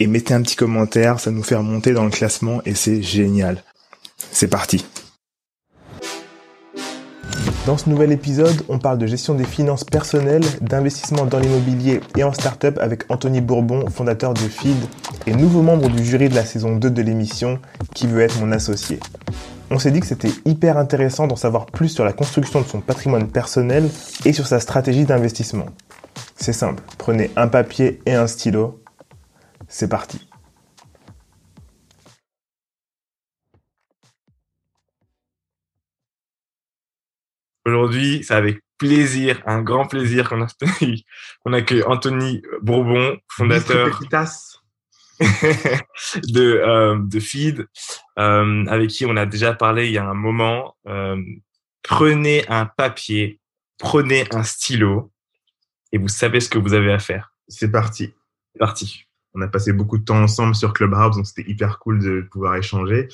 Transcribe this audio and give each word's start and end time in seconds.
et 0.00 0.06
mettez 0.06 0.34
un 0.34 0.42
petit 0.42 0.56
commentaire, 0.56 1.20
ça 1.20 1.30
nous 1.30 1.42
fait 1.42 1.54
remonter 1.54 1.92
dans 1.92 2.04
le 2.04 2.10
classement 2.10 2.60
et 2.64 2.74
c'est 2.74 3.02
génial. 3.02 3.62
C'est 4.32 4.48
parti. 4.48 4.84
Dans 7.66 7.76
ce 7.76 7.90
nouvel 7.90 8.10
épisode, 8.10 8.64
on 8.70 8.78
parle 8.78 8.96
de 8.96 9.06
gestion 9.06 9.34
des 9.34 9.44
finances 9.44 9.84
personnelles, 9.84 10.42
d'investissement 10.62 11.26
dans 11.26 11.38
l'immobilier 11.38 12.00
et 12.16 12.24
en 12.24 12.32
start-up 12.32 12.78
avec 12.80 13.04
Anthony 13.10 13.42
Bourbon, 13.42 13.88
fondateur 13.90 14.32
de 14.32 14.40
Feed 14.40 14.78
et 15.26 15.32
nouveau 15.32 15.60
membre 15.60 15.90
du 15.90 16.02
jury 16.02 16.30
de 16.30 16.34
la 16.34 16.46
saison 16.46 16.74
2 16.74 16.90
de 16.90 17.02
l'émission 17.02 17.58
qui 17.94 18.06
veut 18.06 18.22
être 18.22 18.40
mon 18.40 18.50
associé. 18.50 18.98
On 19.70 19.78
s'est 19.78 19.90
dit 19.90 20.00
que 20.00 20.06
c'était 20.06 20.32
hyper 20.46 20.78
intéressant 20.78 21.26
d'en 21.26 21.36
savoir 21.36 21.66
plus 21.66 21.90
sur 21.90 22.04
la 22.04 22.14
construction 22.14 22.62
de 22.62 22.66
son 22.66 22.80
patrimoine 22.80 23.28
personnel 23.28 23.88
et 24.24 24.32
sur 24.32 24.46
sa 24.46 24.58
stratégie 24.58 25.04
d'investissement. 25.04 25.66
C'est 26.36 26.54
simple, 26.54 26.82
prenez 26.96 27.30
un 27.36 27.46
papier 27.46 28.00
et 28.06 28.14
un 28.14 28.26
stylo. 28.26 28.80
C'est 29.70 29.88
parti. 29.88 30.28
Aujourd'hui, 37.64 38.24
c'est 38.24 38.34
avec 38.34 38.62
plaisir, 38.78 39.40
un 39.46 39.62
grand 39.62 39.86
plaisir 39.86 40.28
qu'on 40.28 40.42
accueille 41.52 41.84
Anthony 41.84 42.42
Bourbon, 42.62 43.16
fondateur 43.28 44.00
de, 45.20 46.40
euh, 46.40 46.98
de 46.98 47.20
Feed, 47.20 47.68
euh, 48.18 48.66
avec 48.66 48.90
qui 48.90 49.06
on 49.06 49.16
a 49.16 49.24
déjà 49.24 49.54
parlé 49.54 49.86
il 49.86 49.92
y 49.92 49.98
a 49.98 50.04
un 50.04 50.14
moment. 50.14 50.76
Euh, 50.88 51.22
prenez 51.82 52.44
un 52.48 52.66
papier, 52.66 53.38
prenez 53.78 54.26
un 54.34 54.42
stylo 54.42 55.12
et 55.92 55.98
vous 55.98 56.08
savez 56.08 56.40
ce 56.40 56.48
que 56.48 56.58
vous 56.58 56.74
avez 56.74 56.92
à 56.92 56.98
faire. 56.98 57.32
C'est 57.46 57.70
parti. 57.70 58.14
C'est 58.52 58.58
parti. 58.58 59.09
On 59.34 59.42
a 59.42 59.48
passé 59.48 59.72
beaucoup 59.72 59.98
de 59.98 60.04
temps 60.04 60.20
ensemble 60.20 60.54
sur 60.54 60.72
Clubhouse, 60.72 61.16
donc 61.16 61.26
c'était 61.26 61.48
hyper 61.48 61.78
cool 61.78 62.02
de 62.02 62.22
pouvoir 62.22 62.56
échanger. 62.56 63.08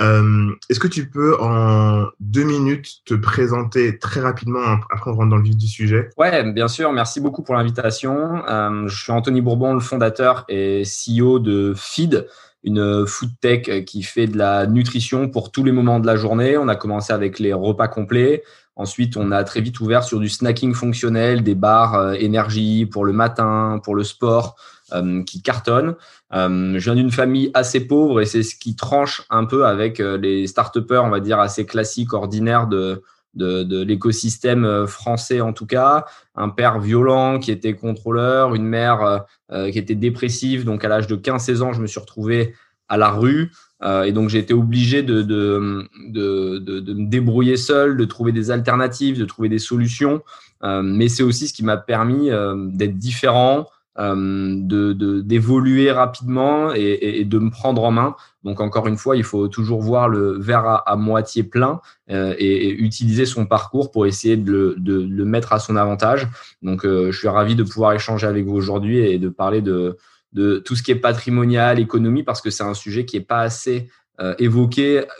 Euh, 0.00 0.50
Est-ce 0.68 0.78
que 0.78 0.88
tu 0.88 1.08
peux 1.08 1.40
en 1.40 2.08
deux 2.20 2.44
minutes 2.44 3.02
te 3.06 3.14
présenter 3.14 3.98
très 3.98 4.20
rapidement, 4.20 4.78
après 4.90 5.10
on 5.10 5.14
rentre 5.14 5.30
dans 5.30 5.36
le 5.36 5.44
vif 5.44 5.56
du 5.56 5.66
sujet? 5.66 6.10
Ouais, 6.18 6.52
bien 6.52 6.68
sûr. 6.68 6.92
Merci 6.92 7.20
beaucoup 7.20 7.42
pour 7.42 7.54
l'invitation. 7.54 8.42
Euh, 8.46 8.86
je 8.86 9.02
suis 9.02 9.12
Anthony 9.12 9.40
Bourbon, 9.40 9.72
le 9.72 9.80
fondateur 9.80 10.44
et 10.48 10.82
CEO 10.82 11.38
de 11.38 11.72
Feed, 11.74 12.26
une 12.64 13.06
food 13.06 13.30
tech 13.40 13.84
qui 13.86 14.02
fait 14.02 14.26
de 14.26 14.36
la 14.36 14.66
nutrition 14.66 15.28
pour 15.28 15.50
tous 15.50 15.64
les 15.64 15.72
moments 15.72 16.00
de 16.00 16.06
la 16.06 16.16
journée. 16.16 16.56
On 16.58 16.68
a 16.68 16.76
commencé 16.76 17.12
avec 17.12 17.38
les 17.38 17.52
repas 17.52 17.88
complets. 17.88 18.42
Ensuite, 18.74 19.16
on 19.16 19.32
a 19.32 19.44
très 19.44 19.60
vite 19.60 19.80
ouvert 19.80 20.02
sur 20.02 20.18
du 20.18 20.28
snacking 20.28 20.72
fonctionnel, 20.72 21.42
des 21.42 21.54
bars 21.54 21.94
euh, 21.94 22.12
énergie 22.14 22.86
pour 22.86 23.04
le 23.04 23.12
matin, 23.12 23.80
pour 23.84 23.94
le 23.94 24.02
sport, 24.02 24.56
euh, 24.92 25.22
qui 25.22 25.42
cartonnent. 25.42 25.94
Euh, 26.32 26.78
je 26.78 26.84
viens 26.84 26.94
d'une 26.94 27.10
famille 27.10 27.50
assez 27.54 27.80
pauvre 27.86 28.20
et 28.20 28.26
c'est 28.26 28.42
ce 28.42 28.54
qui 28.56 28.76
tranche 28.76 29.22
un 29.30 29.44
peu 29.44 29.66
avec 29.66 29.98
les 29.98 30.46
start 30.46 30.76
on 30.90 31.10
va 31.10 31.20
dire, 31.20 31.40
assez 31.40 31.66
classiques, 31.66 32.12
ordinaires 32.12 32.66
de, 32.66 33.02
de, 33.34 33.62
de 33.62 33.82
l'écosystème 33.82 34.86
français 34.86 35.40
en 35.40 35.52
tout 35.52 35.66
cas. 35.66 36.04
Un 36.34 36.48
père 36.48 36.78
violent 36.78 37.38
qui 37.38 37.50
était 37.50 37.74
contrôleur, 37.74 38.54
une 38.54 38.64
mère 38.64 39.24
qui 39.50 39.78
était 39.78 39.94
dépressive. 39.94 40.64
Donc, 40.64 40.84
à 40.84 40.88
l'âge 40.88 41.06
de 41.06 41.16
15-16 41.16 41.62
ans, 41.62 41.72
je 41.72 41.82
me 41.82 41.86
suis 41.86 42.00
retrouvé 42.00 42.54
à 42.88 42.98
la 42.98 43.10
rue. 43.10 43.50
Euh, 43.82 44.04
et 44.04 44.12
donc, 44.12 44.28
j'ai 44.28 44.38
été 44.38 44.54
obligé 44.54 45.02
de, 45.02 45.22
de, 45.22 45.88
de, 46.08 46.58
de, 46.58 46.92
me 46.92 47.06
débrouiller 47.06 47.56
seul, 47.56 47.96
de 47.96 48.04
trouver 48.04 48.32
des 48.32 48.50
alternatives, 48.50 49.18
de 49.18 49.24
trouver 49.24 49.48
des 49.48 49.58
solutions. 49.58 50.22
Euh, 50.62 50.82
mais 50.82 51.08
c'est 51.08 51.22
aussi 51.22 51.48
ce 51.48 51.54
qui 51.54 51.64
m'a 51.64 51.76
permis 51.76 52.30
euh, 52.30 52.54
d'être 52.68 52.96
différent, 52.96 53.66
de 53.98 55.20
d'évoluer 55.20 55.92
rapidement 55.92 56.72
et, 56.74 57.24
de 57.24 57.38
me 57.38 57.50
prendre 57.50 57.84
en 57.84 57.90
main. 57.90 58.16
Donc, 58.44 58.60
encore 58.60 58.88
une 58.88 58.96
fois, 58.96 59.16
il 59.16 59.24
faut 59.24 59.48
toujours 59.48 59.82
voir 59.82 60.08
le 60.08 60.38
verre 60.38 60.82
à, 60.86 60.96
moitié 60.96 61.42
plein 61.42 61.80
et, 62.08 62.16
et, 62.38 62.70
utiliser 62.70 63.26
son 63.26 63.46
parcours 63.46 63.90
pour 63.90 64.06
essayer 64.06 64.36
de 64.36 64.50
le, 64.50 64.74
de 64.78 65.06
le 65.08 65.24
mettre 65.24 65.52
à 65.52 65.58
son 65.58 65.76
avantage. 65.76 66.28
Donc, 66.62 66.84
je 66.84 67.12
suis 67.12 67.28
ravi 67.28 67.54
de 67.54 67.62
pouvoir 67.62 67.92
échanger 67.92 68.26
avec 68.26 68.46
vous 68.46 68.54
aujourd'hui 68.54 68.98
et 68.98 69.18
de 69.18 69.28
parler 69.28 69.60
de 69.60 69.96
de 70.32 70.58
tout 70.58 70.74
ce 70.74 70.82
qui 70.82 70.90
est 70.90 70.96
patrimonial, 70.96 71.78
économie, 71.78 72.22
parce 72.22 72.40
que 72.40 72.50
c'est 72.50 72.62
un 72.62 72.74
sujet 72.74 73.04
qui 73.04 73.18
n'est 73.18 73.24
pas 73.24 73.40
assez 73.40 73.90
euh, 74.22 74.34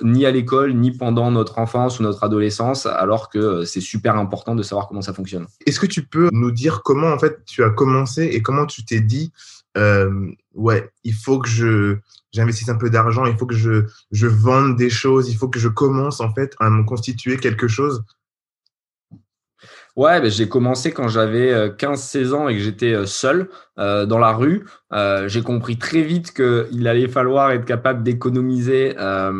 ni 0.02 0.26
à 0.26 0.30
l'école, 0.30 0.74
ni 0.74 0.92
pendant 0.92 1.30
notre 1.30 1.58
enfance 1.58 1.98
ou 1.98 2.02
notre 2.02 2.22
adolescence, 2.22 2.86
alors 2.86 3.28
que 3.28 3.38
euh, 3.38 3.64
c'est 3.64 3.80
super 3.80 4.16
important 4.16 4.54
de 4.54 4.62
savoir 4.62 4.86
comment 4.88 5.02
ça 5.02 5.12
fonctionne. 5.12 5.46
Est-ce 5.66 5.80
que 5.80 5.86
tu 5.86 6.04
peux 6.04 6.28
nous 6.32 6.52
dire 6.52 6.82
comment 6.82 7.08
en 7.08 7.18
fait 7.18 7.44
tu 7.44 7.64
as 7.64 7.70
commencé 7.70 8.24
et 8.24 8.42
comment 8.42 8.66
tu 8.66 8.84
t'es 8.84 9.00
dit, 9.00 9.32
euh, 9.76 10.30
ouais, 10.54 10.90
il 11.04 11.14
faut 11.14 11.38
que 11.38 11.48
je 11.48 11.96
j'investisse 12.32 12.68
un 12.68 12.76
peu 12.76 12.90
d'argent, 12.90 13.26
il 13.26 13.36
faut 13.36 13.46
que 13.46 13.54
je, 13.54 13.84
je 14.10 14.26
vende 14.26 14.76
des 14.76 14.88
choses, 14.88 15.28
il 15.28 15.36
faut 15.36 15.48
que 15.48 15.58
je 15.58 15.68
commence 15.68 16.20
en 16.20 16.32
fait 16.32 16.54
à 16.60 16.70
me 16.70 16.82
constituer 16.84 17.36
quelque 17.36 17.68
chose 17.68 18.04
Ouais, 19.94 20.22
ben, 20.22 20.30
j'ai 20.30 20.48
commencé 20.48 20.90
quand 20.92 21.08
j'avais 21.08 21.68
15-16 21.68 22.16
euh, 22.16 22.32
ans 22.34 22.48
et 22.48 22.54
que 22.54 22.60
j'étais 22.60 22.94
euh, 22.94 23.04
seul 23.04 23.50
euh, 23.78 24.06
dans 24.06 24.18
la 24.18 24.32
rue. 24.32 24.64
Euh, 24.94 25.28
j'ai 25.28 25.42
compris 25.42 25.76
très 25.76 26.00
vite 26.00 26.32
qu'il 26.32 26.88
allait 26.88 27.08
falloir 27.08 27.50
être 27.50 27.66
capable 27.66 28.02
d'économiser 28.02 28.94
euh, 28.98 29.30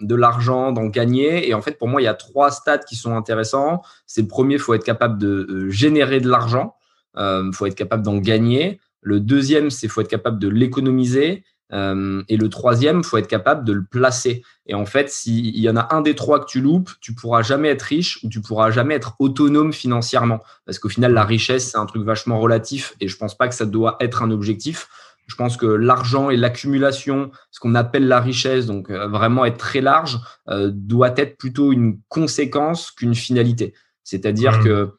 de 0.00 0.14
l'argent, 0.14 0.72
d'en 0.72 0.86
gagner. 0.88 1.48
Et 1.48 1.54
en 1.54 1.62
fait, 1.62 1.78
pour 1.78 1.88
moi, 1.88 2.02
il 2.02 2.04
y 2.04 2.08
a 2.08 2.14
trois 2.14 2.50
stades 2.50 2.84
qui 2.84 2.96
sont 2.96 3.16
intéressants. 3.16 3.80
C'est 4.06 4.20
le 4.20 4.28
premier, 4.28 4.54
il 4.54 4.60
faut 4.60 4.74
être 4.74 4.84
capable 4.84 5.18
de 5.18 5.70
générer 5.70 6.20
de 6.20 6.28
l'argent. 6.28 6.76
Il 7.16 7.50
faut 7.52 7.66
être 7.66 7.74
capable 7.74 8.02
d'en 8.02 8.18
gagner. 8.18 8.78
Le 9.00 9.20
deuxième, 9.20 9.70
c'est 9.70 9.88
faut 9.88 10.00
être 10.00 10.08
capable 10.08 10.38
de 10.38 10.48
l'économiser. 10.48 11.44
Euh, 11.72 12.22
et 12.28 12.36
le 12.36 12.48
troisième, 12.48 12.98
il 12.98 13.04
faut 13.04 13.16
être 13.16 13.28
capable 13.28 13.64
de 13.64 13.72
le 13.72 13.84
placer. 13.84 14.44
Et 14.66 14.74
en 14.74 14.84
fait, 14.84 15.08
s'il 15.10 15.58
y 15.58 15.68
en 15.68 15.76
a 15.76 15.94
un 15.94 16.02
des 16.02 16.14
trois 16.14 16.40
que 16.40 16.46
tu 16.46 16.60
loupes, 16.60 16.90
tu 17.00 17.14
pourras 17.14 17.42
jamais 17.42 17.68
être 17.68 17.82
riche 17.82 18.18
ou 18.22 18.28
tu 18.28 18.40
pourras 18.40 18.70
jamais 18.70 18.94
être 18.94 19.14
autonome 19.18 19.72
financièrement. 19.72 20.40
Parce 20.66 20.78
qu'au 20.78 20.88
final, 20.88 21.12
la 21.12 21.24
richesse, 21.24 21.70
c'est 21.70 21.78
un 21.78 21.86
truc 21.86 22.04
vachement 22.04 22.40
relatif 22.40 22.94
et 23.00 23.08
je 23.08 23.16
pense 23.16 23.36
pas 23.36 23.48
que 23.48 23.54
ça 23.54 23.66
doit 23.66 23.96
être 24.00 24.22
un 24.22 24.30
objectif. 24.30 24.88
Je 25.26 25.36
pense 25.36 25.56
que 25.56 25.66
l'argent 25.66 26.30
et 26.30 26.36
l'accumulation, 26.36 27.30
ce 27.50 27.60
qu'on 27.60 27.74
appelle 27.74 28.06
la 28.06 28.20
richesse, 28.20 28.66
donc 28.66 28.90
euh, 28.90 29.06
vraiment 29.06 29.44
être 29.44 29.56
très 29.56 29.80
large, 29.80 30.18
euh, 30.48 30.70
doit 30.72 31.14
être 31.16 31.38
plutôt 31.38 31.72
une 31.72 32.00
conséquence 32.08 32.90
qu'une 32.90 33.14
finalité. 33.14 33.72
C'est-à-dire 34.04 34.58
mmh. 34.58 34.64
que 34.64 34.90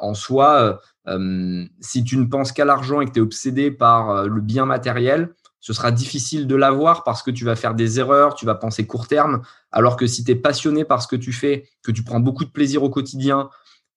en 0.00 0.14
soi, 0.14 0.80
si 1.80 2.04
tu 2.04 2.16
ne 2.16 2.26
penses 2.26 2.52
qu'à 2.52 2.64
l'argent 2.64 3.00
et 3.00 3.06
que 3.06 3.10
tu 3.10 3.18
es 3.18 3.22
obsédé 3.22 3.72
par 3.72 4.28
le 4.28 4.40
bien 4.40 4.66
matériel, 4.66 5.34
ce 5.60 5.72
sera 5.72 5.90
difficile 5.90 6.46
de 6.46 6.54
l'avoir 6.54 7.04
parce 7.04 7.22
que 7.22 7.30
tu 7.30 7.44
vas 7.44 7.56
faire 7.56 7.74
des 7.74 7.98
erreurs, 7.98 8.34
tu 8.34 8.46
vas 8.46 8.54
penser 8.54 8.86
court 8.86 9.08
terme, 9.08 9.42
alors 9.72 9.96
que 9.96 10.06
si 10.06 10.24
tu 10.24 10.30
es 10.30 10.36
passionné 10.36 10.84
par 10.84 11.02
ce 11.02 11.08
que 11.08 11.16
tu 11.16 11.32
fais, 11.32 11.68
que 11.82 11.90
tu 11.90 12.02
prends 12.04 12.20
beaucoup 12.20 12.44
de 12.44 12.50
plaisir 12.50 12.82
au 12.82 12.90
quotidien, 12.90 13.50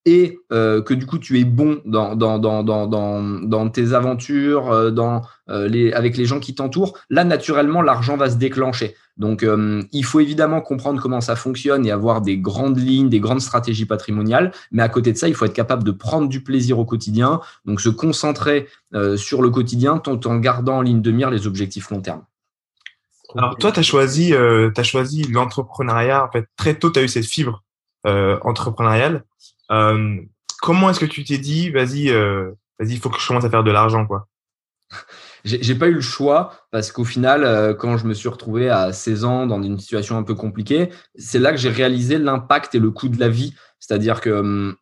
et 0.05 0.39
euh, 0.51 0.81
que 0.81 0.93
du 0.93 1.05
coup 1.05 1.19
tu 1.19 1.39
es 1.39 1.43
bon 1.43 1.79
dans, 1.85 2.15
dans, 2.15 2.39
dans, 2.39 2.63
dans, 2.63 2.87
dans 2.87 3.69
tes 3.69 3.93
aventures, 3.93 4.71
euh, 4.71 4.89
dans, 4.89 5.21
euh, 5.49 5.67
les, 5.67 5.93
avec 5.93 6.17
les 6.17 6.25
gens 6.25 6.39
qui 6.39 6.55
t'entourent, 6.55 6.97
là 7.09 7.23
naturellement 7.23 7.81
l'argent 7.81 8.17
va 8.17 8.29
se 8.29 8.37
déclencher. 8.37 8.95
Donc 9.17 9.45
il 9.91 10.05
faut 10.05 10.19
évidemment 10.19 10.61
comprendre 10.61 10.99
comment 10.99 11.21
ça 11.21 11.35
fonctionne 11.35 11.85
et 11.85 11.91
avoir 11.91 12.21
des 12.21 12.39
grandes 12.39 12.79
lignes, 12.79 13.09
des 13.09 13.19
grandes 13.19 13.41
stratégies 13.41 13.85
patrimoniales, 13.85 14.51
mais 14.71 14.81
à 14.81 14.89
côté 14.89 15.11
de 15.13 15.17
ça, 15.17 15.27
il 15.27 15.35
faut 15.35 15.45
être 15.45 15.53
capable 15.53 15.83
de 15.83 15.91
prendre 15.91 16.27
du 16.27 16.41
plaisir 16.41 16.79
au 16.79 16.85
quotidien, 16.85 17.39
donc 17.65 17.81
se 17.81 17.89
concentrer 17.89 18.67
sur 19.17 19.43
le 19.43 19.51
quotidien 19.51 19.99
tout 19.99 20.27
en 20.27 20.37
gardant 20.37 20.77
en 20.77 20.81
ligne 20.81 21.01
de 21.03 21.11
mire 21.11 21.29
les 21.29 21.45
objectifs 21.45 21.91
long 21.91 22.01
terme. 22.01 22.23
Alors 23.37 23.57
toi, 23.57 23.71
tu 23.71 23.79
as 23.81 23.83
choisi, 23.83 24.33
as 24.33 24.83
choisi 24.83 25.23
l'entrepreneuriat. 25.23 26.25
En 26.25 26.31
fait, 26.31 26.47
très 26.55 26.73
tôt, 26.73 26.89
tu 26.89 26.97
as 26.97 27.03
eu 27.03 27.07
cette 27.07 27.25
fibre 27.25 27.63
entrepreneuriale. 28.05 29.23
Euh, 29.71 30.17
comment 30.61 30.89
est-ce 30.89 30.99
que 30.99 31.05
tu 31.05 31.23
t'es 31.23 31.37
dit, 31.37 31.69
vas-y, 31.69 32.09
euh, 32.09 32.51
vas-y, 32.79 32.93
il 32.93 32.99
faut 32.99 33.09
que 33.09 33.19
je 33.19 33.27
commence 33.27 33.45
à 33.45 33.49
faire 33.49 33.63
de 33.63 33.71
l'argent, 33.71 34.05
quoi? 34.05 34.27
J'ai 35.43 35.73
pas 35.73 35.87
eu 35.87 35.93
le 35.93 36.01
choix 36.01 36.53
parce 36.69 36.91
qu'au 36.91 37.03
final, 37.03 37.43
euh, 37.43 37.73
quand 37.73 37.97
je 37.97 38.05
me 38.05 38.13
suis 38.13 38.29
retrouvé 38.29 38.69
à 38.69 38.93
16 38.93 39.23
ans 39.23 39.47
dans 39.47 39.63
une 39.63 39.79
situation 39.79 40.17
un 40.17 40.23
peu 40.23 40.35
compliquée, 40.35 40.89
c'est 41.15 41.39
là 41.39 41.51
que 41.51 41.57
j'ai 41.57 41.71
réalisé 41.71 42.19
l'impact 42.19 42.75
et 42.75 42.79
le 42.79 42.91
coût 42.91 43.09
de 43.09 43.19
la 43.19 43.27
vie. 43.27 43.55
C'est-à-dire 43.79 44.21
que 44.21 44.29
hum, 44.29 44.75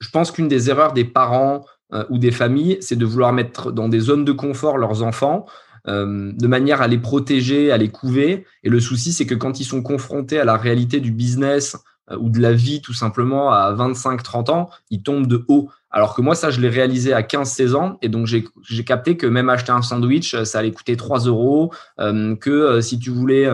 je 0.00 0.08
pense 0.08 0.32
qu'une 0.32 0.48
des 0.48 0.68
erreurs 0.68 0.94
des 0.94 1.04
parents 1.04 1.64
ou 2.08 2.18
des 2.18 2.30
familles, 2.30 2.78
c'est 2.80 2.94
de 2.94 3.04
vouloir 3.04 3.32
mettre 3.32 3.72
dans 3.72 3.88
des 3.88 3.98
zones 3.98 4.24
de 4.24 4.30
confort 4.30 4.78
leurs 4.78 5.02
enfants 5.02 5.46
de 5.86 6.46
manière 6.46 6.82
à 6.82 6.86
les 6.86 6.98
protéger, 6.98 7.72
à 7.72 7.76
les 7.76 7.88
couver. 7.88 8.46
Et 8.62 8.68
le 8.68 8.78
souci, 8.78 9.12
c'est 9.12 9.26
que 9.26 9.34
quand 9.34 9.58
ils 9.58 9.64
sont 9.64 9.82
confrontés 9.82 10.38
à 10.38 10.44
la 10.44 10.56
réalité 10.56 11.00
du 11.00 11.10
business 11.10 11.76
ou 12.18 12.30
de 12.30 12.40
la 12.40 12.52
vie 12.52 12.80
tout 12.80 12.94
simplement 12.94 13.52
à 13.52 13.72
25-30 13.72 14.50
ans, 14.50 14.70
ils 14.90 15.02
tombent 15.02 15.26
de 15.26 15.44
haut. 15.48 15.70
Alors 15.90 16.14
que 16.14 16.22
moi, 16.22 16.34
ça, 16.34 16.50
je 16.50 16.60
l'ai 16.60 16.68
réalisé 16.68 17.12
à 17.12 17.22
15-16 17.22 17.74
ans. 17.74 17.98
Et 18.02 18.08
donc, 18.08 18.26
j'ai 18.26 18.84
capté 18.84 19.16
que 19.16 19.26
même 19.26 19.48
acheter 19.48 19.72
un 19.72 19.82
sandwich, 19.82 20.42
ça 20.44 20.60
allait 20.60 20.72
coûter 20.72 20.96
3 20.96 21.20
euros. 21.26 21.72
que 21.98 22.80
si 22.80 22.98
tu 22.98 23.10
voulais 23.10 23.48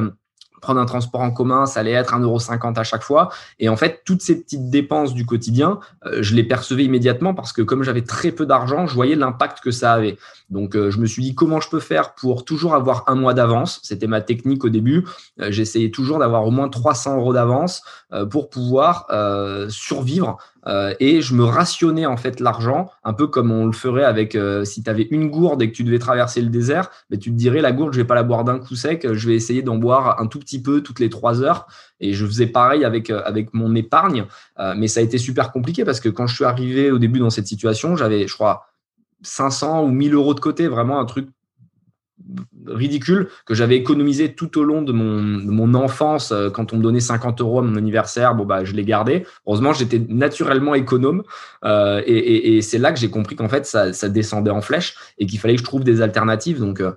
un 0.70 0.86
transport 0.86 1.20
en 1.20 1.30
commun, 1.30 1.66
ça 1.66 1.80
allait 1.80 1.92
être 1.92 2.14
1,50€ 2.14 2.78
à 2.78 2.84
chaque 2.84 3.02
fois. 3.02 3.30
Et 3.58 3.68
en 3.68 3.76
fait, 3.76 4.02
toutes 4.04 4.22
ces 4.22 4.40
petites 4.40 4.70
dépenses 4.70 5.14
du 5.14 5.24
quotidien, 5.26 5.78
euh, 6.04 6.22
je 6.22 6.34
les 6.34 6.44
percevais 6.44 6.84
immédiatement 6.84 7.34
parce 7.34 7.52
que 7.52 7.62
comme 7.62 7.82
j'avais 7.82 8.02
très 8.02 8.32
peu 8.32 8.46
d'argent, 8.46 8.86
je 8.86 8.94
voyais 8.94 9.14
l'impact 9.14 9.60
que 9.60 9.70
ça 9.70 9.92
avait. 9.92 10.16
Donc, 10.50 10.76
euh, 10.76 10.90
je 10.90 10.98
me 10.98 11.06
suis 11.06 11.22
dit 11.22 11.34
comment 11.34 11.60
je 11.60 11.68
peux 11.68 11.80
faire 11.80 12.14
pour 12.14 12.44
toujours 12.44 12.74
avoir 12.74 13.04
un 13.06 13.14
mois 13.14 13.34
d'avance? 13.34 13.80
C'était 13.82 14.06
ma 14.06 14.20
technique 14.20 14.64
au 14.64 14.68
début. 14.68 15.04
Euh, 15.40 15.50
j'essayais 15.50 15.90
toujours 15.90 16.18
d'avoir 16.18 16.46
au 16.46 16.50
moins 16.50 16.68
300 16.68 17.16
euros 17.18 17.32
d'avance 17.32 17.82
pour 18.30 18.48
pouvoir 18.48 19.06
survivre 19.68 20.38
euh, 20.66 20.94
et 20.98 21.20
je 21.20 21.34
me 21.34 21.44
rationnais 21.44 22.06
en 22.06 22.16
fait 22.16 22.40
l'argent, 22.40 22.90
un 23.04 23.12
peu 23.12 23.26
comme 23.26 23.50
on 23.50 23.66
le 23.66 23.72
ferait 23.72 24.04
avec 24.04 24.34
euh, 24.34 24.64
si 24.64 24.82
tu 24.82 24.90
avais 24.90 25.06
une 25.10 25.30
gourde 25.30 25.62
et 25.62 25.70
que 25.70 25.76
tu 25.76 25.84
devais 25.84 25.98
traverser 25.98 26.40
le 26.40 26.48
désert, 26.48 26.90
mais 27.10 27.18
tu 27.18 27.30
te 27.30 27.36
dirais 27.36 27.60
la 27.60 27.72
gourde, 27.72 27.92
je 27.92 28.00
vais 28.00 28.06
pas 28.06 28.14
la 28.14 28.22
boire 28.22 28.44
d'un 28.44 28.58
coup 28.58 28.74
sec, 28.74 29.06
je 29.12 29.28
vais 29.28 29.34
essayer 29.34 29.62
d'en 29.62 29.76
boire 29.76 30.20
un 30.20 30.26
tout 30.26 30.38
petit 30.38 30.60
peu 30.60 30.80
toutes 30.80 31.00
les 31.00 31.08
trois 31.08 31.42
heures. 31.42 31.66
Et 32.00 32.12
je 32.12 32.26
faisais 32.26 32.46
pareil 32.46 32.84
avec 32.84 33.10
euh, 33.10 33.22
avec 33.24 33.54
mon 33.54 33.74
épargne, 33.74 34.26
mais 34.76 34.88
ça 34.88 35.00
a 35.00 35.02
été 35.02 35.18
super 35.18 35.52
compliqué 35.52 35.84
parce 35.84 36.00
que 36.00 36.08
quand 36.08 36.26
je 36.26 36.34
suis 36.34 36.44
arrivé 36.44 36.90
au 36.90 36.98
début 36.98 37.18
dans 37.18 37.30
cette 37.30 37.46
situation, 37.46 37.96
j'avais, 37.96 38.26
je 38.26 38.34
crois, 38.34 38.66
500 39.22 39.84
ou 39.84 39.88
1000 39.88 40.14
euros 40.14 40.34
de 40.34 40.40
côté, 40.40 40.68
vraiment 40.68 41.00
un 41.00 41.04
truc 41.04 41.28
ridicule 42.66 43.28
que 43.44 43.54
j'avais 43.54 43.76
économisé 43.76 44.34
tout 44.34 44.58
au 44.58 44.64
long 44.64 44.82
de 44.82 44.92
mon, 44.92 45.20
mon, 45.22 45.74
enfance. 45.74 46.32
Euh, 46.32 46.50
quand 46.50 46.72
on 46.72 46.78
me 46.78 46.82
donnait 46.82 47.00
50 47.00 47.40
euros 47.40 47.60
à 47.60 47.62
mon 47.62 47.76
anniversaire, 47.76 48.34
bon 48.34 48.44
bah 48.44 48.64
je 48.64 48.72
l'ai 48.72 48.84
gardé. 48.84 49.26
Heureusement, 49.46 49.72
j'étais 49.72 50.00
naturellement 50.08 50.74
économe 50.74 51.22
euh, 51.64 52.02
et, 52.06 52.60
c'est 52.62 52.78
là 52.78 52.92
que 52.92 52.98
j'ai 52.98 53.10
compris 53.10 53.36
qu'en 53.36 53.48
fait 53.48 53.66
ça, 53.66 53.90
descendait 54.08 54.50
en 54.50 54.60
flèche 54.60 54.94
et 55.18 55.26
qu'il 55.26 55.38
fallait 55.38 55.54
que 55.54 55.60
je 55.60 55.64
trouve 55.64 55.84
des 55.84 56.00
alternatives. 56.00 56.58
Donc 56.58 56.80
euh, 56.80 56.92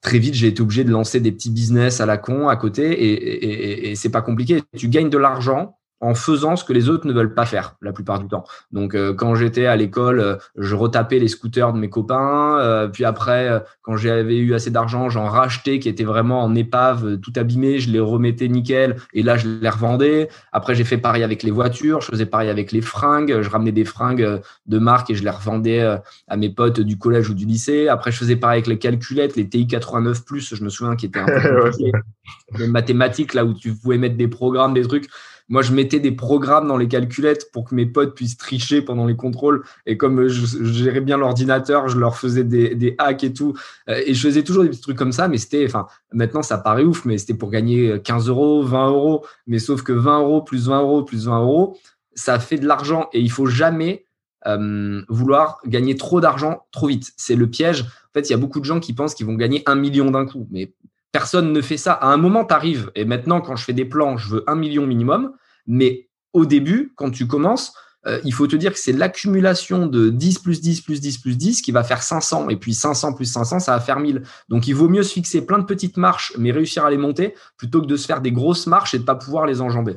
très 0.00 0.18
vite, 0.18 0.34
j'ai 0.34 0.48
été 0.48 0.62
obligé 0.62 0.84
de 0.84 0.90
lancer 0.90 1.20
des 1.20 1.32
petits 1.32 1.50
business 1.50 2.00
à 2.00 2.06
la 2.06 2.16
con 2.16 2.48
à 2.48 2.56
côté 2.56 3.90
et 3.90 3.94
c'est 3.96 4.10
pas 4.10 4.22
compliqué. 4.22 4.62
Tu 4.76 4.88
gagnes 4.88 5.10
de 5.10 5.18
l'argent 5.18 5.79
en 6.00 6.14
faisant 6.14 6.56
ce 6.56 6.64
que 6.64 6.72
les 6.72 6.88
autres 6.88 7.06
ne 7.06 7.12
veulent 7.12 7.34
pas 7.34 7.44
faire 7.44 7.76
la 7.82 7.92
plupart 7.92 8.18
du 8.18 8.26
temps. 8.26 8.44
Donc 8.72 8.94
euh, 8.94 9.12
quand 9.12 9.34
j'étais 9.34 9.66
à 9.66 9.76
l'école, 9.76 10.20
euh, 10.20 10.36
je 10.56 10.74
retapais 10.74 11.18
les 11.18 11.28
scooters 11.28 11.72
de 11.72 11.78
mes 11.78 11.90
copains. 11.90 12.58
Euh, 12.58 12.88
puis 12.88 13.04
après, 13.04 13.62
quand 13.82 13.96
j'avais 13.96 14.38
eu 14.38 14.54
assez 14.54 14.70
d'argent, 14.70 15.10
j'en 15.10 15.26
rachetais 15.26 15.78
qui 15.78 15.88
étaient 15.88 16.04
vraiment 16.04 16.42
en 16.42 16.54
épave, 16.54 17.18
tout 17.18 17.32
abîmé. 17.36 17.78
Je 17.78 17.90
les 17.90 18.00
remettais 18.00 18.48
nickel 18.48 18.96
et 19.12 19.22
là 19.22 19.36
je 19.36 19.48
les 19.48 19.68
revendais. 19.68 20.28
Après 20.52 20.74
j'ai 20.74 20.84
fait 20.84 20.98
pareil 20.98 21.22
avec 21.22 21.42
les 21.42 21.50
voitures, 21.50 22.00
je 22.00 22.06
faisais 22.06 22.26
pareil 22.26 22.48
avec 22.48 22.72
les 22.72 22.80
fringues. 22.80 23.42
Je 23.42 23.50
ramenais 23.50 23.72
des 23.72 23.84
fringues 23.84 24.40
de 24.66 24.78
marque 24.78 25.10
et 25.10 25.14
je 25.14 25.22
les 25.22 25.30
revendais 25.30 25.98
à 26.28 26.36
mes 26.36 26.48
potes 26.48 26.80
du 26.80 26.96
collège 26.96 27.28
ou 27.28 27.34
du 27.34 27.44
lycée. 27.44 27.88
Après 27.88 28.10
je 28.10 28.16
faisais 28.16 28.36
pareil 28.36 28.58
avec 28.58 28.68
les 28.68 28.78
calculettes, 28.78 29.36
les 29.36 29.48
TI 29.48 29.66
89 29.66 30.22
Je 30.34 30.64
me 30.64 30.70
souviens 30.70 30.96
qui 30.96 31.06
étaient 31.06 31.20
un 31.20 31.26
peu 31.26 31.70
les 32.58 32.66
mathématiques 32.66 33.34
là 33.34 33.44
où 33.44 33.52
tu 33.52 33.74
pouvais 33.74 33.98
mettre 33.98 34.16
des 34.16 34.28
programmes, 34.28 34.74
des 34.74 34.82
trucs. 34.82 35.08
Moi, 35.50 35.62
je 35.62 35.72
mettais 35.72 35.98
des 35.98 36.12
programmes 36.12 36.68
dans 36.68 36.76
les 36.76 36.88
calculettes 36.88 37.50
pour 37.52 37.64
que 37.64 37.74
mes 37.74 37.84
potes 37.84 38.14
puissent 38.14 38.36
tricher 38.36 38.82
pendant 38.82 39.04
les 39.04 39.16
contrôles. 39.16 39.64
Et 39.84 39.96
comme 39.96 40.28
je, 40.28 40.64
gérais 40.64 41.00
bien 41.00 41.18
l'ordinateur, 41.18 41.88
je 41.88 41.98
leur 41.98 42.16
faisais 42.16 42.44
des, 42.44 42.74
des, 42.76 42.94
hacks 42.98 43.24
et 43.24 43.32
tout. 43.32 43.54
Euh, 43.88 44.00
et 44.06 44.14
je 44.14 44.28
faisais 44.28 44.44
toujours 44.44 44.62
des 44.62 44.70
petits 44.70 44.80
trucs 44.80 44.96
comme 44.96 45.12
ça. 45.12 45.26
Mais 45.26 45.38
c'était, 45.38 45.66
enfin, 45.66 45.88
maintenant, 46.12 46.42
ça 46.42 46.56
paraît 46.56 46.84
ouf, 46.84 47.04
mais 47.04 47.18
c'était 47.18 47.34
pour 47.34 47.50
gagner 47.50 48.00
15 48.00 48.28
euros, 48.28 48.62
20 48.62 48.88
euros. 48.90 49.26
Mais 49.48 49.58
sauf 49.58 49.82
que 49.82 49.92
20 49.92 50.20
euros 50.20 50.40
plus 50.40 50.68
20 50.68 50.80
euros 50.82 51.02
plus 51.02 51.26
20 51.26 51.40
euros, 51.40 51.76
ça 52.14 52.38
fait 52.38 52.58
de 52.58 52.66
l'argent. 52.66 53.08
Et 53.12 53.20
il 53.20 53.30
faut 53.30 53.46
jamais 53.46 54.06
euh, 54.46 55.02
vouloir 55.08 55.58
gagner 55.66 55.96
trop 55.96 56.20
d'argent 56.20 56.64
trop 56.70 56.86
vite. 56.86 57.12
C'est 57.16 57.36
le 57.36 57.48
piège. 57.48 57.82
En 57.82 58.12
fait, 58.14 58.28
il 58.28 58.30
y 58.30 58.34
a 58.34 58.38
beaucoup 58.38 58.60
de 58.60 58.64
gens 58.64 58.80
qui 58.80 58.92
pensent 58.92 59.14
qu'ils 59.14 59.26
vont 59.26 59.34
gagner 59.34 59.62
un 59.66 59.74
million 59.74 60.10
d'un 60.10 60.26
coup. 60.26 60.46
Mais 60.50 60.72
Personne 61.12 61.52
ne 61.52 61.60
fait 61.60 61.76
ça. 61.76 61.92
À 61.92 62.08
un 62.08 62.16
moment, 62.16 62.44
tu 62.44 62.54
arrives. 62.54 62.90
Et 62.94 63.04
maintenant, 63.04 63.40
quand 63.40 63.56
je 63.56 63.64
fais 63.64 63.72
des 63.72 63.84
plans, 63.84 64.16
je 64.16 64.28
veux 64.28 64.44
un 64.46 64.54
million 64.54 64.86
minimum. 64.86 65.32
Mais 65.66 66.08
au 66.32 66.46
début, 66.46 66.92
quand 66.96 67.10
tu 67.10 67.26
commences, 67.26 67.72
euh, 68.06 68.20
il 68.24 68.32
faut 68.32 68.46
te 68.46 68.56
dire 68.56 68.72
que 68.72 68.78
c'est 68.78 68.92
l'accumulation 68.92 69.86
de 69.86 70.08
10 70.08 70.38
plus 70.38 70.60
10 70.60 70.80
plus 70.80 71.00
10 71.00 71.18
plus 71.18 71.36
10 71.36 71.62
qui 71.62 71.72
va 71.72 71.84
faire 71.84 72.02
500. 72.02 72.48
Et 72.48 72.56
puis 72.56 72.74
500 72.74 73.14
plus 73.14 73.26
500, 73.26 73.60
ça 73.60 73.72
va 73.72 73.80
faire 73.80 74.00
1000. 74.00 74.22
Donc, 74.48 74.68
il 74.68 74.74
vaut 74.74 74.88
mieux 74.88 75.02
se 75.02 75.12
fixer 75.12 75.44
plein 75.44 75.58
de 75.58 75.64
petites 75.64 75.96
marches, 75.96 76.32
mais 76.38 76.52
réussir 76.52 76.84
à 76.84 76.90
les 76.90 76.96
monter, 76.96 77.34
plutôt 77.56 77.80
que 77.80 77.86
de 77.86 77.96
se 77.96 78.06
faire 78.06 78.20
des 78.20 78.32
grosses 78.32 78.66
marches 78.66 78.94
et 78.94 78.98
de 78.98 79.04
pas 79.04 79.16
pouvoir 79.16 79.46
les 79.46 79.60
enjamber. 79.60 79.96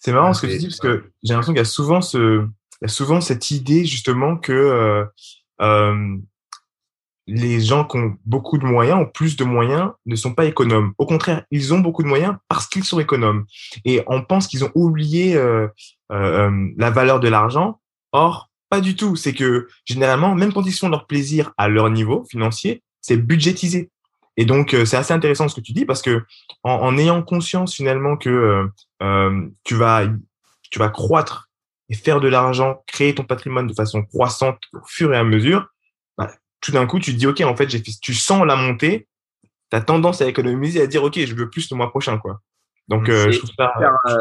C'est 0.00 0.12
marrant 0.12 0.32
ce 0.32 0.42
que 0.42 0.46
tu 0.46 0.58
dis, 0.58 0.66
parce 0.66 0.80
que 0.80 1.04
j'ai 1.22 1.32
l'impression 1.32 1.52
qu'il 1.52 1.58
y 1.58 1.62
a 1.62 1.64
souvent 1.64 2.00
ce, 2.00 2.46
il 2.80 2.84
y 2.84 2.86
a 2.86 2.88
souvent 2.88 3.20
cette 3.20 3.50
idée 3.50 3.84
justement 3.84 4.36
que 4.36 4.52
euh, 4.52 5.04
euh, 5.60 6.16
les 7.28 7.60
gens 7.60 7.84
qui 7.84 7.98
ont 7.98 8.16
beaucoup 8.24 8.56
de 8.56 8.64
moyens, 8.64 8.98
ont 9.00 9.06
plus 9.06 9.36
de 9.36 9.44
moyens, 9.44 9.90
ne 10.06 10.16
sont 10.16 10.32
pas 10.32 10.46
économes. 10.46 10.94
Au 10.96 11.04
contraire, 11.04 11.44
ils 11.50 11.74
ont 11.74 11.78
beaucoup 11.78 12.02
de 12.02 12.08
moyens 12.08 12.34
parce 12.48 12.66
qu'ils 12.66 12.84
sont 12.84 12.98
économes. 12.98 13.44
Et 13.84 14.02
on 14.06 14.22
pense 14.22 14.48
qu'ils 14.48 14.64
ont 14.64 14.72
oublié 14.74 15.36
euh, 15.36 15.68
euh, 16.10 16.48
euh, 16.48 16.68
la 16.78 16.90
valeur 16.90 17.20
de 17.20 17.28
l'argent. 17.28 17.80
Or, 18.12 18.50
pas 18.70 18.80
du 18.80 18.96
tout. 18.96 19.14
C'est 19.14 19.34
que 19.34 19.68
généralement, 19.84 20.34
même 20.34 20.54
quand 20.54 20.64
ils 20.64 20.72
font 20.72 20.88
leur 20.88 21.06
plaisir 21.06 21.52
à 21.58 21.68
leur 21.68 21.90
niveau 21.90 22.24
financier, 22.30 22.82
c'est 23.02 23.18
budgétisé. 23.18 23.90
Et 24.38 24.46
donc, 24.46 24.70
c'est 24.70 24.96
assez 24.96 25.12
intéressant 25.12 25.48
ce 25.48 25.54
que 25.54 25.60
tu 25.60 25.72
dis 25.72 25.84
parce 25.84 26.00
que 26.00 26.24
en, 26.62 26.72
en 26.72 26.96
ayant 26.96 27.22
conscience 27.22 27.74
finalement 27.74 28.16
que 28.16 28.70
tu 29.64 29.74
vas 29.74 30.06
tu 30.70 30.78
vas 30.78 30.88
croître 30.90 31.50
et 31.88 31.94
faire 31.94 32.20
de 32.20 32.28
l'argent, 32.28 32.82
créer 32.86 33.14
ton 33.14 33.24
patrimoine 33.24 33.66
de 33.66 33.74
façon 33.74 34.02
croissante 34.02 34.60
au 34.72 34.86
fur 34.86 35.12
et 35.12 35.16
à 35.16 35.24
mesure, 35.24 35.68
tout 36.60 36.72
d'un 36.72 36.86
coup, 36.86 36.98
tu 36.98 37.12
te 37.12 37.18
dis, 37.18 37.26
OK, 37.26 37.40
en 37.40 37.56
fait, 37.56 37.68
j'ai 37.68 37.82
tu 37.82 38.14
sens 38.14 38.44
la 38.44 38.56
montée, 38.56 39.06
tu 39.70 39.76
as 39.76 39.80
tendance 39.80 40.20
à 40.20 40.26
économiser, 40.26 40.82
à 40.82 40.86
dire, 40.86 41.04
OK, 41.04 41.18
je 41.18 41.34
veux 41.34 41.50
plus 41.50 41.70
le 41.70 41.76
mois 41.76 41.90
prochain, 41.90 42.18
quoi. 42.18 42.40
Donc, 42.88 43.10
euh, 43.10 43.30
je 43.30 43.38
trouve 43.38 43.50
ça 43.58 43.70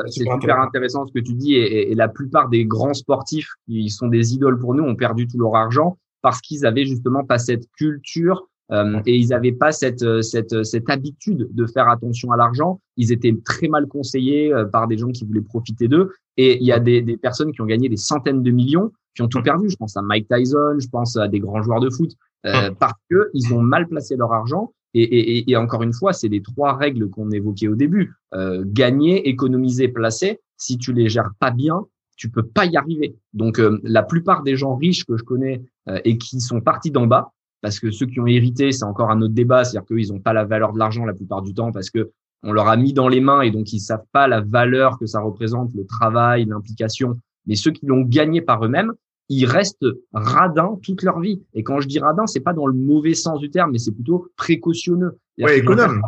c'est 0.08 0.26
super, 0.26 0.60
intéressant 0.60 1.08
ce 1.08 1.14
que 1.14 1.24
tu 1.24 1.34
dis. 1.34 1.56
Et, 1.56 1.92
et, 1.92 1.96
la 1.96 2.10
plupart 2.10 2.50
des 2.50 2.66
grands 2.66 2.94
sportifs 2.94 3.50
qui 3.66 3.90
sont 3.90 4.08
des 4.08 4.34
idoles 4.34 4.60
pour 4.60 4.74
nous 4.74 4.84
ont 4.84 4.96
perdu 4.96 5.26
tout 5.26 5.38
leur 5.38 5.56
argent 5.56 5.98
parce 6.22 6.42
qu'ils 6.42 6.66
avaient 6.66 6.86
justement 6.86 7.24
pas 7.24 7.38
cette 7.38 7.72
culture 7.78 8.46
euh, 8.72 9.00
et 9.06 9.16
ils 9.16 9.30
n'avaient 9.30 9.54
pas 9.54 9.72
cette, 9.72 10.04
euh, 10.04 10.22
cette, 10.22 10.52
euh, 10.52 10.64
cette 10.64 10.90
habitude 10.90 11.48
de 11.52 11.66
faire 11.66 11.88
attention 11.88 12.32
à 12.32 12.38
l'argent. 12.38 12.82
Ils 12.98 13.14
étaient 13.14 13.36
très 13.46 13.70
mal 13.70 13.88
conseillés 13.88 14.54
par 14.72 14.88
des 14.88 14.98
gens 14.98 15.10
qui 15.10 15.26
voulaient 15.26 15.42
profiter 15.42 15.88
d'eux. 15.88 16.12
Et 16.36 16.58
il 16.58 16.66
y 16.66 16.72
a 16.72 16.80
des, 16.80 17.02
des 17.02 17.18
personnes 17.18 17.52
qui 17.52 17.62
ont 17.62 17.66
gagné 17.66 17.90
des 17.90 17.98
centaines 17.98 18.44
de 18.44 18.52
millions 18.52 18.92
qui 19.16 19.22
ont 19.22 19.28
tout 19.28 19.42
perdu. 19.42 19.70
Je 19.70 19.76
pense 19.76 19.96
à 19.98 20.02
Mike 20.02 20.28
Tyson, 20.28 20.78
je 20.80 20.88
pense 20.88 21.16
à 21.16 21.28
des 21.28 21.40
grands 21.40 21.62
joueurs 21.62 21.80
de 21.80 21.90
foot. 21.90 22.12
Euh, 22.48 22.72
parce 22.80 23.00
que 23.10 23.30
ils 23.34 23.54
ont 23.54 23.62
mal 23.62 23.88
placé 23.88 24.16
leur 24.16 24.34
argent. 24.34 24.74
Et, 24.94 25.04
et, 25.04 25.52
et 25.52 25.56
encore 25.58 25.84
une 25.84 25.94
fois, 25.94 26.14
c'est 26.14 26.30
les 26.30 26.42
trois 26.42 26.76
règles 26.76 27.10
qu'on 27.10 27.30
évoquait 27.30 27.68
au 27.68 27.76
début 27.76 28.16
euh, 28.34 28.64
gagner, 28.66 29.28
économiser, 29.30 29.90
placer. 29.90 30.40
Si 30.56 30.78
tu 30.78 30.94
les 30.94 31.08
gères 31.10 31.32
pas 31.40 31.52
bien, 31.52 31.86
tu 32.16 32.30
peux 32.30 32.44
pas 32.44 32.66
y 32.66 32.76
arriver. 32.78 33.16
Donc, 33.34 33.60
euh, 33.60 33.80
la 33.84 34.02
plupart 34.02 34.44
des 34.44 34.56
gens 34.56 34.76
riches 34.76 35.06
que 35.06 35.16
je 35.18 35.24
connais 35.24 35.62
euh, 35.88 36.00
et 36.04 36.18
qui 36.18 36.42
sont 36.42 36.62
partis 36.62 36.90
d'en 36.90 37.06
bas, 37.06 37.32
parce 37.62 37.80
que 37.80 37.92
ceux 37.92 38.08
qui 38.08 38.20
ont 38.20 38.28
hérité, 38.28 38.72
c'est 38.72 38.86
encore 38.86 39.12
un 39.12 39.22
autre 39.22 39.34
débat, 39.34 39.64
c'est-à-dire 39.64 39.88
qu'ils 39.88 40.12
n'ont 40.12 40.20
pas 40.20 40.34
la 40.34 40.46
valeur 40.46 40.74
de 40.74 40.80
l'argent 40.80 41.06
la 41.06 41.14
plupart 41.14 41.42
du 41.42 41.54
temps 41.54 41.72
parce 41.72 41.90
que 41.90 42.12
on 42.44 42.52
leur 42.52 42.68
a 42.68 42.78
mis 42.78 42.94
dans 42.94 43.08
les 43.08 43.20
mains 43.20 43.42
et 43.42 43.52
donc 43.52 43.74
ils 43.74 43.80
savent 43.80 44.06
pas 44.12 44.28
la 44.28 44.42
valeur 44.42 45.00
que 45.00 45.06
ça 45.08 45.22
représente, 45.22 45.72
le 45.74 45.86
travail, 45.86 46.46
l'implication. 46.46 47.20
Mais 47.46 47.56
ceux 47.56 47.72
qui 47.72 47.86
l'ont 47.86 48.02
gagné 48.02 48.42
par 48.42 48.64
eux-mêmes, 48.64 48.94
ils 49.30 49.46
restent 49.46 49.86
radins 50.14 50.78
toute 50.84 51.04
leur 51.04 51.20
vie. 51.20 51.42
Et 51.54 51.64
quand 51.64 51.80
je 51.80 51.88
dis 51.88 52.00
radin, 52.00 52.28
c'est 52.28 52.40
pas 52.40 52.54
dans 52.54 52.68
le 52.68 52.74
mauvais 52.74 53.14
sens 53.14 53.40
du 53.40 53.50
terme, 53.50 53.72
mais 53.72 53.78
c'est 53.78 53.92
plutôt 53.92 54.28
précautionneux. 54.38 55.18
Ouais, 55.40 55.60
économe. 55.60 56.02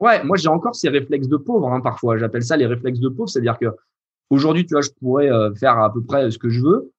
Ouais, 0.00 0.24
moi 0.24 0.36
j'ai 0.36 0.48
encore 0.48 0.74
ces 0.74 0.88
réflexes 0.88 1.28
de 1.28 1.36
pauvre 1.36 1.68
hein, 1.72 1.80
parfois. 1.80 2.18
J'appelle 2.18 2.42
ça 2.42 2.56
les 2.56 2.66
réflexes 2.66 2.98
de 2.98 3.08
pauvre, 3.08 3.28
c'est-à-dire 3.28 3.58
que 3.58 3.66
aujourd'hui, 4.30 4.66
tu 4.66 4.74
vois, 4.74 4.82
je 4.82 4.90
pourrais 4.98 5.30
euh, 5.30 5.54
faire 5.54 5.78
à 5.78 5.92
peu 5.92 6.02
près 6.02 6.30
ce 6.30 6.38
que 6.38 6.48
je 6.48 6.60
veux, 6.60 6.90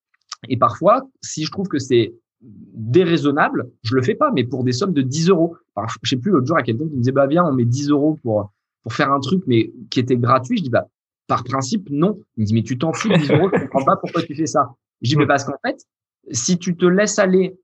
et 0.47 0.57
parfois, 0.57 1.03
si 1.21 1.45
je 1.45 1.51
trouve 1.51 1.67
que 1.67 1.79
c'est 1.79 2.13
déraisonnable, 2.41 3.69
je 3.83 3.95
le 3.95 4.01
fais 4.01 4.15
pas, 4.15 4.31
mais 4.31 4.43
pour 4.43 4.63
des 4.63 4.73
sommes 4.73 4.93
de 4.93 5.01
10 5.01 5.29
euros. 5.29 5.55
je 6.01 6.09
sais 6.09 6.17
plus, 6.17 6.31
l'autre 6.31 6.47
jour, 6.47 6.57
il 6.57 6.61
y 6.61 6.63
a 6.63 6.65
quelqu'un 6.65 6.87
qui 6.87 6.95
me 6.95 6.99
disait, 6.99 7.11
bah 7.11 7.27
viens, 7.27 7.45
on 7.45 7.53
met 7.53 7.65
10 7.65 7.89
euros 7.89 8.19
pour 8.23 8.51
pour 8.83 8.93
faire 8.93 9.11
un 9.11 9.19
truc, 9.21 9.43
mais 9.47 9.71
qui 9.89 10.01
était 10.01 10.17
gratuit. 10.17 10.57
Je 10.57 10.63
dis, 10.63 10.69
bah 10.69 10.87
par 11.27 11.43
principe, 11.43 11.89
non. 11.89 12.19
Il 12.37 12.41
me 12.41 12.45
dit, 12.45 12.53
mais 12.53 12.63
tu 12.63 12.77
t'en 12.77 12.93
fous 12.93 13.09
de 13.09 13.15
10 13.15 13.31
euros, 13.31 13.49
je 13.53 13.61
comprends 13.61 13.85
pas 13.85 13.95
pourquoi 13.95 14.21
tu 14.23 14.35
fais 14.35 14.45
ça. 14.45 14.75
Je 15.03 15.09
dis, 15.09 15.17
mais 15.17 15.27
parce 15.27 15.43
qu'en 15.43 15.57
fait, 15.65 15.85
si 16.31 16.57
tu 16.57 16.75
te 16.75 16.85
laisses 16.85 17.19
aller 17.19 17.57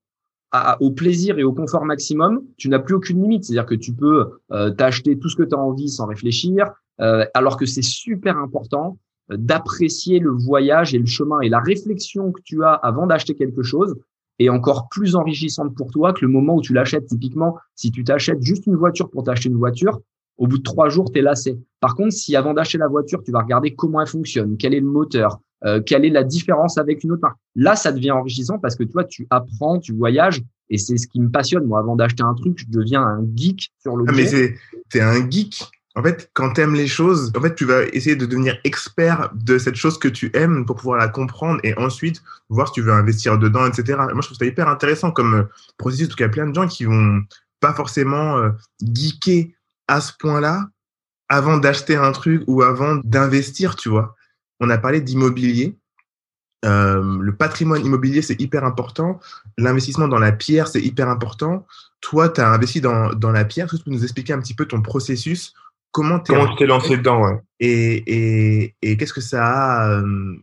au 0.80 0.92
plaisir 0.92 1.38
et 1.38 1.44
au 1.44 1.54
confort 1.54 1.86
maximum, 1.86 2.42
tu 2.58 2.70
n'as 2.70 2.80
plus 2.80 2.96
aucune 2.96 3.22
limite. 3.22 3.46
C'est-à-dire 3.46 3.66
que 3.66 3.76
tu 3.76 3.94
peux 3.94 4.40
euh, 4.52 4.72
t'acheter 4.72 5.18
tout 5.18 5.30
ce 5.30 5.36
que 5.36 5.44
tu 5.44 5.56
as 5.56 5.60
envie 5.60 5.90
sans 5.90 6.08
réfléchir, 6.08 6.72
euh, 7.02 7.26
alors 7.34 7.56
que 7.56 7.66
c'est 7.66 7.84
super 7.84 8.38
important 8.38 8.98
euh, 9.32 9.38
d'apprécier 9.38 10.20
le 10.20 10.32
voyage 10.32 10.94
et 10.96 10.98
le 10.98 11.06
chemin 11.06 11.40
et 11.42 11.50
la 11.50 11.60
réflexion 11.60 12.32
que 12.32 12.42
tu 12.44 12.64
as 12.64 12.74
avant 12.74 13.06
d'acheter 13.06 13.36
quelque 13.36 13.62
chose. 13.62 13.96
est 14.40 14.50
encore 14.50 14.88
plus 14.90 15.16
enrichissante 15.16 15.76
pour 15.76 15.92
toi 15.92 16.14
que 16.14 16.26
le 16.26 16.32
moment 16.32 16.56
où 16.56 16.62
tu 16.62 16.74
l'achètes. 16.74 17.06
Typiquement, 17.08 17.58
si 17.76 17.92
tu 17.92 18.04
t'achètes 18.04 18.42
juste 18.42 18.66
une 18.66 18.76
voiture 18.76 19.10
pour 19.10 19.24
t'acheter 19.24 19.50
une 19.50 19.58
voiture, 19.58 20.00
au 20.40 20.48
bout 20.48 20.58
de 20.58 20.64
trois 20.64 20.90
jours, 20.90 21.12
tu 21.12 21.20
es 21.20 21.22
lassé. 21.22 21.60
Par 21.80 21.96
contre, 21.96 22.14
si 22.14 22.36
avant 22.36 22.54
d'acheter 22.54 22.78
la 22.78 22.88
voiture, 22.88 23.22
tu 23.24 23.32
vas 23.32 23.42
regarder 23.42 23.76
comment 23.76 24.02
elle 24.02 24.08
fonctionne, 24.08 24.58
quel 24.58 24.74
est 24.74 24.80
le 24.80 24.88
moteur, 24.88 25.40
euh, 25.66 25.82
quelle 25.86 26.06
est 26.06 26.10
la 26.10 26.24
différence 26.24 26.78
avec 26.78 27.04
une 27.04 27.12
autre 27.12 27.22
marque, 27.22 27.38
là, 27.56 27.76
ça 27.76 27.92
devient 27.92 28.12
enrichissant 28.12 28.58
parce 28.58 28.76
que 28.76 28.86
toi, 28.86 29.04
tu 29.04 29.28
apprends, 29.30 29.80
tu 29.80 29.94
voyages. 29.94 30.42
Et 30.72 30.78
c'est 30.78 30.98
ce 30.98 31.08
qui 31.08 31.20
me 31.20 31.30
passionne. 31.30 31.66
Moi, 31.66 31.80
avant 31.80 31.96
d'acheter 31.96 32.24
un 32.24 32.34
truc, 32.36 32.58
je 32.58 32.66
deviens 32.70 33.02
un 33.02 33.26
geek 33.36 33.72
sur 33.80 33.98
le 33.98 34.06
ah, 34.08 34.12
Mais 34.16 34.26
c'est, 34.26 34.56
es 34.94 35.02
un 35.02 35.30
geek. 35.30 35.64
En 35.96 36.04
fait, 36.04 36.30
quand 36.34 36.54
tu 36.54 36.62
aimes 36.62 36.76
les 36.76 36.88
choses, 36.88 37.34
en 37.36 37.42
fait, 37.42 37.56
tu 37.56 37.66
vas 37.66 37.84
essayer 37.92 38.16
de 38.16 38.26
devenir 38.26 38.58
expert 38.64 39.32
de 39.34 39.58
cette 39.58 39.76
chose 39.76 39.98
que 39.98 40.08
tu 40.08 40.30
aimes 40.36 40.66
pour 40.66 40.76
pouvoir 40.76 41.00
la 41.00 41.08
comprendre 41.08 41.60
et 41.64 41.78
ensuite 41.78 42.22
voir 42.50 42.68
si 42.68 42.76
tu 42.76 42.82
veux 42.82 42.94
investir 42.94 43.40
dedans, 43.40 43.66
etc. 43.66 43.98
Moi, 43.98 44.22
je 44.22 44.28
trouve 44.28 44.38
ça 44.38 44.46
hyper 44.46 44.70
intéressant 44.70 45.12
comme 45.12 45.34
euh, 45.34 45.44
processus. 45.78 46.06
En 46.06 46.10
tout 46.12 46.16
cas, 46.16 46.26
il 46.26 46.28
y 46.28 46.30
a 46.30 46.34
plein 46.34 46.48
de 46.48 46.54
gens 46.54 46.68
qui 46.68 46.86
vont 46.86 47.24
pas 47.60 47.74
forcément 47.74 48.38
euh, 48.38 48.52
geeker 48.82 49.48
à 49.90 50.00
ce 50.00 50.14
point-là 50.18 50.70
avant 51.28 51.58
d'acheter 51.58 51.96
un 51.96 52.12
truc 52.12 52.44
ou 52.48 52.62
avant 52.62 52.96
d'investir, 53.04 53.76
tu 53.76 53.90
vois. 53.90 54.16
On 54.60 54.70
a 54.70 54.78
parlé 54.78 55.02
d'immobilier. 55.02 55.78
Euh, 56.66 57.18
le 57.22 57.36
patrimoine 57.36 57.86
immobilier, 57.86 58.22
c'est 58.22 58.40
hyper 58.40 58.64
important. 58.64 59.20
L'investissement 59.58 60.08
dans 60.08 60.20
la 60.20 60.32
pierre, 60.32 60.68
c'est 60.68 60.82
hyper 60.82 61.10
important. 61.10 61.66
Toi, 62.02 62.30
tu 62.30 62.42
as 62.42 62.50
investi 62.50 62.82
dans, 62.82 63.14
dans 63.14 63.32
la 63.32 63.46
pierre. 63.46 63.66
Est-ce 63.66 63.74
que 63.74 63.78
tu 63.78 63.84
peux 63.86 63.92
nous 63.92 64.04
expliquer 64.04 64.34
un 64.34 64.40
petit 64.40 64.54
peu 64.54 64.66
ton 64.66 64.82
processus? 64.82 65.54
Comment 65.92 66.20
tu 66.20 66.34
t'es 66.58 66.66
lancé 66.68 66.98
dedans 66.98 67.22
ouais. 67.24 67.42
Et, 67.60 68.04
et, 68.06 68.76
et 68.82 68.98
qu'est-ce 68.98 69.14
que 69.14 69.22
ça 69.22 69.46
a 69.46 69.90
euh, 69.90 70.36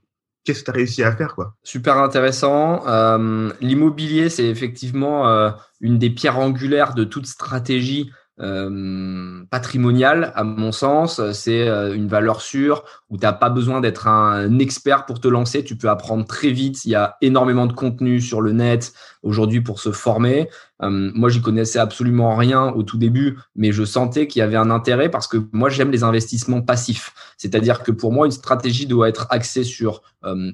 Qu'est-ce 0.44 0.60
que 0.60 0.64
tu 0.66 0.70
as 0.70 0.74
réussi 0.74 1.02
à 1.02 1.14
faire 1.14 1.34
quoi? 1.34 1.54
Super 1.64 1.98
intéressant. 1.98 2.86
Euh, 2.86 3.50
L'immobilier, 3.60 4.28
c'est 4.28 4.46
effectivement 4.46 5.28
euh, 5.28 5.50
une 5.80 5.98
des 5.98 6.10
pierres 6.10 6.38
angulaires 6.38 6.94
de 6.94 7.04
toute 7.04 7.26
stratégie 7.26 8.10
euh, 8.38 9.44
patrimonial, 9.50 10.32
à 10.34 10.44
mon 10.44 10.70
sens. 10.70 11.22
C'est 11.32 11.68
euh, 11.68 11.94
une 11.94 12.06
valeur 12.06 12.42
sûre 12.42 12.84
où 13.08 13.16
tu 13.16 13.24
n'as 13.24 13.32
pas 13.32 13.48
besoin 13.48 13.80
d'être 13.80 14.08
un 14.08 14.58
expert 14.58 15.06
pour 15.06 15.20
te 15.20 15.28
lancer. 15.28 15.64
Tu 15.64 15.76
peux 15.76 15.88
apprendre 15.88 16.26
très 16.26 16.50
vite. 16.50 16.84
Il 16.84 16.90
y 16.90 16.94
a 16.94 17.16
énormément 17.22 17.66
de 17.66 17.72
contenu 17.72 18.20
sur 18.20 18.42
le 18.42 18.52
net 18.52 18.92
aujourd'hui 19.22 19.62
pour 19.62 19.80
se 19.80 19.90
former. 19.90 20.50
Euh, 20.82 21.10
moi, 21.14 21.30
j'y 21.30 21.40
connaissais 21.40 21.78
absolument 21.78 22.36
rien 22.36 22.66
au 22.66 22.82
tout 22.82 22.98
début, 22.98 23.38
mais 23.54 23.72
je 23.72 23.84
sentais 23.84 24.26
qu'il 24.26 24.40
y 24.40 24.42
avait 24.42 24.56
un 24.56 24.70
intérêt 24.70 25.10
parce 25.10 25.28
que 25.28 25.38
moi, 25.52 25.70
j'aime 25.70 25.90
les 25.90 26.02
investissements 26.02 26.60
passifs. 26.60 27.14
C'est-à-dire 27.38 27.82
que 27.82 27.90
pour 27.90 28.12
moi, 28.12 28.26
une 28.26 28.32
stratégie 28.32 28.86
doit 28.86 29.08
être 29.08 29.26
axée 29.30 29.64
sur 29.64 30.02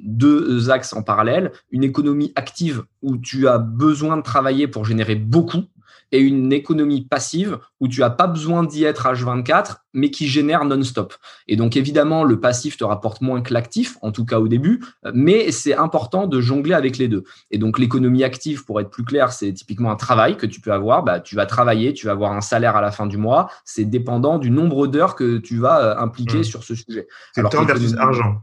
deux 0.05 0.71
axes 0.71 0.93
en 0.93 1.03
parallèle. 1.03 1.51
Une 1.71 1.83
économie 1.83 2.33
active 2.37 2.83
où 3.01 3.17
tu 3.17 3.49
as 3.49 3.59
besoin 3.59 4.19
de 4.19 4.23
travailler 4.23 4.69
pour 4.69 4.85
générer 4.85 5.17
beaucoup 5.17 5.65
et 6.13 6.21
une 6.21 6.53
économie 6.53 7.03
passive 7.03 7.59
où 7.81 7.89
tu 7.89 8.01
n'as 8.01 8.11
pas 8.11 8.27
besoin 8.27 8.63
d'y 8.63 8.85
être 8.85 9.07
H24, 9.07 9.79
mais 9.95 10.11
qui 10.11 10.29
génère 10.29 10.65
non-stop. 10.65 11.15
Et 11.49 11.57
donc, 11.57 11.77
évidemment, 11.77 12.23
le 12.23 12.39
passif 12.39 12.77
te 12.77 12.85
rapporte 12.85 13.23
moins 13.23 13.41
que 13.43 13.53
l'actif, 13.53 13.97
en 14.03 14.13
tout 14.13 14.25
cas 14.25 14.39
au 14.39 14.47
début, 14.47 14.85
mais 15.15 15.51
c'est 15.51 15.75
important 15.75 16.27
de 16.27 16.41
jongler 16.41 16.75
avec 16.75 16.99
les 16.99 17.09
deux. 17.09 17.25
Et 17.51 17.59
donc, 17.59 17.79
l'économie 17.79 18.25
active, 18.25 18.65
pour 18.65 18.81
être 18.81 18.91
plus 18.91 19.05
clair, 19.05 19.33
c'est 19.33 19.53
typiquement 19.53 19.91
un 19.91 19.97
travail 19.97 20.37
que 20.37 20.47
tu 20.47 20.61
peux 20.61 20.73
avoir. 20.73 21.03
Bah, 21.03 21.21
tu 21.21 21.35
vas 21.35 21.47
travailler, 21.47 21.93
tu 21.95 22.07
vas 22.07 22.13
avoir 22.13 22.33
un 22.33 22.41
salaire 22.41 22.77
à 22.77 22.81
la 22.81 22.91
fin 22.91 23.07
du 23.07 23.17
mois. 23.17 23.51
C'est 23.65 23.85
dépendant 23.85 24.39
du 24.39 24.51
nombre 24.51 24.87
d'heures 24.87 25.17
que 25.17 25.39
tu 25.39 25.59
vas 25.59 25.83
euh, 25.83 25.99
impliquer 25.99 26.41
mmh. 26.41 26.45
sur 26.45 26.63
ce 26.63 26.75
sujet. 26.75 27.09
C'est 27.35 27.49
temps 27.49 27.65
versus 27.65 27.95
argent. 27.97 28.43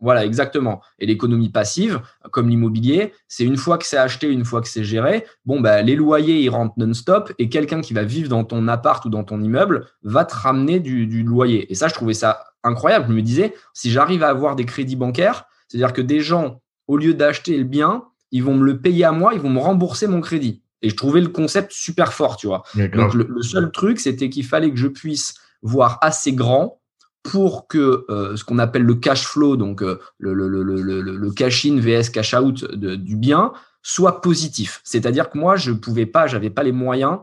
Voilà, 0.00 0.24
exactement. 0.24 0.80
Et 1.00 1.06
l'économie 1.06 1.48
passive, 1.48 2.00
comme 2.30 2.48
l'immobilier, 2.48 3.12
c'est 3.26 3.44
une 3.44 3.56
fois 3.56 3.78
que 3.78 3.86
c'est 3.86 3.96
acheté, 3.96 4.28
une 4.28 4.44
fois 4.44 4.60
que 4.60 4.68
c'est 4.68 4.84
géré, 4.84 5.26
bon, 5.44 5.60
bah, 5.60 5.82
les 5.82 5.96
loyers, 5.96 6.40
ils 6.40 6.50
rentrent 6.50 6.74
non-stop 6.76 7.32
et 7.38 7.48
quelqu'un 7.48 7.80
qui 7.80 7.94
va 7.94 8.04
vivre 8.04 8.28
dans 8.28 8.44
ton 8.44 8.68
appart 8.68 9.04
ou 9.04 9.10
dans 9.10 9.24
ton 9.24 9.40
immeuble 9.42 9.86
va 10.02 10.24
te 10.24 10.34
ramener 10.34 10.78
du, 10.78 11.22
loyer. 11.24 11.70
Et 11.70 11.74
ça, 11.74 11.88
je 11.88 11.94
trouvais 11.94 12.14
ça 12.14 12.44
incroyable. 12.62 13.06
Je 13.08 13.12
me 13.12 13.22
disais, 13.22 13.54
si 13.74 13.90
j'arrive 13.90 14.22
à 14.22 14.28
avoir 14.28 14.54
des 14.54 14.64
crédits 14.64 14.96
bancaires, 14.96 15.46
c'est-à-dire 15.66 15.92
que 15.92 16.02
des 16.02 16.20
gens, 16.20 16.62
au 16.86 16.96
lieu 16.96 17.14
d'acheter 17.14 17.56
le 17.56 17.64
bien, 17.64 18.04
ils 18.30 18.44
vont 18.44 18.54
me 18.54 18.64
le 18.64 18.80
payer 18.80 19.04
à 19.04 19.12
moi, 19.12 19.34
ils 19.34 19.40
vont 19.40 19.50
me 19.50 19.60
rembourser 19.60 20.06
mon 20.06 20.20
crédit. 20.20 20.62
Et 20.80 20.90
je 20.90 20.94
trouvais 20.94 21.20
le 21.20 21.28
concept 21.28 21.72
super 21.72 22.12
fort, 22.12 22.36
tu 22.36 22.46
vois. 22.46 22.62
Donc, 22.94 23.14
le 23.14 23.42
seul 23.42 23.72
truc, 23.72 23.98
c'était 23.98 24.30
qu'il 24.30 24.44
fallait 24.44 24.70
que 24.70 24.76
je 24.76 24.86
puisse 24.86 25.34
voir 25.62 25.98
assez 26.02 26.32
grand 26.32 26.77
pour 27.22 27.68
que 27.68 28.06
euh, 28.08 28.36
ce 28.36 28.44
qu'on 28.44 28.58
appelle 28.58 28.82
le 28.82 28.94
cash 28.94 29.26
flow, 29.26 29.56
donc 29.56 29.82
euh, 29.82 29.98
le, 30.18 31.30
cash 31.30 31.66
in 31.66 31.78
vs 31.78 32.10
cash 32.10 32.34
out 32.34 32.64
du 32.74 33.16
bien, 33.16 33.52
soit 33.82 34.20
positif. 34.20 34.80
C'est-à-dire 34.84 35.30
que 35.30 35.38
moi, 35.38 35.56
je 35.56 35.72
pouvais 35.72 36.06
pas, 36.06 36.26
j'avais 36.26 36.50
pas 36.50 36.62
les 36.62 36.72
moyens 36.72 37.18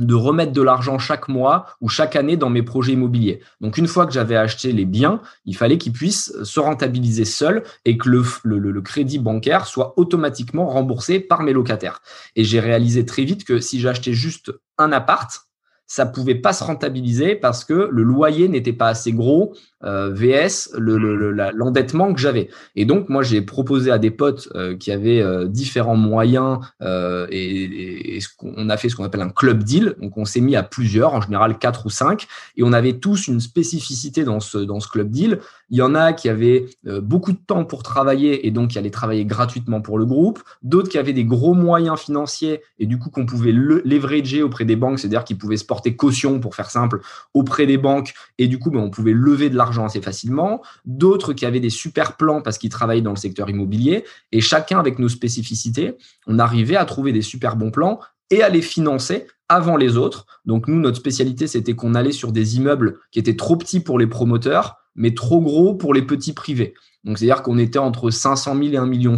de 0.00 0.14
remettre 0.14 0.52
de 0.52 0.62
l'argent 0.62 0.98
chaque 0.98 1.28
mois 1.28 1.66
ou 1.80 1.88
chaque 1.88 2.16
année 2.16 2.36
dans 2.36 2.50
mes 2.50 2.62
projets 2.62 2.92
immobiliers. 2.92 3.40
Donc 3.60 3.76
une 3.78 3.86
fois 3.86 4.06
que 4.06 4.12
j'avais 4.12 4.36
acheté 4.36 4.72
les 4.72 4.86
biens, 4.86 5.20
il 5.44 5.56
fallait 5.56 5.78
qu'ils 5.78 5.92
puissent 5.92 6.32
se 6.42 6.60
rentabiliser 6.60 7.24
seuls 7.24 7.62
et 7.84 7.96
que 7.98 8.08
le, 8.08 8.80
crédit 8.80 9.18
bancaire 9.18 9.66
soit 9.66 9.94
automatiquement 9.98 10.66
remboursé 10.66 11.20
par 11.20 11.42
mes 11.42 11.52
locataires. 11.52 12.00
Et 12.34 12.44
j'ai 12.44 12.60
réalisé 12.60 13.04
très 13.04 13.24
vite 13.24 13.44
que 13.44 13.60
si 13.60 13.78
j'achetais 13.78 14.14
juste 14.14 14.52
un 14.78 14.90
appart, 14.92 15.49
ça 15.90 16.06
pouvait 16.06 16.36
pas 16.36 16.52
se 16.52 16.62
rentabiliser 16.62 17.34
parce 17.34 17.64
que 17.64 17.88
le 17.90 18.04
loyer 18.04 18.46
n'était 18.46 18.72
pas 18.72 18.86
assez 18.86 19.12
gros 19.12 19.56
euh, 19.82 20.10
VS 20.12 20.76
l'endettement 20.76 22.08
le, 22.08 22.14
que 22.14 22.20
j'avais. 22.20 22.50
Et 22.76 22.84
donc 22.84 23.08
moi 23.08 23.22
j'ai 23.22 23.40
proposé 23.40 23.90
à 23.90 23.98
des 23.98 24.10
potes 24.10 24.48
euh, 24.54 24.76
qui 24.76 24.92
avaient 24.92 25.22
euh, 25.22 25.46
différents 25.46 25.96
moyens 25.96 26.58
et, 26.82 28.16
et, 28.16 28.20
on 28.42 28.68
a 28.68 28.76
fait 28.76 28.90
ce 28.90 28.96
qu'on 28.96 29.04
appelle 29.04 29.22
un 29.22 29.30
club 29.30 29.62
deal. 29.62 29.94
Donc 30.00 30.18
on 30.18 30.26
s'est 30.26 30.42
mis 30.42 30.54
à 30.54 30.62
plusieurs, 30.62 31.14
en 31.14 31.22
général 31.22 31.58
quatre 31.58 31.86
ou 31.86 31.90
cinq, 31.90 32.26
et 32.56 32.62
on 32.62 32.72
avait 32.74 32.94
tous 32.94 33.28
une 33.28 33.40
spécificité 33.40 34.24
dans 34.24 34.40
ce 34.40 34.58
dans 34.58 34.80
ce 34.80 34.88
club 34.88 35.10
deal. 35.10 35.38
Il 35.70 35.78
y 35.78 35.82
en 35.82 35.94
a 35.94 36.12
qui 36.12 36.28
avaient 36.28 36.66
beaucoup 36.84 37.32
de 37.32 37.38
temps 37.38 37.64
pour 37.64 37.82
travailler 37.82 38.46
et 38.46 38.50
donc 38.50 38.70
qui 38.70 38.78
allaient 38.78 38.90
travailler 38.90 39.24
gratuitement 39.24 39.80
pour 39.80 39.98
le 39.98 40.04
groupe. 40.04 40.42
D'autres 40.62 40.88
qui 40.88 40.98
avaient 40.98 41.12
des 41.12 41.24
gros 41.24 41.54
moyens 41.54 41.98
financiers 41.98 42.60
et 42.78 42.86
du 42.86 42.98
coup 42.98 43.08
qu'on 43.08 43.24
pouvait 43.24 43.52
le 43.52 43.80
leverager 43.84 44.42
auprès 44.42 44.64
des 44.64 44.76
banques, 44.76 44.98
c'est-à-dire 44.98 45.24
qu'ils 45.24 45.38
pouvaient 45.38 45.56
se 45.56 45.64
porter 45.64 45.94
caution 45.96 46.40
pour 46.40 46.54
faire 46.54 46.70
simple 46.70 47.00
auprès 47.34 47.66
des 47.66 47.78
banques 47.78 48.14
et 48.38 48.48
du 48.48 48.58
coup 48.58 48.70
ben, 48.70 48.80
on 48.80 48.90
pouvait 48.90 49.12
lever 49.12 49.48
de 49.48 49.56
l'argent 49.56 49.69
assez 49.78 50.00
facilement. 50.00 50.62
D'autres 50.84 51.32
qui 51.32 51.46
avaient 51.46 51.60
des 51.60 51.70
super 51.70 52.16
plans 52.16 52.42
parce 52.42 52.58
qu'ils 52.58 52.70
travaillaient 52.70 53.02
dans 53.02 53.10
le 53.10 53.16
secteur 53.16 53.48
immobilier 53.48 54.04
et 54.32 54.40
chacun 54.40 54.78
avec 54.78 54.98
nos 54.98 55.08
spécificités, 55.08 55.96
on 56.26 56.38
arrivait 56.38 56.76
à 56.76 56.84
trouver 56.84 57.12
des 57.12 57.22
super 57.22 57.56
bons 57.56 57.70
plans 57.70 58.00
et 58.30 58.42
à 58.42 58.48
les 58.48 58.62
financer 58.62 59.26
avant 59.48 59.76
les 59.76 59.96
autres. 59.96 60.26
Donc 60.46 60.68
nous, 60.68 60.80
notre 60.80 60.98
spécialité, 60.98 61.46
c'était 61.46 61.74
qu'on 61.74 61.94
allait 61.94 62.12
sur 62.12 62.32
des 62.32 62.56
immeubles 62.56 62.98
qui 63.10 63.18
étaient 63.18 63.36
trop 63.36 63.56
petits 63.56 63.80
pour 63.80 63.98
les 63.98 64.06
promoteurs, 64.06 64.76
mais 64.94 65.14
trop 65.14 65.40
gros 65.40 65.74
pour 65.74 65.94
les 65.94 66.02
petits 66.02 66.32
privés. 66.32 66.74
Donc, 67.04 67.18
c'est-à-dire 67.18 67.42
qu'on 67.42 67.56
était 67.58 67.78
entre 67.78 68.10
500 68.10 68.54
000 68.56 68.66
et 68.66 68.76
1,5 68.76 68.86
million 68.86 69.16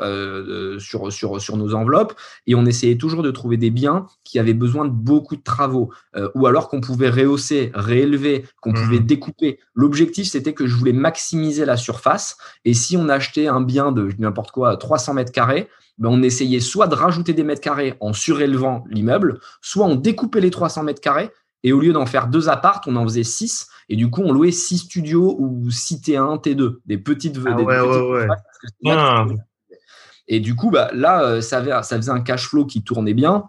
euh, 0.00 0.78
sur, 0.78 1.12
sur, 1.12 1.40
sur 1.40 1.56
nos 1.56 1.74
enveloppes 1.74 2.14
et 2.46 2.54
on 2.54 2.64
essayait 2.64 2.96
toujours 2.96 3.22
de 3.22 3.30
trouver 3.30 3.56
des 3.56 3.70
biens 3.70 4.06
qui 4.22 4.38
avaient 4.38 4.54
besoin 4.54 4.84
de 4.84 4.90
beaucoup 4.90 5.34
de 5.34 5.42
travaux 5.42 5.90
euh, 6.16 6.28
ou 6.34 6.46
alors 6.46 6.68
qu'on 6.68 6.80
pouvait 6.80 7.10
rehausser, 7.10 7.72
réélever, 7.74 8.44
qu'on 8.60 8.70
mmh. 8.70 8.74
pouvait 8.74 9.00
découper. 9.00 9.58
L'objectif, 9.74 10.28
c'était 10.28 10.54
que 10.54 10.66
je 10.66 10.76
voulais 10.76 10.92
maximiser 10.92 11.64
la 11.64 11.76
surface 11.76 12.36
et 12.64 12.72
si 12.72 12.96
on 12.96 13.08
achetait 13.08 13.48
un 13.48 13.60
bien 13.60 13.90
de 13.90 14.10
n'importe 14.18 14.52
quoi, 14.52 14.76
300 14.76 15.14
mètres 15.14 15.32
carrés, 15.32 15.68
ben 15.98 16.08
on 16.08 16.22
essayait 16.22 16.60
soit 16.60 16.86
de 16.86 16.94
rajouter 16.94 17.32
des 17.34 17.44
mètres 17.44 17.60
carrés 17.60 17.94
en 18.00 18.12
surélevant 18.12 18.84
l'immeuble, 18.90 19.40
soit 19.60 19.86
on 19.86 19.94
découpait 19.94 20.40
les 20.40 20.50
300 20.50 20.82
mètres 20.82 21.00
carrés 21.00 21.30
et 21.64 21.72
au 21.72 21.80
lieu 21.80 21.92
d'en 21.92 22.06
faire 22.06 22.28
deux 22.28 22.48
appartes, 22.48 22.84
on 22.86 22.94
en 22.94 23.02
faisait 23.04 23.24
six. 23.24 23.68
Et 23.88 23.96
du 23.96 24.10
coup, 24.10 24.22
on 24.22 24.32
louait 24.32 24.52
six 24.52 24.78
studios 24.78 25.36
ou 25.38 25.70
six 25.70 25.96
T1, 25.96 26.40
T2, 26.42 26.76
des 26.86 26.98
petites. 26.98 27.38
Ah 27.44 27.56
ouais, 27.56 27.80
ouais, 27.80 28.26
ah. 28.90 29.26
Et 30.28 30.40
du 30.40 30.54
coup, 30.54 30.70
bah, 30.70 30.90
là, 30.92 31.22
euh, 31.24 31.40
ça, 31.40 31.82
ça 31.82 31.96
faisait 31.96 32.10
un 32.10 32.20
cash 32.20 32.48
flow 32.48 32.66
qui 32.66 32.82
tournait 32.84 33.14
bien. 33.14 33.44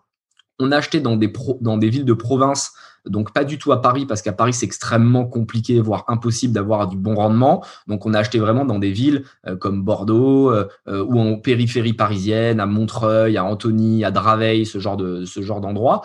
On 0.59 0.71
achetait 0.71 1.01
dans 1.01 1.17
des, 1.17 1.31
dans 1.61 1.77
des 1.77 1.89
villes 1.89 2.05
de 2.05 2.13
province 2.13 2.73
donc 3.07 3.33
pas 3.33 3.43
du 3.43 3.57
tout 3.57 3.71
à 3.71 3.81
Paris 3.81 4.05
parce 4.05 4.21
qu'à 4.21 4.33
Paris 4.33 4.53
c'est 4.53 4.65
extrêmement 4.65 5.25
compliqué, 5.25 5.79
voire 5.79 6.05
impossible 6.07 6.53
d'avoir 6.53 6.87
du 6.87 6.97
bon 6.97 7.15
rendement. 7.15 7.63
Donc 7.87 8.05
on 8.05 8.13
a 8.13 8.19
acheté 8.19 8.39
vraiment 8.39 8.65
dans 8.65 8.79
des 8.79 8.91
villes 8.91 9.23
euh, 9.47 9.55
comme 9.55 9.83
Bordeaux 9.83 10.51
euh, 10.51 10.67
euh, 10.87 11.03
ou 11.03 11.19
en 11.19 11.37
périphérie 11.37 11.93
parisienne, 11.93 12.59
à 12.59 12.65
Montreuil, 12.65 13.37
à 13.37 13.43
Antony, 13.43 14.03
à 14.03 14.11
Draveil, 14.11 14.65
ce 14.65 14.79
genre 14.79 14.97
de 14.97 15.25
ce 15.25 15.41
genre 15.41 15.61
d'endroit. 15.61 16.01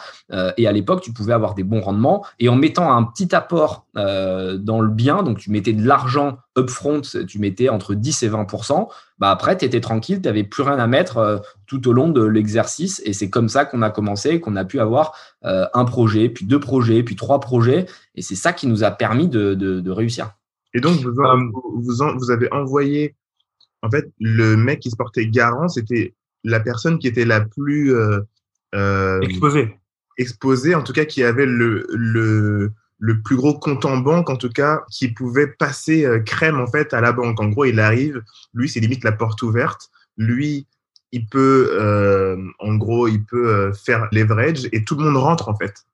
et 0.57 0.67
à 0.67 0.73
l'époque 0.73 1.01
tu 1.03 1.13
pouvais 1.13 1.33
avoir 1.33 1.55
des 1.55 1.65
bons 1.65 1.81
rendements 1.81 2.25
et 2.39 2.49
en 2.49 2.57
mettant 2.57 2.93
un 2.93 3.03
petit 3.05 3.35
apport 3.35 3.87
dans 3.95 4.81
le 4.81 4.89
bien, 4.89 5.23
donc 5.23 5.39
tu 5.39 5.51
mettais 5.51 5.73
de 5.73 5.87
l'argent 5.87 6.39
upfront, 6.59 7.03
tu 7.27 7.39
mettais 7.39 7.69
entre 7.69 7.95
10 7.95 8.23
et 8.23 8.29
20% 8.29 8.89
bah 9.21 9.31
après, 9.31 9.59
tu 9.59 9.67
étais 9.67 9.83
tranquille, 9.83 10.21
tu 10.23 10.29
n'avais 10.29 10.45
plus 10.45 10.63
rien 10.63 10.79
à 10.79 10.87
mettre 10.87 11.43
tout 11.67 11.87
au 11.89 11.93
long 11.93 12.09
de 12.09 12.25
l'exercice. 12.25 13.03
Et 13.05 13.13
c'est 13.13 13.29
comme 13.29 13.51
ça 13.51 13.67
qu'on 13.67 13.83
a 13.83 13.91
commencé, 13.91 14.41
qu'on 14.41 14.57
a 14.57 14.65
pu 14.65 14.81
avoir 14.81 15.15
euh, 15.45 15.67
un 15.75 15.85
projet, 15.85 16.29
puis 16.29 16.45
deux 16.45 16.61
projets, 16.61 17.03
puis 17.03 17.17
trois 17.17 17.41
projets. 17.41 17.87
Et 18.15 18.23
c'est 18.23 18.35
ça 18.35 18.53
qui 18.53 18.67
nous 18.67 18.85
a 18.85 18.91
permis 18.91 19.29
de, 19.29 19.55
de, 19.55 19.91
réussir. 19.91 20.33
Et 20.75 20.81
donc, 20.81 21.01
vous, 21.01 21.13
vous, 21.13 22.19
vous, 22.19 22.31
avez 22.31 22.53
envoyé, 22.53 23.15
en 23.83 23.91
fait, 23.91 24.11
le 24.19 24.57
mec 24.57 24.81
qui 24.81 24.91
se 24.91 24.97
portait 24.97 25.27
garant, 25.27 25.69
c'était 25.69 26.15
la 26.45 26.61
personne 26.61 26.99
qui 26.99 27.09
était 27.09 27.25
la 27.25 27.41
plus 27.41 27.95
euh, 27.95 28.21
euh, 28.75 29.21
exposée. 29.21 29.77
exposée, 30.19 30.75
en 30.75 30.83
tout 30.83 30.93
cas 30.93 31.05
qui 31.05 31.23
avait 31.23 31.47
le, 31.47 31.87
le, 31.91 32.73
le 32.99 33.23
plus 33.23 33.37
gros 33.37 33.59
compte 33.59 33.85
en 33.85 33.97
banque, 33.99 34.31
en 34.31 34.37
tout 34.37 34.51
cas, 34.51 34.83
qui 34.91 35.09
pouvait 35.09 35.47
passer 35.47 36.05
euh, 36.05 36.21
crème 36.21 36.61
en 36.61 36.67
fait 36.67 36.95
à 36.95 37.01
la 37.01 37.13
banque. 37.13 37.41
En 37.41 37.49
gros, 37.49 37.65
il 37.65 37.81
arrive, 37.81 38.23
lui, 38.55 38.69
c'est 38.69 38.81
limite 38.81 39.05
la 39.05 39.13
porte 39.13 39.43
ouverte. 39.43 39.91
Lui, 40.17 40.67
il 41.13 41.27
peut, 41.27 41.71
euh, 41.73 42.37
en 42.59 42.75
gros, 42.77 43.09
il 43.09 43.25
peut 43.25 43.49
euh, 43.49 43.73
faire 43.73 44.09
leverage 44.13 44.69
et 44.73 44.85
tout 44.85 44.97
le 44.97 45.05
monde 45.05 45.17
rentre 45.17 45.49
en 45.49 45.57
fait 45.57 45.85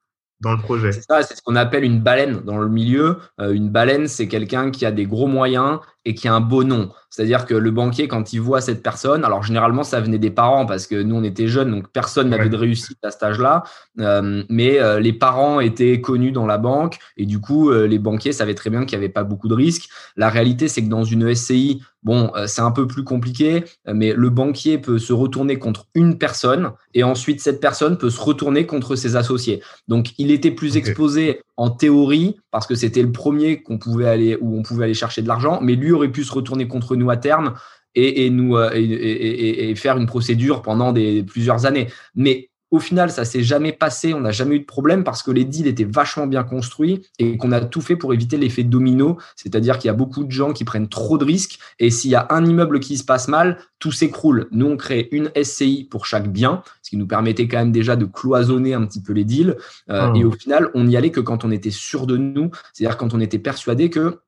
dans 0.41 0.53
le 0.53 0.59
projet. 0.59 0.93
C'est 0.93 1.03
ça, 1.03 1.23
c'est 1.23 1.35
ce 1.37 1.43
qu'on 1.43 1.57
appelle 1.57 1.85
une 1.85 2.01
baleine 2.01 2.41
dans 2.41 2.59
le 2.59 2.69
milieu. 2.69 3.19
Euh, 3.41 3.53
une 3.53 3.71
baleine, 3.71 4.07
c'est 4.07 4.29
quelqu'un 4.29 4.71
qui 4.71 4.85
a 4.85 4.93
des 4.93 5.07
gros 5.07 5.27
moyens 5.27 5.81
et 6.07 6.15
qui 6.15 6.29
a 6.29 6.35
un 6.35 6.41
beau 6.41 6.65
nom. 6.65 6.91
C'est-à-dire 7.11 7.47
que 7.47 7.55
le 7.55 7.71
banquier, 7.71 8.09
quand 8.09 8.33
il 8.33 8.41
voit 8.41 8.61
cette 8.61 8.83
personne, 8.83 9.25
alors 9.25 9.43
généralement, 9.43 9.83
ça 9.83 10.01
venait 10.01 10.19
des 10.19 10.31
parents 10.31 10.67
parce 10.67 10.87
que 10.87 11.03
nous, 11.03 11.17
on 11.17 11.25
était 11.25 11.49
jeunes, 11.49 11.71
donc 11.71 11.89
personne 11.93 12.29
n'avait 12.29 12.45
Ouais. 12.45 12.51
de 12.51 12.57
réussite 12.57 12.99
à 13.03 13.11
cet 13.11 13.23
âge-là. 13.23 13.65
Euh, 13.99 14.45
mais 14.49 14.79
euh, 14.79 15.01
les 15.01 15.13
parents 15.13 15.59
étaient 15.59 16.01
connus 16.01 16.31
dans 16.31 16.47
la 16.47 16.59
banque 16.59 16.99
et 17.17 17.27
du 17.27 17.41
coup, 17.41 17.71
euh, 17.71 17.87
les 17.87 17.99
banquiers 17.99 18.33
savaient 18.33 18.55
très 18.55 18.71
bien 18.71 18.85
qu'il 18.85 18.99
n'y 18.99 19.05
avait 19.05 19.13
pas 19.13 19.25
beaucoup 19.25 19.49
de 19.49 19.55
risques. 19.55 19.89
La 20.17 20.29
réalité, 20.29 20.69
c'est 20.69 20.83
que 20.85 20.89
dans 20.89 21.05
une 21.05 21.35
SCI, 21.35 21.83
bon, 22.03 22.31
c'est 22.47 22.61
un 22.61 22.71
peu 22.71 22.87
plus 22.87 23.03
compliqué, 23.03 23.65
mais 23.93 24.13
le 24.13 24.31
banquier 24.31 24.79
peut 24.79 24.99
se 24.99 25.13
retourner 25.13 25.59
contre 25.59 25.87
une 25.95 26.19
personne 26.19 26.71
et 26.95 27.03
ensuite, 27.03 27.41
cette 27.41 27.61
personne 27.61 27.99
peut 27.99 28.11
se 28.11 28.21
retourner 28.21 28.65
contre 28.67 28.95
ses 28.95 29.17
associés. 29.17 29.61
Donc, 29.89 30.11
il 30.19 30.31
était 30.31 30.53
plus 30.53 30.77
exposé 30.77 31.41
en 31.57 31.71
théorie 31.71 32.37
parce 32.53 32.67
que 32.67 32.75
c'était 32.75 33.03
le 33.03 33.11
premier 33.11 33.63
qu'on 33.63 33.79
pouvait 33.79 34.07
aller 34.07 34.37
où 34.41 34.57
on 34.57 34.63
pouvait 34.63 34.85
aller 34.85 34.95
chercher 34.95 35.23
de 35.23 35.29
l'argent, 35.29 35.59
mais 35.63 35.75
lui 35.75 35.93
aurait 35.97 36.13
pu 36.13 36.25
se 36.25 36.33
retourner 36.33 36.69
contre 36.69 36.97
nous 36.97 37.11
à 37.11 37.17
terme 37.17 37.55
et, 37.95 38.27
et 38.27 38.31
nous 38.31 38.57
euh, 38.57 38.71
et, 38.75 38.83
et- 38.85 39.49
et- 39.67 39.71
et 39.71 39.75
faire 39.75 39.97
une 39.97 40.07
procédure 40.07 40.63
pendant 40.63 40.93
des 40.93 41.23
plusieurs 41.23 41.67
années. 41.67 41.89
Mais 42.15 42.51
au 42.73 42.81
final, 42.81 43.13
ça 43.13 43.25
s'est 43.25 43.45
jamais 43.45 43.71
passé, 43.73 44.13
on 44.13 44.21
n'a 44.21 44.33
jamais 44.33 44.57
eu 44.57 44.61
de 44.61 44.65
problème 44.65 45.05
parce 45.05 45.23
que 45.23 45.31
les 45.31 45.45
deals 45.45 45.69
étaient 45.69 45.85
vachement 45.85 46.27
bien 46.27 46.43
construits 46.43 47.07
et 47.21 47.37
qu'on 47.37 47.53
a 47.53 47.61
tout 47.61 47.81
fait 47.81 47.95
pour 47.95 48.13
éviter 48.13 48.37
l'effet 48.39 48.65
domino, 48.65 49.19
c'est-à-dire 49.37 49.79
qu'il 49.79 49.87
y 49.87 49.91
a 49.91 49.95
beaucoup 49.95 50.25
de 50.25 50.33
gens 50.33 50.53
qui 50.53 50.65
prennent 50.65 50.89
trop 50.89 51.17
de 51.17 51.25
risques 51.25 51.61
et 51.79 51.91
s'il 51.91 52.11
y 52.11 52.17
a 52.17 52.27
un 52.31 52.45
immeuble 52.45 52.81
qui 52.81 52.97
se 52.99 53.05
passe 53.05 53.29
mal, 53.29 53.59
tout 53.79 53.93
s'écroule. 53.93 54.49
Nous, 54.51 54.67
on 54.67 54.77
crée 54.77 55.09
une 55.13 55.31
SCI 55.41 55.85
pour 55.89 56.07
chaque 56.07 56.29
bien, 56.29 56.63
ce 56.83 56.91
qui 56.91 56.97
nous 56.97 57.07
permettait 57.07 57.47
quand 57.47 57.59
même 57.59 57.73
déjà 57.73 57.95
de 57.95 58.05
cloisonner 58.05 58.75
un 58.75 58.85
petit 58.85 59.01
peu 59.01 59.13
les 59.13 59.25
deals. 59.25 59.57
Euh, 59.89 60.09
Mmh. 60.11 60.17
Et 60.17 60.25
au 60.25 60.33
final, 60.33 60.69
on 60.75 60.85
n'y 60.85 60.97
allait 60.97 61.13
que 61.13 61.21
quand 61.21 61.45
on 61.45 61.53
était 61.53 61.71
sûr 61.71 62.07
de 62.09 62.17
nous, 62.17 62.51
c'est-à-dire 62.73 62.97
quand 62.97 63.15
on 63.15 63.21
était 63.21 63.39
persuadé 63.39 63.91
que 63.91 64.19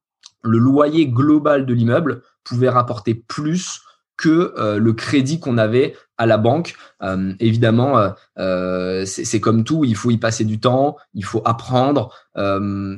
le 0.43 0.59
loyer 0.59 1.07
global 1.07 1.67
de 1.67 1.75
l'immeuble 1.75 2.23
pouvait 2.45 2.69
rapporter 2.69 3.15
plus 3.15 3.83
que 4.19 4.53
euh, 4.59 4.79
le 4.79 4.93
crédit 4.93 5.41
qu'on 5.41 5.57
avait 5.57 5.97
à 6.19 6.27
la 6.27 6.37
banque. 6.37 6.75
Euh, 7.03 7.33
évidemment, 7.39 8.13
euh, 8.39 9.05
c'est 9.07 9.41
comme 9.41 9.65
tout, 9.65 9.85
il 9.85 9.97
faut 9.97 10.11
y 10.11 10.19
passer 10.19 10.45
du 10.45 10.59
temps, 10.59 10.97
il 11.15 11.25
faut 11.25 11.41
apprendre. 11.47 12.13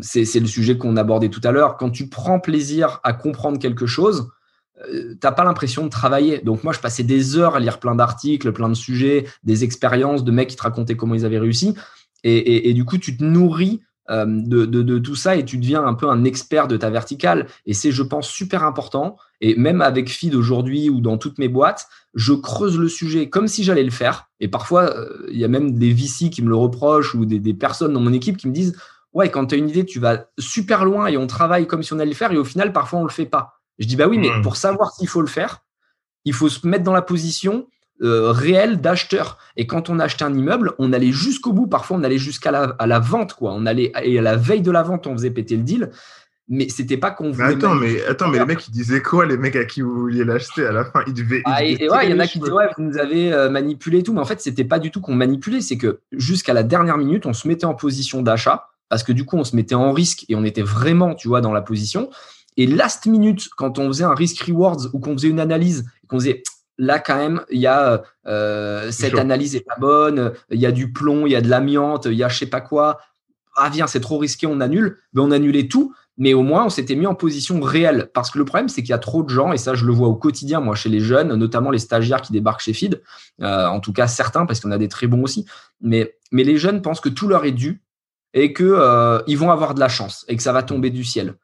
C'est 0.01 0.41
le 0.41 0.47
sujet 0.47 0.77
qu'on 0.79 0.97
abordait 0.97 1.29
tout 1.29 1.43
à 1.45 1.53
l'heure. 1.53 1.77
Quand 1.77 1.91
tu 1.91 2.09
prends 2.09 2.41
plaisir 2.41 3.01
à 3.05 3.13
comprendre 3.13 3.59
quelque 3.59 3.87
chose, 3.87 4.31
t'as 5.21 5.33
pas 5.33 5.45
l'impression 5.45 5.85
de 5.85 5.91
travailler. 5.91 6.39
Donc 6.39 6.65
moi, 6.65 6.73
je 6.73 6.81
passais 6.81 7.03
des 7.03 7.37
heures 7.37 7.55
à 7.55 7.61
lire 7.61 7.79
plein 7.79 7.95
d'articles, 7.95 8.51
plein 8.53 8.71
de 8.71 8.75
sujets, 8.75 9.27
des 9.43 9.63
expériences 9.63 10.25
de 10.25 10.31
mecs 10.31 10.49
qui 10.49 10.57
te 10.57 10.63
racontaient 10.63 10.97
comment 10.97 11.15
ils 11.15 11.27
avaient 11.27 11.39
réussi. 11.39 11.75
Et, 12.23 12.73
du 12.75 12.85
coup, 12.85 12.99
tu 12.99 13.17
te 13.17 13.25
nourris 13.25 13.83
de, 14.09 14.65
de, 14.65 14.83
de 14.83 14.99
tout 14.99 15.15
ça 15.15 15.37
et 15.37 15.45
tu 15.45 15.57
deviens 15.59 15.85
un 15.85 15.95
peu 15.95 16.09
un 16.09 16.25
expert 16.25 16.67
de 16.69 16.77
ta 16.77 16.91
verticale. 16.91 17.47
Et 17.67 17.75
c'est, 17.75 17.93
je 17.93 18.03
pense, 18.03 18.29
super 18.29 18.65
important. 18.65 19.17
Et 19.41 19.55
même 19.55 19.81
avec 19.83 20.11
Feed 20.11 20.35
aujourd'hui 20.35 20.91
ou 20.91 21.01
dans 21.01 21.17
toutes 21.17 21.39
mes 21.39 21.49
boîtes, 21.49 21.87
je 22.15 22.33
creuse 22.33 22.79
le 22.79 22.89
sujet 22.89 23.29
comme 23.29 23.47
si 23.47 23.63
j'allais 23.63 23.85
le 23.85 23.91
faire. 23.91 24.29
Et 24.41 24.49
parfois, 24.49 24.97
euh, 24.97 25.27
il 25.31 25.39
y 25.39 25.45
a 25.45 25.49
même 25.49 25.79
des 25.79 25.93
VC 25.93 26.31
qui 26.31 26.43
me 26.43 26.49
le 26.49 26.57
reprochent 26.57 27.15
ou 27.15 27.25
des, 27.25 27.39
des 27.39 27.55
personnes 27.55 27.93
dans 27.93 28.01
mon 28.01 28.13
équipe 28.13 28.37
qui 28.37 28.49
me 28.49 28.53
disent 28.53 28.77
Ouais, 29.13 29.31
quand 29.31 29.47
tu 29.47 29.55
as 29.55 29.59
une 29.59 29.69
idée, 29.69 29.85
tu 29.85 29.99
vas 30.01 30.27
super 30.39 30.85
loin 30.85 31.07
et 31.07 31.17
on 31.17 31.27
travaille 31.27 31.67
comme 31.67 31.83
si 31.83 31.93
on 31.93 31.99
allait 31.99 32.11
le 32.11 32.17
faire. 32.17 32.33
Et 32.33 32.37
au 32.37 32.45
final, 32.45 32.73
parfois, 32.73 33.01
on 33.01 33.05
le 33.05 33.11
fait 33.11 33.27
pas. 33.27 33.61
Je 33.79 33.87
dis 33.87 33.97
Bah 33.97 34.09
oui, 34.09 34.19
mais 34.19 34.31
Mmh. 34.31 34.43
pour 34.43 34.57
savoir 34.57 34.93
s'il 34.93 35.09
faut 35.09 35.21
le 35.21 35.27
faire, 35.27 35.63
il 36.25 36.33
faut 36.33 36.49
se 36.49 36.67
mettre 36.67 36.85
dans 36.85 36.93
la 36.93 37.03
position 37.03 37.67
euh, 38.03 38.31
réelle 38.33 38.81
d'acheteur. 38.81 39.39
Et 39.57 39.67
quand 39.67 39.91
on 39.91 39.99
achetait 39.99 40.25
un 40.25 40.35
immeuble, 40.35 40.73
on 40.79 40.93
allait 40.93 41.13
jusqu'au 41.13 41.53
bout. 41.53 41.67
Parfois, 41.67 41.97
on 41.99 42.03
allait 42.05 42.19
jusqu'à 42.19 42.51
la, 42.51 42.75
à 42.79 42.87
la 42.87 42.99
vente. 42.99 43.35
Quoi. 43.35 43.53
On 43.55 43.67
allait, 43.67 43.93
et 44.03 44.19
à 44.19 44.23
la 44.23 44.37
veille 44.37 44.63
de 44.63 44.71
la 44.71 44.83
vente, 44.83 45.07
on 45.07 45.13
faisait 45.13 45.31
péter 45.31 45.57
le 45.57 45.63
deal. 45.63 45.91
Mais 46.53 46.69
c'était 46.69 46.97
pas 46.97 47.13
qu'on 47.13 47.27
Mais 47.27 47.33
voulait. 47.33 47.55
attends, 47.55 47.75
mais 47.77 48.05
attends, 48.07 48.29
mais 48.29 48.41
les 48.41 48.45
mecs 48.45 48.67
ils 48.67 48.73
disaient 48.73 49.03
quoi, 49.03 49.25
les 49.25 49.37
mecs 49.37 49.55
à 49.55 49.65
qui 49.65 49.83
vous 49.83 49.95
vouliez 49.95 50.25
l'acheter 50.25 50.67
à 50.67 50.73
la 50.73 50.85
fin? 50.85 51.01
Ils 51.07 51.15
devaient. 51.15 51.39
ils 51.39 51.43
Ah, 51.45 51.63
et, 51.63 51.75
devaient 51.75 51.85
et 51.85 51.91
ouais, 51.91 52.07
il 52.07 52.11
y 52.11 52.15
en 52.15 52.19
a 52.19 52.27
qui 52.27 52.41
disent 52.41 52.51
ouais, 52.51 52.67
vous 52.77 52.83
nous 52.83 52.99
avez 52.99 53.33
euh, 53.33 53.49
manipulé 53.49 53.99
et 53.99 54.03
tout, 54.03 54.13
mais 54.13 54.19
en 54.21 54.25
fait, 54.25 54.41
c'était 54.41 54.65
pas 54.65 54.81
du 54.81 54.91
tout 54.91 55.01
qu'on 55.01 55.15
manipulait, 55.15 55.61
c'est 55.61 55.77
que 55.79 56.01
jusqu'à 56.11 56.53
la 56.53 56.65
dernière 56.65 56.99
minute, 56.99 57.25
on 57.27 57.35
se 57.35 57.47
mettait 57.47 57.67
en 57.67 57.75
position 57.75 58.21
d'achat 58.21 58.67
parce 58.89 59.05
que 59.05 59.13
du 59.13 59.25
coup, 59.25 59.37
on 59.37 59.45
se 59.45 59.55
mettait 59.55 59.77
en 59.77 59.93
risque 59.93 60.25
et 60.29 60.35
on 60.35 60.43
était 60.43 60.63
vraiment, 60.63 61.15
tu 61.15 61.29
vois, 61.29 61.41
dans 61.41 61.53
la 61.53 61.63
position. 61.63 62.11
Et 62.57 62.67
last 62.67 63.07
minute, 63.07 63.49
quand 63.57 63.79
on 63.79 63.87
faisait 63.87 64.03
un 64.03 64.15
risk 64.17 64.41
rewards 64.43 64.89
ou 64.93 64.99
qu'on 64.99 65.13
faisait 65.13 65.29
une 65.29 65.39
analyse, 65.39 65.87
qu'on 66.09 66.19
faisait 66.19 66.43
là 66.81 66.99
quand 66.99 67.17
même, 67.17 67.43
il 67.51 67.61
y 67.61 67.67
a 67.67 68.03
euh, 68.27 68.91
cette 68.91 69.19
analyse 69.19 69.55
est 69.55 69.67
pas 69.67 69.77
bonne, 69.79 70.33
il 70.51 70.59
y 70.59 70.67
a 70.67 70.73
du 70.73 70.93
plomb, 70.93 71.27
il 71.27 71.33
y 71.33 71.37
a 71.37 71.43
de 71.43 71.49
l'amiante, 71.49 72.07
il 72.07 72.15
y 72.15 72.25
a 72.25 72.29
je 72.29 72.39
sais 72.39 72.47
pas 72.47 72.63
quoi. 72.63 72.99
Ah 73.55 73.69
viens, 73.69 73.87
c'est 73.87 74.01
trop 74.01 74.17
risqué, 74.17 74.47
on 74.47 74.61
annule. 74.61 74.97
Ben, 75.13 75.23
on 75.23 75.31
annulait 75.31 75.69
tout, 75.69 75.93
mais 76.17 76.33
au 76.33 76.43
moins 76.43 76.65
on 76.65 76.71
s'était 76.71 76.95
mis 76.95 77.07
en 77.07 77.15
position 77.15 77.61
réelle. 77.61 78.09
Parce 78.15 78.31
que 78.31 78.39
le 78.39 78.47
problème, 78.47 78.71
c'est 78.71 78.81
qu'il 78.81 78.91
y 78.91 78.95
a 78.95 78.99
trop 78.99 79.23
de 79.23 79.29
gens, 79.29 79.53
et 79.53 79.59
ça 79.59 79.75
je 79.75 79.85
le 79.85 79.93
vois 79.93 80.09
au 80.09 80.15
quotidien, 80.15 80.61
moi, 80.61 80.75
chez 80.75 80.89
les 80.89 81.01
jeunes, 81.01 81.35
notamment 81.35 81.71
les 81.71 81.79
stagiaires 81.79 82.23
qui 82.23 82.33
débarquent 82.33 82.63
chez 82.63 82.73
Feed, 82.73 83.03
euh, 83.43 83.67
en 83.67 83.81
tout 83.81 83.93
cas 83.93 84.07
certains, 84.07 84.47
parce 84.47 84.61
qu'on 84.61 84.71
a 84.71 84.79
des 84.79 84.89
très 84.89 85.07
bons 85.07 85.23
aussi. 85.23 85.45
Mais, 85.83 86.17
mais 86.33 86.45
les 86.45 86.57
jeunes 86.57 86.81
pensent 86.81 87.01
que 87.01 87.11
tout 87.11 87.29
leur 87.29 87.45
est 87.45 87.53
dû 87.53 87.83
et 88.33 88.55
que 88.55 88.65
euh, 88.65 89.19
vont 89.37 89.51
avoir 89.51 89.75
de 89.75 89.81
la 89.81 89.89
chance 89.89 90.25
et 90.29 90.37
que 90.37 90.43
ça 90.43 90.53
va 90.53 90.63
tomber 90.63 90.89
du 90.89 91.05
ciel. 91.05 91.35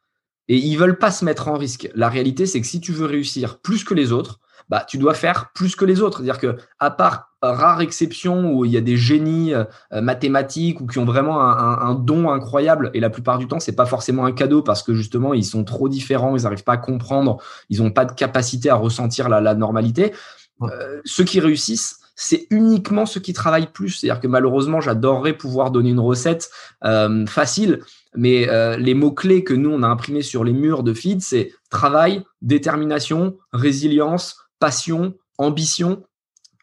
Et 0.48 0.56
ils 0.56 0.76
veulent 0.76 0.98
pas 0.98 1.10
se 1.10 1.24
mettre 1.24 1.48
en 1.48 1.58
risque. 1.58 1.90
La 1.94 2.08
réalité, 2.08 2.46
c'est 2.46 2.60
que 2.60 2.66
si 2.66 2.80
tu 2.80 2.92
veux 2.92 3.06
réussir 3.06 3.58
plus 3.58 3.84
que 3.84 3.92
les 3.92 4.12
autres, 4.12 4.40
bah, 4.68 4.84
tu 4.86 4.98
dois 4.98 5.14
faire 5.14 5.50
plus 5.54 5.76
que 5.76 5.84
les 5.84 6.00
autres. 6.00 6.18
C'est-à-dire 6.18 6.38
que, 6.40 6.56
à 6.78 6.90
part 6.90 7.30
rare 7.42 7.80
exception 7.80 8.52
où 8.52 8.64
il 8.64 8.72
y 8.72 8.76
a 8.76 8.80
des 8.80 8.96
génies 8.96 9.54
euh, 9.54 9.64
mathématiques 9.92 10.80
ou 10.80 10.86
qui 10.86 10.98
ont 10.98 11.04
vraiment 11.04 11.40
un, 11.40 11.56
un- 11.56 11.78
un 11.90 11.94
don 11.94 12.30
incroyable, 12.30 12.90
et 12.94 13.00
la 13.00 13.10
plupart 13.10 13.38
du 13.38 13.46
temps, 13.46 13.60
c'est 13.60 13.76
pas 13.76 13.86
forcément 13.86 14.24
un 14.24 14.32
cadeau 14.32 14.62
parce 14.62 14.82
que 14.82 14.94
justement, 14.94 15.32
ils 15.34 15.44
sont 15.44 15.62
trop 15.62 15.88
différents, 15.88 16.36
ils 16.36 16.42
n'arrivent 16.42 16.64
pas 16.64 16.72
à 16.72 16.78
comprendre, 16.78 17.38
ils 17.70 17.82
n'ont 17.82 17.92
pas 17.92 18.04
de 18.04 18.12
capacité 18.12 18.68
à 18.70 18.74
ressentir 18.74 19.28
la, 19.28 19.40
la 19.40 19.54
normalité. 19.54 20.12
Euh, 20.62 21.00
ceux 21.04 21.22
qui 21.24 21.38
réussissent, 21.38 22.00
c'est 22.16 22.46
uniquement 22.50 23.04
ceux 23.06 23.20
qui 23.20 23.34
travaillent 23.34 23.70
plus. 23.70 23.90
C'est-à-dire 23.90 24.20
que 24.20 24.26
malheureusement, 24.26 24.80
j'adorerais 24.80 25.34
pouvoir 25.34 25.70
donner 25.70 25.90
une 25.90 26.00
recette 26.00 26.50
euh, 26.84 27.26
facile, 27.26 27.80
mais 28.16 28.48
euh, 28.48 28.76
les 28.78 28.94
mots-clés 28.94 29.44
que 29.44 29.52
nous, 29.54 29.70
on 29.70 29.82
a 29.82 29.86
imprimés 29.86 30.22
sur 30.22 30.42
les 30.42 30.54
murs 30.54 30.82
de 30.82 30.94
feed, 30.94 31.20
c'est 31.20 31.52
travail, 31.70 32.24
détermination, 32.40 33.36
résilience, 33.52 34.38
passion, 34.58 35.14
ambition. 35.38 36.04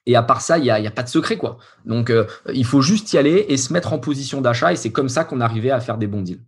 Et 0.05 0.15
à 0.15 0.23
part 0.23 0.41
ça, 0.41 0.57
il 0.57 0.63
n'y 0.63 0.69
a, 0.69 0.91
pas 0.91 1.03
de 1.03 1.09
secret. 1.09 1.37
quoi. 1.37 1.57
Donc, 1.85 2.09
euh, 2.09 2.25
il 2.53 2.65
faut 2.65 2.81
juste 2.81 3.13
y 3.13 3.17
aller 3.17 3.45
et 3.47 3.57
se 3.57 3.71
mettre 3.71 3.93
en 3.93 3.99
position 3.99 4.41
d'achat. 4.41 4.73
Et 4.73 4.75
c'est 4.75 4.91
comme 4.91 5.09
ça 5.09 5.23
qu'on 5.23 5.39
arrivait 5.39 5.71
à 5.71 5.79
faire 5.79 5.97
des 5.97 6.07
bons 6.07 6.21
deals. 6.21 6.41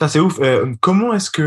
Ça, 0.00 0.08
c'est 0.08 0.20
ouf. 0.20 0.40
Euh, 0.40 0.74
comment 0.80 1.12
est-ce 1.12 1.30
que 1.30 1.42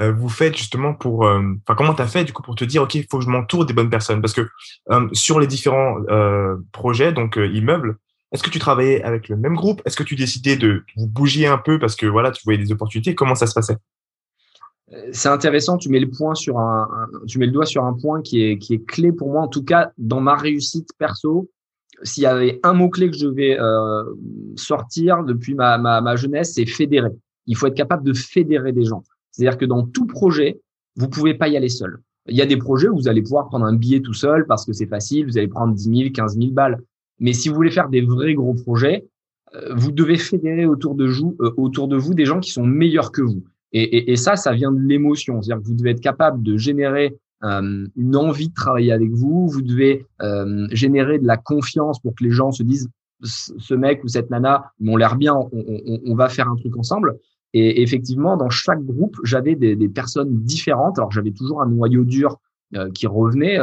euh, 0.00 0.12
vous 0.12 0.30
faites 0.30 0.56
justement 0.56 0.94
pour, 0.94 1.24
enfin, 1.24 1.74
comment 1.76 1.94
t'as 1.94 2.06
fait 2.06 2.24
du 2.24 2.32
coup 2.32 2.42
pour 2.42 2.54
te 2.54 2.64
dire, 2.64 2.82
ok, 2.82 2.94
il 2.94 3.06
faut 3.10 3.18
que 3.18 3.24
je 3.24 3.28
m'entoure 3.28 3.66
des 3.66 3.74
bonnes 3.74 3.90
personnes, 3.90 4.22
parce 4.22 4.32
que 4.32 4.48
sur 5.12 5.38
les 5.38 5.46
différents 5.46 5.96
projets, 6.72 7.12
donc 7.12 7.36
immeubles, 7.36 7.98
est-ce 8.32 8.42
que 8.42 8.50
tu 8.50 8.58
travaillais 8.58 9.02
avec 9.02 9.28
le 9.28 9.36
même 9.36 9.54
groupe? 9.54 9.82
Est-ce 9.84 9.96
que 9.96 10.02
tu 10.02 10.16
décidais 10.16 10.56
de 10.56 10.84
vous 10.96 11.06
bouger 11.06 11.46
un 11.46 11.58
peu 11.58 11.78
parce 11.78 11.94
que 11.94 12.06
voilà, 12.06 12.30
tu 12.30 12.42
voyais 12.44 12.58
des 12.58 12.72
opportunités? 12.72 13.14
Comment 13.14 13.34
ça 13.34 13.46
se 13.46 13.54
passait? 13.54 13.76
C'est 15.12 15.28
intéressant, 15.28 15.78
tu 15.78 15.88
mets 15.88 16.00
le 16.00 16.10
point 16.10 16.34
sur 16.34 16.58
un, 16.58 16.88
tu 17.26 17.38
mets 17.38 17.46
le 17.46 17.52
doigt 17.52 17.64
sur 17.64 17.84
un 17.84 17.94
point 17.94 18.20
qui 18.20 18.42
est, 18.42 18.58
qui 18.58 18.74
est 18.74 18.84
clé 18.84 19.10
pour 19.10 19.30
moi, 19.30 19.42
en 19.42 19.48
tout 19.48 19.64
cas 19.64 19.90
dans 19.96 20.20
ma 20.20 20.36
réussite 20.36 20.90
perso. 20.98 21.50
S'il 22.02 22.24
y 22.24 22.26
avait 22.26 22.60
un 22.62 22.74
mot-clé 22.74 23.10
que 23.10 23.16
je 23.16 23.28
vais 23.28 23.58
euh, 23.58 24.02
sortir 24.56 25.22
depuis 25.24 25.54
ma, 25.54 25.78
ma, 25.78 26.00
ma 26.00 26.16
jeunesse, 26.16 26.54
c'est 26.54 26.66
fédérer. 26.66 27.12
Il 27.46 27.56
faut 27.56 27.66
être 27.66 27.76
capable 27.76 28.04
de 28.04 28.12
fédérer 28.12 28.72
des 28.72 28.84
gens. 28.84 29.02
C'est-à-dire 29.30 29.56
que 29.56 29.64
dans 29.64 29.86
tout 29.86 30.06
projet, 30.06 30.60
vous 30.96 31.08
pouvez 31.08 31.34
pas 31.34 31.48
y 31.48 31.56
aller 31.56 31.68
seul. 31.68 31.98
Il 32.28 32.36
y 32.36 32.42
a 32.42 32.46
des 32.46 32.56
projets 32.56 32.88
où 32.88 32.96
vous 32.96 33.08
allez 33.08 33.22
pouvoir 33.22 33.48
prendre 33.48 33.64
un 33.64 33.74
billet 33.74 34.00
tout 34.00 34.14
seul 34.14 34.46
parce 34.46 34.64
que 34.64 34.72
c'est 34.72 34.86
facile, 34.86 35.26
vous 35.26 35.38
allez 35.38 35.48
prendre 35.48 35.74
10 35.74 35.82
000, 35.82 36.10
15 36.12 36.36
000 36.36 36.50
balles. 36.52 36.78
Mais 37.18 37.32
si 37.32 37.48
vous 37.48 37.54
voulez 37.54 37.70
faire 37.70 37.88
des 37.88 38.02
vrais 38.02 38.34
gros 38.34 38.54
projets, 38.54 39.06
euh, 39.54 39.74
vous 39.74 39.90
devez 39.90 40.16
fédérer 40.16 40.66
autour 40.66 40.94
de, 40.94 41.06
vous, 41.06 41.36
euh, 41.40 41.52
autour 41.56 41.88
de 41.88 41.96
vous 41.96 42.14
des 42.14 42.24
gens 42.24 42.40
qui 42.40 42.50
sont 42.50 42.64
meilleurs 42.64 43.10
que 43.10 43.22
vous. 43.22 43.42
Et, 43.72 43.82
et, 43.82 44.12
et 44.12 44.16
ça, 44.16 44.36
ça 44.36 44.52
vient 44.52 44.72
de 44.72 44.80
l'émotion. 44.80 45.40
C'est-à-dire 45.40 45.62
que 45.62 45.68
vous 45.68 45.74
devez 45.74 45.90
être 45.90 46.00
capable 46.00 46.42
de 46.42 46.56
générer 46.56 47.16
euh, 47.44 47.86
une 47.96 48.16
envie 48.16 48.48
de 48.48 48.54
travailler 48.54 48.92
avec 48.92 49.10
vous. 49.10 49.48
Vous 49.48 49.62
devez 49.62 50.06
euh, 50.20 50.66
générer 50.70 51.18
de 51.18 51.26
la 51.26 51.36
confiance 51.36 52.00
pour 52.00 52.14
que 52.14 52.24
les 52.24 52.30
gens 52.30 52.52
se 52.52 52.62
disent 52.62 52.88
ce 53.22 53.74
mec 53.74 54.02
ou 54.04 54.08
cette 54.08 54.30
nana 54.30 54.72
m'ont 54.80 54.96
l'air 54.96 55.16
bien, 55.16 55.34
on, 55.34 55.48
on, 55.52 56.00
on 56.04 56.14
va 56.14 56.28
faire 56.28 56.48
un 56.48 56.56
truc 56.56 56.76
ensemble. 56.76 57.16
Et 57.54 57.82
effectivement, 57.82 58.36
dans 58.36 58.50
chaque 58.50 58.82
groupe, 58.84 59.16
j'avais 59.24 59.54
des, 59.54 59.76
des 59.76 59.88
personnes 59.88 60.42
différentes. 60.42 60.98
Alors, 60.98 61.12
j'avais 61.12 61.32
toujours 61.32 61.62
un 61.62 61.68
noyau 61.68 62.04
dur 62.04 62.38
qui 62.94 63.06
revenaient, 63.06 63.58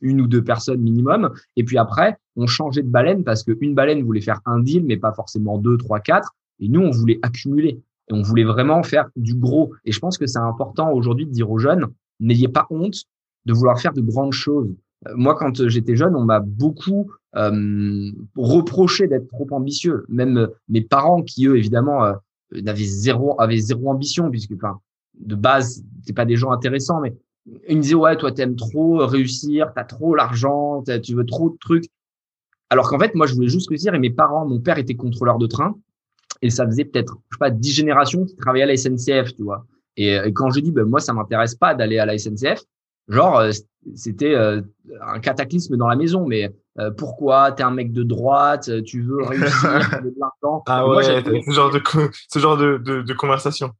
une 0.00 0.22
ou 0.22 0.26
deux 0.26 0.42
personnes 0.42 0.80
minimum. 0.80 1.30
Et 1.56 1.62
puis 1.62 1.76
après, 1.76 2.16
on 2.36 2.46
changeait 2.46 2.82
de 2.82 2.88
baleine 2.88 3.22
parce 3.22 3.42
qu'une 3.42 3.74
baleine 3.74 4.02
voulait 4.02 4.22
faire 4.22 4.40
un 4.46 4.60
deal, 4.60 4.82
mais 4.86 4.96
pas 4.96 5.12
forcément 5.12 5.58
deux, 5.58 5.76
trois, 5.76 6.00
quatre. 6.00 6.34
Et 6.58 6.68
nous, 6.70 6.80
on 6.80 6.90
voulait 6.90 7.18
accumuler. 7.20 7.82
Et 8.10 8.12
on 8.12 8.22
voulait 8.22 8.44
vraiment 8.44 8.82
faire 8.82 9.08
du 9.16 9.34
gros. 9.34 9.72
Et 9.84 9.92
je 9.92 10.00
pense 10.00 10.18
que 10.18 10.26
c'est 10.26 10.38
important 10.38 10.92
aujourd'hui 10.92 11.26
de 11.26 11.30
dire 11.30 11.50
aux 11.50 11.58
jeunes, 11.58 11.86
n'ayez 12.18 12.48
pas 12.48 12.66
honte 12.70 13.04
de 13.46 13.52
vouloir 13.52 13.80
faire 13.80 13.92
de 13.92 14.00
grandes 14.00 14.32
choses. 14.32 14.74
Moi, 15.14 15.34
quand 15.34 15.66
j'étais 15.68 15.96
jeune, 15.96 16.14
on 16.14 16.24
m'a 16.24 16.40
beaucoup 16.40 17.10
euh, 17.36 18.10
reproché 18.36 19.06
d'être 19.06 19.28
trop 19.28 19.46
ambitieux. 19.52 20.04
Même 20.08 20.48
mes 20.68 20.82
parents, 20.82 21.22
qui 21.22 21.46
eux, 21.46 21.56
évidemment, 21.56 22.04
euh, 22.04 22.14
n'avaient 22.52 22.84
zéro, 22.84 23.40
avaient 23.40 23.56
zéro 23.56 23.90
ambition, 23.90 24.30
puisque, 24.30 24.52
enfin, 24.56 24.78
de 25.18 25.34
base, 25.34 25.82
c'est 26.02 26.12
pas 26.12 26.26
des 26.26 26.36
gens 26.36 26.50
intéressants, 26.50 27.00
mais 27.00 27.16
ils 27.68 27.78
me 27.78 27.82
disaient 27.82 27.94
ouais, 27.94 28.16
toi, 28.16 28.32
t'aimes 28.32 28.56
trop 28.56 29.06
réussir, 29.06 29.72
t'as 29.74 29.84
trop 29.84 30.14
l'argent, 30.14 30.82
tu 31.02 31.14
veux 31.14 31.24
trop 31.24 31.50
de 31.50 31.56
trucs. 31.58 31.86
Alors 32.68 32.88
qu'en 32.88 32.98
fait, 32.98 33.14
moi, 33.14 33.26
je 33.26 33.34
voulais 33.34 33.48
juste 33.48 33.68
réussir. 33.68 33.94
Et 33.94 33.98
mes 33.98 34.10
parents, 34.10 34.46
mon 34.46 34.60
père 34.60 34.78
était 34.78 34.94
contrôleur 34.94 35.38
de 35.38 35.46
train, 35.46 35.74
et 36.42 36.50
ça 36.50 36.66
faisait 36.66 36.84
peut-être, 36.84 37.16
je 37.30 37.36
sais 37.36 37.38
pas, 37.38 37.50
dix 37.50 37.72
générations 37.72 38.24
qu'il 38.24 38.36
travaillait 38.36 38.64
à 38.64 38.66
la 38.66 38.76
SNCF, 38.76 39.34
tu 39.34 39.42
vois. 39.42 39.66
Et, 39.96 40.16
quand 40.32 40.50
je 40.50 40.60
dis, 40.60 40.72
ben 40.72 40.84
moi, 40.84 41.00
ça 41.00 41.12
m'intéresse 41.12 41.54
pas 41.54 41.74
d'aller 41.74 41.98
à 41.98 42.06
la 42.06 42.16
SNCF, 42.16 42.62
genre, 43.08 43.38
euh, 43.38 43.50
c'était 43.94 44.34
euh, 44.34 44.62
un 45.02 45.20
cataclysme 45.20 45.76
dans 45.76 45.88
la 45.88 45.96
maison. 45.96 46.26
Mais 46.26 46.50
euh, 46.78 46.90
pourquoi? 46.90 47.52
T'es 47.52 47.62
un 47.62 47.70
mec 47.70 47.92
de 47.92 48.02
droite, 48.02 48.70
tu 48.84 49.02
veux 49.02 49.22
réussir, 49.22 49.42
de 50.04 50.14
l'argent? 50.18 50.62
Ah 50.66 50.88
ouais, 50.88 51.02
ce 51.46 51.50
genre 51.50 51.70
de 51.70 51.80
ce 52.28 52.38
genre 52.38 52.56
de, 52.56 52.78
de, 52.78 53.02
de 53.02 53.12
conversation. 53.12 53.72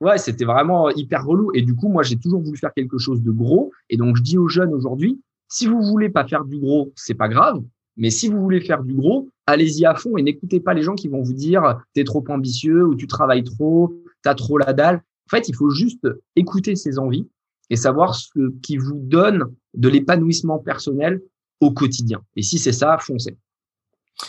Ouais, 0.00 0.18
c'était 0.18 0.44
vraiment 0.44 0.90
hyper 0.90 1.24
relou. 1.24 1.50
Et 1.54 1.62
du 1.62 1.74
coup, 1.74 1.88
moi, 1.88 2.02
j'ai 2.02 2.16
toujours 2.16 2.42
voulu 2.42 2.58
faire 2.58 2.72
quelque 2.74 2.98
chose 2.98 3.22
de 3.22 3.30
gros. 3.30 3.72
Et 3.88 3.96
donc, 3.96 4.16
je 4.16 4.22
dis 4.22 4.38
aux 4.38 4.48
jeunes 4.48 4.74
aujourd'hui, 4.74 5.20
si 5.48 5.66
vous 5.66 5.82
voulez 5.82 6.10
pas 6.10 6.26
faire 6.26 6.44
du 6.44 6.58
gros, 6.58 6.92
c'est 6.96 7.14
pas 7.14 7.28
grave. 7.28 7.62
Mais 7.96 8.10
si 8.10 8.28
vous 8.28 8.40
voulez 8.40 8.60
faire 8.60 8.82
du 8.82 8.94
gros, 8.94 9.28
allez-y 9.46 9.86
à 9.86 9.94
fond 9.94 10.16
et 10.16 10.22
n'écoutez 10.22 10.60
pas 10.60 10.74
les 10.74 10.82
gens 10.82 10.94
qui 10.94 11.08
vont 11.08 11.22
vous 11.22 11.32
dire 11.32 11.80
t'es 11.94 12.04
trop 12.04 12.24
ambitieux 12.28 12.84
ou 12.84 12.94
tu 12.94 13.06
travailles 13.06 13.44
trop, 13.44 13.94
t'as 14.22 14.34
trop 14.34 14.58
la 14.58 14.72
dalle. 14.72 14.96
En 14.96 15.36
fait, 15.36 15.48
il 15.48 15.54
faut 15.54 15.70
juste 15.70 16.06
écouter 16.36 16.76
ses 16.76 16.98
envies 16.98 17.26
et 17.70 17.76
savoir 17.76 18.14
ce 18.14 18.50
qui 18.62 18.76
vous 18.76 18.94
donne 18.94 19.52
de 19.74 19.88
l'épanouissement 19.88 20.58
personnel 20.58 21.20
au 21.60 21.72
quotidien. 21.72 22.22
Et 22.36 22.42
si 22.42 22.58
c'est 22.58 22.72
ça, 22.72 22.98
foncez. 22.98 23.36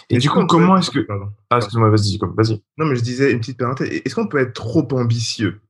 Et, 0.10 0.18
du 0.18 0.30
coup, 0.30 0.46
comment 0.46 0.78
est-ce 0.78 0.92
que... 0.92 1.08
Ah, 1.50 1.58
excuse-moi, 1.58 1.90
vas-y, 1.90 2.18
vas-y. 2.36 2.62
Non, 2.78 2.86
mais 2.86 2.96
je 2.96 3.02
disais 3.02 3.32
une 3.32 3.40
petite 3.40 3.58
parenthèse. 3.58 3.90
Est-ce 4.04 4.16
qu'on 4.16 4.28
peut 4.28 4.40
être 4.40 4.54
trop 4.54 4.86
ambitieux? 4.92 5.62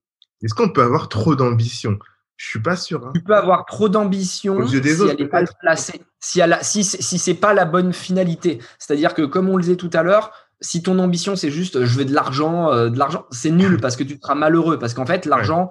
Est-ce 0.41 0.53
qu'on 0.53 0.69
peut 0.69 0.81
avoir 0.81 1.09
trop 1.09 1.35
d'ambition? 1.35 1.99
Je 2.35 2.47
suis 2.47 2.61
pas 2.61 2.75
sûr. 2.75 3.05
Hein. 3.05 3.11
Tu 3.13 3.21
peux 3.21 3.35
avoir 3.35 3.65
trop 3.65 3.89
d'ambition 3.89 4.65
si 4.67 4.77
elle 4.77 5.17
n'est 5.17 5.27
pas 5.27 5.43
placée, 5.59 6.01
si, 6.19 6.39
elle 6.39 6.57
si, 6.61 6.83
si 6.83 7.19
c'est 7.19 7.33
pas 7.33 7.53
la 7.53 7.65
bonne 7.65 7.93
finalité. 7.93 8.59
C'est-à-dire 8.79 9.13
que, 9.13 9.21
comme 9.23 9.49
on 9.49 9.57
le 9.57 9.63
disait 9.63 9.75
tout 9.75 9.89
à 9.93 10.03
l'heure, 10.03 10.31
si 10.59 10.81
ton 10.81 10.97
ambition 10.99 11.35
c'est 11.35 11.51
juste 11.51 11.85
je 11.85 11.97
veux 11.99 12.05
de 12.05 12.13
l'argent, 12.13 12.71
euh, 12.71 12.89
de 12.89 12.97
l'argent, 12.97 13.25
c'est 13.31 13.51
nul 13.51 13.77
parce 13.81 13.95
que 13.95 14.03
tu 14.03 14.17
seras 14.21 14.35
malheureux. 14.35 14.79
Parce 14.79 14.93
qu'en 14.93 15.05
fait, 15.05 15.25
l'argent, 15.25 15.69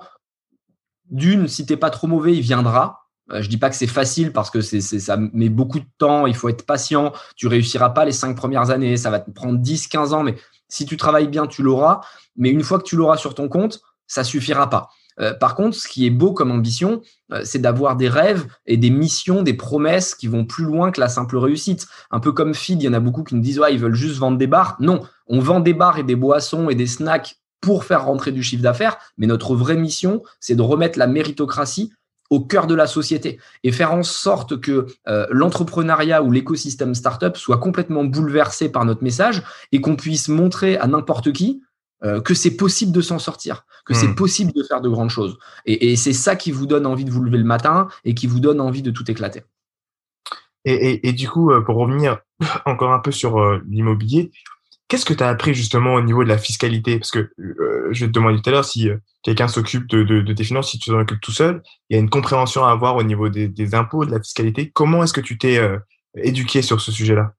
d'une, 1.11 1.49
si 1.49 1.67
t'es 1.67 1.77
pas 1.77 1.91
trop 1.91 2.07
mauvais, 2.07 2.35
il 2.35 2.43
viendra. 2.43 3.03
Euh, 3.33 3.43
je 3.43 3.49
dis 3.49 3.59
pas 3.59 3.71
que 3.71 3.77
c'est 3.77 3.87
facile 3.87 4.33
parce 4.33 4.51
que 4.51 4.61
c'est, 4.61 4.81
ça 4.81 5.17
met 5.17 5.49
beaucoup 5.49 5.81
de 5.81 5.87
temps, 5.99 6.27
il 6.27 6.37
faut 6.37 6.49
être 6.49 6.65
patient. 6.65 7.13
Tu 7.37 7.49
réussiras 7.49 7.91
pas 7.91 8.05
les 8.05 8.13
cinq 8.13 8.37
premières 8.37 8.71
années, 8.71 8.97
ça 8.97 9.11
va 9.11 9.21
te 9.21 9.31
prendre 9.31 9.59
10, 9.59 9.89
15 9.89 10.13
ans, 10.13 10.23
mais 10.23 10.37
si 10.69 10.87
tu 10.87 10.97
travailles 10.97 11.29
bien, 11.29 11.47
tu 11.47 11.63
l'auras. 11.63 12.01
Mais 12.37 12.51
une 12.51 12.63
fois 12.63 12.79
que 12.79 12.85
tu 12.85 12.97
l'auras 12.97 13.17
sur 13.17 13.35
ton 13.35 13.49
compte, 13.49 13.81
ça 14.07 14.23
suffira 14.23 14.71
pas. 14.71 14.91
Euh, 15.20 15.33
par 15.33 15.55
contre, 15.55 15.76
ce 15.76 15.88
qui 15.88 16.07
est 16.07 16.11
beau 16.11 16.33
comme 16.33 16.50
ambition, 16.50 17.00
euh, 17.33 17.40
c'est 17.44 17.59
d'avoir 17.59 17.96
des 17.96 18.09
rêves 18.09 18.46
et 18.66 18.76
des 18.76 18.90
missions, 18.90 19.42
des 19.42 19.55
promesses 19.55 20.14
qui 20.14 20.26
vont 20.26 20.44
plus 20.44 20.64
loin 20.64 20.90
que 20.90 21.00
la 21.00 21.09
simple 21.09 21.37
réussite. 21.37 21.87
Un 22.11 22.20
peu 22.20 22.33
comme 22.33 22.55
Feed, 22.55 22.83
il 22.83 22.87
y 22.87 22.88
en 22.88 22.92
a 22.92 23.00
beaucoup 23.00 23.24
qui 23.24 23.35
nous 23.35 23.40
disent 23.40 23.59
ouais, 23.59 23.74
ils 23.74 23.81
veulent 23.81 23.94
juste 23.94 24.18
vendre 24.18 24.38
des 24.38 24.46
bars. 24.46 24.76
Non, 24.81 25.02
on 25.26 25.40
vend 25.40 25.61
des 25.61 25.74
bars 25.74 25.98
et 25.98 26.05
des 26.05 26.16
boissons 26.16 26.68
et 26.68 26.74
des 26.74 26.87
snacks 26.87 27.37
pour 27.61 27.85
faire 27.85 28.05
rentrer 28.05 28.33
du 28.33 28.42
chiffre 28.42 28.62
d'affaires, 28.62 28.98
mais 29.18 29.26
notre 29.26 29.57
vraie 29.57 29.76
mission, 29.76 30.22
c'est 30.40 30.55
de 30.55 30.62
remettre 30.62 30.98
la 30.98 31.07
méritocratie 31.07 31.92
au 32.31 32.40
cœur 32.40 32.66
de 32.66 32.74
la 32.74 32.87
société 32.87 33.38
et 33.62 33.72
faire 33.72 33.92
en 33.92 34.02
sorte 34.02 34.61
que 34.61 34.87
euh, 35.09 35.26
l'entrepreneuriat 35.31 36.22
ou 36.22 36.31
l'écosystème 36.31 36.94
startup 36.94 37.37
soit 37.37 37.59
complètement 37.59 38.05
bouleversé 38.05 38.68
par 38.68 38.85
notre 38.85 39.02
message 39.02 39.42
et 39.72 39.81
qu'on 39.81 39.96
puisse 39.96 40.29
montrer 40.29 40.76
à 40.79 40.87
n'importe 40.87 41.33
qui 41.33 41.62
euh, 42.05 42.21
que 42.21 42.35
c'est 42.35 42.57
possible 42.57 42.93
de 42.93 43.01
s'en 43.01 43.19
sortir, 43.19 43.65
que 43.85 43.95
c'est 43.95 44.09
hmm. 44.09 44.15
possible 44.15 44.53
de 44.53 44.63
faire 44.63 44.81
de 44.81 44.89
grandes 44.89 45.11
choses. 45.11 45.39
Et, 45.65 45.93
et 45.93 45.97
c'est 45.97 46.13
ça 46.13 46.37
qui 46.37 46.53
vous 46.53 46.67
donne 46.67 46.87
envie 46.87 47.05
de 47.05 47.11
vous 47.11 47.23
lever 47.23 47.39
le 47.39 47.45
matin 47.45 47.89
et 48.05 48.15
qui 48.15 48.27
vous 48.27 48.41
donne 48.41 48.61
envie 48.61 48.83
de 48.83 48.91
tout 48.91 49.11
éclater. 49.11 49.43
Et, 50.65 50.75
et, 50.75 51.09
et 51.09 51.13
du 51.13 51.29
coup, 51.29 51.51
euh, 51.51 51.61
pour 51.61 51.77
revenir 51.77 52.19
encore 52.67 52.93
un 52.93 52.99
peu 52.99 53.13
sur 53.13 53.41
l'immobilier, 53.69 54.31
Qu'est-ce 54.89 55.05
que 55.05 55.15
tu 55.15 55.25
as 55.25 55.29
appris 55.29 55.53
justement 55.53 55.95
au 55.95 56.01
niveau 56.01 56.23
de 56.23 56.29
la 56.29 56.39
fiscalité? 56.39 56.99
Parce 56.99 57.11
que 57.11 57.31
euh, 57.41 57.89
je 57.91 58.05
vais 58.05 58.07
te 58.07 58.13
demander 58.13 58.41
tout 58.41 58.49
à 58.51 58.53
l'heure 58.53 58.65
si 58.65 58.89
euh, 58.89 58.97
quelqu'un 59.23 59.49
s'occupe 59.49 59.89
de, 59.89 60.05
de, 60.05 60.21
de, 60.21 60.33
tes 60.33 60.45
finances, 60.45 60.71
si 60.71 60.79
tu 60.79 60.91
t'en 60.91 61.01
occupes 61.01 61.21
tout 61.21 61.33
seul, 61.33 61.61
il 61.91 61.95
y 61.95 61.97
a 61.99 62.01
une 62.01 62.09
compréhension 62.09 62.65
à 62.65 62.71
avoir 62.71 62.95
au 62.95 63.03
niveau 63.03 63.29
des, 63.29 63.49
des 63.49 63.75
impôts, 63.75 64.05
de 64.05 64.13
la 64.13 64.21
fiscalité. 64.21 64.71
Comment 64.71 65.03
est-ce 65.03 65.13
que 65.13 65.21
tu 65.21 65.39
t'es 65.39 65.59
euh, 65.59 65.79
éduqué 66.15 66.63
sur 66.63 66.81
ce 66.81 66.93
sujet-là? 66.93 67.35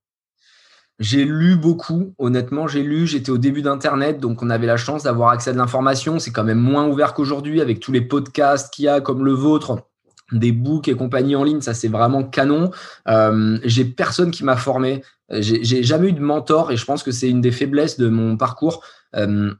J'ai 0.99 1.25
lu 1.25 1.55
beaucoup, 1.55 2.13
honnêtement, 2.17 2.67
j'ai 2.67 2.81
lu, 2.81 3.05
j'étais 3.05 3.29
au 3.29 3.37
début 3.37 3.61
d'Internet, 3.61 4.19
donc 4.19 4.41
on 4.41 4.49
avait 4.49 4.65
la 4.65 4.77
chance 4.77 5.03
d'avoir 5.03 5.29
accès 5.29 5.51
à 5.51 5.53
l'information. 5.53 6.19
C'est 6.19 6.31
quand 6.31 6.43
même 6.43 6.59
moins 6.59 6.87
ouvert 6.87 7.13
qu'aujourd'hui 7.13 7.61
avec 7.61 7.79
tous 7.79 7.91
les 7.91 8.01
podcasts 8.01 8.73
qu'il 8.73 8.85
y 8.85 8.87
a 8.87 8.99
comme 9.01 9.23
le 9.23 9.33
vôtre 9.33 9.87
des 10.31 10.51
books 10.51 10.87
et 10.87 10.95
compagnie 10.95 11.35
en 11.35 11.43
ligne, 11.43 11.61
ça 11.61 11.73
c'est 11.73 11.87
vraiment 11.87 12.23
canon. 12.23 12.71
Euh, 13.07 13.59
j'ai 13.63 13.85
personne 13.85 14.31
qui 14.31 14.43
m'a 14.43 14.57
formé, 14.57 15.03
j'ai 15.29 15.83
jamais 15.83 16.09
eu 16.09 16.13
de 16.13 16.19
mentor 16.19 16.71
et 16.71 16.77
je 16.77 16.85
pense 16.85 17.03
que 17.03 17.11
c'est 17.11 17.29
une 17.29 17.41
des 17.41 17.51
faiblesses 17.51 17.97
de 17.97 18.09
mon 18.09 18.35
parcours. 18.35 18.83
Euh, 19.15 19.53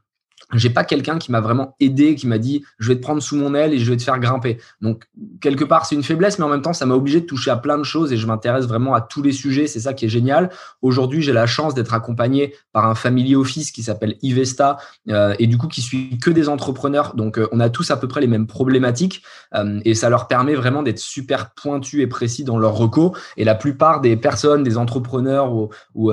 j'ai 0.54 0.70
pas 0.70 0.84
quelqu'un 0.84 1.18
qui 1.18 1.30
m'a 1.30 1.40
vraiment 1.40 1.76
aidé, 1.80 2.14
qui 2.14 2.26
m'a 2.26 2.38
dit 2.38 2.64
je 2.78 2.88
vais 2.88 2.96
te 2.96 3.02
prendre 3.02 3.22
sous 3.22 3.36
mon 3.36 3.54
aile 3.54 3.74
et 3.74 3.78
je 3.78 3.90
vais 3.90 3.96
te 3.96 4.02
faire 4.02 4.18
grimper. 4.18 4.58
Donc 4.80 5.04
quelque 5.40 5.64
part 5.64 5.84
c'est 5.84 5.94
une 5.94 6.02
faiblesse, 6.02 6.38
mais 6.38 6.44
en 6.44 6.48
même 6.48 6.62
temps 6.62 6.72
ça 6.72 6.86
m'a 6.86 6.94
obligé 6.94 7.20
de 7.20 7.26
toucher 7.26 7.50
à 7.50 7.56
plein 7.56 7.76
de 7.76 7.82
choses 7.82 8.12
et 8.12 8.16
je 8.16 8.26
m'intéresse 8.26 8.66
vraiment 8.66 8.94
à 8.94 9.00
tous 9.00 9.22
les 9.22 9.32
sujets. 9.32 9.66
C'est 9.66 9.80
ça 9.80 9.92
qui 9.92 10.06
est 10.06 10.08
génial. 10.08 10.50
Aujourd'hui 10.80 11.20
j'ai 11.20 11.32
la 11.32 11.46
chance 11.46 11.74
d'être 11.74 11.92
accompagné 11.92 12.54
par 12.72 12.86
un 12.86 12.94
family 12.94 13.36
office 13.36 13.70
qui 13.70 13.82
s'appelle 13.82 14.16
Ivesta 14.22 14.78
euh, 15.10 15.34
et 15.38 15.46
du 15.46 15.58
coup 15.58 15.68
qui 15.68 15.82
suit 15.82 16.18
que 16.18 16.30
des 16.30 16.48
entrepreneurs. 16.48 17.14
Donc 17.14 17.38
euh, 17.38 17.48
on 17.52 17.60
a 17.60 17.68
tous 17.68 17.90
à 17.90 17.96
peu 17.98 18.08
près 18.08 18.20
les 18.20 18.26
mêmes 18.26 18.46
problématiques 18.46 19.22
euh, 19.54 19.80
et 19.84 19.94
ça 19.94 20.08
leur 20.08 20.28
permet 20.28 20.54
vraiment 20.54 20.82
d'être 20.82 20.98
super 20.98 21.50
pointus 21.50 22.00
et 22.00 22.06
précis 22.06 22.44
dans 22.44 22.58
leurs 22.58 22.74
recos. 22.74 23.12
Et 23.36 23.44
la 23.44 23.54
plupart 23.54 24.00
des 24.00 24.16
personnes, 24.16 24.62
des 24.62 24.78
entrepreneurs 24.78 25.52
ou, 25.52 25.68
ou 25.94 26.10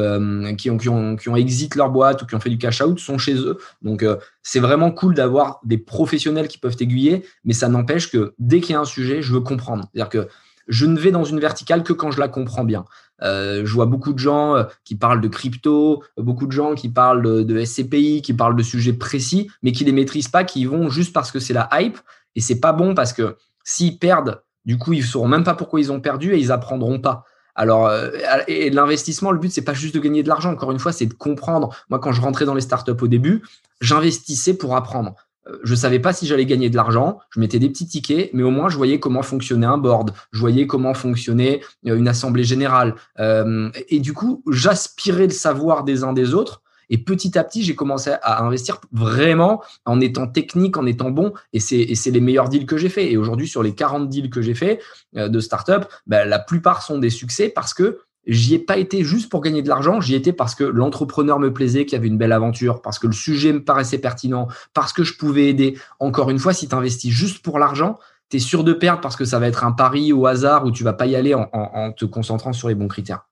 qui 0.57 0.69
ont 0.69 0.77
qui 0.77 0.89
ont 0.89 1.15
qui 1.15 1.29
ont 1.29 1.35
exit 1.35 1.75
leur 1.75 1.89
boîte 1.89 2.21
ou 2.21 2.25
qui 2.25 2.35
ont 2.35 2.39
fait 2.39 2.49
du 2.49 2.57
cash 2.57 2.81
out 2.81 2.99
sont 2.99 3.17
chez 3.17 3.35
eux. 3.35 3.57
Donc 3.81 4.03
c'est 4.43 4.59
vraiment 4.59 4.91
cool 4.91 5.15
d'avoir 5.15 5.59
des 5.63 5.77
professionnels 5.77 6.47
qui 6.47 6.57
peuvent 6.57 6.75
t'aiguiller, 6.75 7.25
mais 7.43 7.53
ça 7.53 7.67
n'empêche 7.67 8.11
que 8.11 8.33
dès 8.39 8.61
qu'il 8.61 8.73
y 8.73 8.75
a 8.75 8.81
un 8.81 8.85
sujet, 8.85 9.21
je 9.21 9.33
veux 9.33 9.41
comprendre. 9.41 9.89
C'est-à-dire 9.93 10.09
que 10.09 10.27
je 10.67 10.85
ne 10.85 10.99
vais 10.99 11.11
dans 11.11 11.23
une 11.23 11.39
verticale 11.39 11.83
que 11.83 11.93
quand 11.93 12.11
je 12.11 12.19
la 12.19 12.27
comprends 12.27 12.63
bien. 12.63 12.85
Euh, 13.21 13.65
je 13.65 13.73
vois 13.73 13.85
beaucoup 13.85 14.13
de 14.13 14.19
gens 14.19 14.55
euh, 14.55 14.63
qui 14.83 14.95
parlent 14.95 15.21
de 15.21 15.27
crypto, 15.27 16.03
beaucoup 16.17 16.47
de 16.47 16.51
gens 16.51 16.75
qui 16.75 16.89
parlent 16.89 17.45
de, 17.45 17.65
SCPI, 17.65 18.21
qui 18.21 18.33
parlent 18.33 18.55
de 18.55 18.63
sujets 18.63 18.93
précis, 18.93 19.49
mais 19.63 19.71
qui 19.71 19.85
les 19.85 19.91
maîtrisent 19.91 20.27
pas, 20.27 20.43
qui 20.43 20.61
y 20.61 20.65
vont 20.65 20.89
juste 20.89 21.13
parce 21.13 21.31
que 21.31 21.39
c'est 21.39 21.53
la 21.53 21.69
hype. 21.73 21.97
Et 22.35 22.41
c'est 22.41 22.59
pas 22.59 22.73
bon 22.73 22.93
parce 22.93 23.13
que 23.13 23.37
s'ils 23.63 23.97
perdent, 23.97 24.41
du 24.65 24.77
coup, 24.77 24.93
ils 24.93 25.03
sauront 25.03 25.27
même 25.27 25.43
pas 25.43 25.53
pourquoi 25.53 25.79
ils 25.79 25.91
ont 25.91 26.01
perdu 26.01 26.33
et 26.33 26.39
ils 26.39 26.51
apprendront 26.51 26.99
pas. 26.99 27.23
Alors, 27.55 27.87
euh, 27.87 28.09
et 28.47 28.69
l'investissement, 28.69 29.31
le 29.31 29.39
but, 29.39 29.51
c'est 29.51 29.63
pas 29.63 29.73
juste 29.73 29.95
de 29.95 29.99
gagner 29.99 30.23
de 30.23 30.27
l'argent. 30.27 30.51
Encore 30.51 30.71
une 30.71 30.79
fois, 30.79 30.91
c'est 30.91 31.05
de 31.05 31.13
comprendre. 31.13 31.75
Moi, 31.89 31.99
quand 31.99 32.11
je 32.11 32.21
rentrais 32.21 32.45
dans 32.45 32.53
les 32.53 32.61
startups 32.61 32.91
au 33.01 33.07
début, 33.07 33.43
j'investissais 33.81 34.55
pour 34.55 34.75
apprendre. 34.75 35.15
Euh, 35.47 35.57
je 35.63 35.73
savais 35.73 35.99
pas 35.99 36.11
si 36.11 36.27
j'allais 36.27 36.45
gagner 36.45 36.69
de 36.69 36.75
l'argent. 36.75 37.19
Je 37.29 37.39
mettais 37.39 37.59
des 37.59 37.69
petits 37.69 37.87
tickets, 37.87 38.31
mais 38.33 38.43
au 38.43 38.51
moins, 38.51 38.67
je 38.67 38.75
voyais 38.75 38.99
comment 38.99 39.21
fonctionnait 39.21 39.65
un 39.65 39.77
board. 39.77 40.11
Je 40.31 40.39
voyais 40.39 40.67
comment 40.67 40.93
fonctionnait 40.93 41.61
euh, 41.87 41.95
une 41.95 42.07
assemblée 42.07 42.43
générale. 42.43 42.95
et 43.17 43.99
du 43.99 44.13
coup, 44.13 44.43
j'aspirais 44.51 45.27
le 45.27 45.33
savoir 45.33 45.83
des 45.83 46.03
uns 46.03 46.13
des 46.13 46.33
autres 46.33 46.61
et 46.89 46.97
petit 46.97 47.37
à 47.37 47.43
petit, 47.43 47.63
j'ai 47.63 47.75
commencé 47.75 48.11
à 48.21 48.43
investir 48.43 48.79
vraiment 48.91 49.61
en 49.85 49.99
étant 49.99 50.27
technique, 50.27 50.77
en 50.77 50.85
étant 50.85 51.11
bon. 51.11 51.33
Et 51.53 51.59
c'est 51.59 52.11
les 52.11 52.21
meilleurs 52.21 52.49
deals 52.49 52.65
que 52.65 52.77
j'ai 52.77 52.89
fait. 52.89 53.11
Et 53.11 53.17
aujourd'hui, 53.17 53.47
sur 53.47 53.63
les 53.63 53.73
40 53.73 54.09
deals 54.09 54.29
que 54.29 54.41
j'ai 54.41 54.55
fait 54.55 54.79
euh, 55.15 55.27
de 55.27 55.39
startup, 55.39 55.85
ben, 56.07 56.27
la 56.27 56.39
plupart 56.39 56.81
sont 56.81 56.97
des 56.97 57.09
succès 57.09 57.49
parce 57.49 57.73
que 57.73 57.99
j'y 58.27 58.55
ai 58.55 58.59
pas 58.59 58.77
été 58.77 59.03
juste 59.03 59.29
pour 59.29 59.41
gagner 59.41 59.61
de 59.61 59.69
l'argent, 59.69 60.01
j'y 60.01 60.15
étais 60.15 60.33
parce 60.33 60.55
que 60.55 60.63
l'entrepreneur 60.63 61.39
me 61.39 61.53
plaisait, 61.53 61.85
qu'il 61.85 61.93
y 61.93 61.99
avait 61.99 62.07
une 62.07 62.17
belle 62.17 62.31
aventure, 62.31 62.81
parce 62.81 62.97
que 62.97 63.05
le 63.07 63.13
sujet 63.13 63.53
me 63.53 63.63
paraissait 63.63 63.99
pertinent, 63.99 64.47
parce 64.73 64.93
que 64.93 65.03
je 65.03 65.15
pouvais 65.15 65.47
aider. 65.47 65.77
Encore 65.99 66.31
une 66.31 66.39
fois, 66.39 66.53
si 66.53 66.67
tu 66.67 66.75
investis 66.75 67.11
juste 67.11 67.43
pour 67.43 67.59
l'argent, 67.59 67.99
tu 68.29 68.37
es 68.37 68.39
sûr 68.39 68.63
de 68.63 68.73
perdre 68.73 69.01
parce 69.01 69.15
que 69.15 69.25
ça 69.25 69.37
va 69.37 69.47
être 69.47 69.63
un 69.63 69.71
pari 69.71 70.11
au 70.11 70.25
hasard 70.25 70.65
où 70.65 70.71
tu 70.71 70.83
vas 70.83 70.93
pas 70.93 71.05
y 71.05 71.15
aller 71.15 71.35
en 71.35 71.91
te 71.91 72.05
concentrant 72.05 72.53
sur 72.53 72.67
les 72.67 72.75
bons 72.75 72.87
critères. 72.87 73.27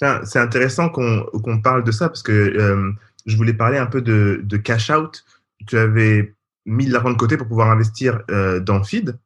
C'est 0.00 0.38
intéressant 0.38 0.88
qu'on 0.90 1.60
parle 1.62 1.82
de 1.82 1.90
ça 1.90 2.08
parce 2.08 2.22
que 2.22 2.32
euh, 2.32 2.92
je 3.26 3.36
voulais 3.36 3.52
parler 3.52 3.78
un 3.78 3.86
peu 3.86 4.00
de, 4.00 4.40
de, 4.44 4.56
cash 4.56 4.90
out. 4.90 5.24
Tu 5.66 5.76
avais 5.76 6.34
mis 6.66 6.86
de 6.86 6.92
l'argent 6.92 7.10
de 7.10 7.16
côté 7.16 7.36
pour 7.36 7.48
pouvoir 7.48 7.70
investir 7.70 8.20
euh, 8.30 8.60
dans 8.60 8.84
Feed. 8.84 9.18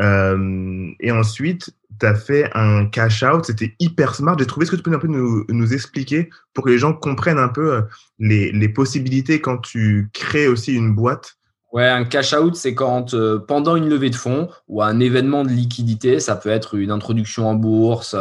Euh, 0.00 0.90
et 1.00 1.12
ensuite, 1.12 1.70
tu 2.00 2.06
as 2.06 2.14
fait 2.14 2.50
un 2.54 2.86
cash 2.86 3.22
out, 3.22 3.44
c'était 3.44 3.74
hyper 3.78 4.14
smart. 4.14 4.36
J'ai 4.38 4.46
trouvé, 4.46 4.66
ce 4.66 4.70
que 4.70 4.76
tu 4.76 4.82
peux 4.82 4.92
un 4.92 4.98
peu 4.98 5.08
nous, 5.08 5.44
nous, 5.48 5.74
expliquer 5.74 6.30
pour 6.54 6.64
que 6.64 6.70
les 6.70 6.78
gens 6.78 6.92
comprennent 6.92 7.38
un 7.38 7.48
peu 7.48 7.74
euh, 7.74 7.82
les, 8.18 8.52
les 8.52 8.68
possibilités 8.68 9.40
quand 9.40 9.58
tu 9.58 10.10
crées 10.12 10.48
aussi 10.48 10.74
une 10.74 10.94
boîte 10.94 11.36
Ouais, 11.72 11.88
un 11.88 12.04
cash 12.04 12.34
out, 12.34 12.54
c'est 12.54 12.74
quand 12.74 13.14
euh, 13.14 13.38
pendant 13.38 13.76
une 13.76 13.88
levée 13.88 14.10
de 14.10 14.14
fonds 14.14 14.50
ou 14.68 14.82
un 14.82 15.00
événement 15.00 15.42
de 15.42 15.48
liquidité, 15.48 16.20
ça 16.20 16.36
peut 16.36 16.50
être 16.50 16.74
une 16.74 16.90
introduction 16.90 17.48
en 17.48 17.54
bourse 17.54 18.14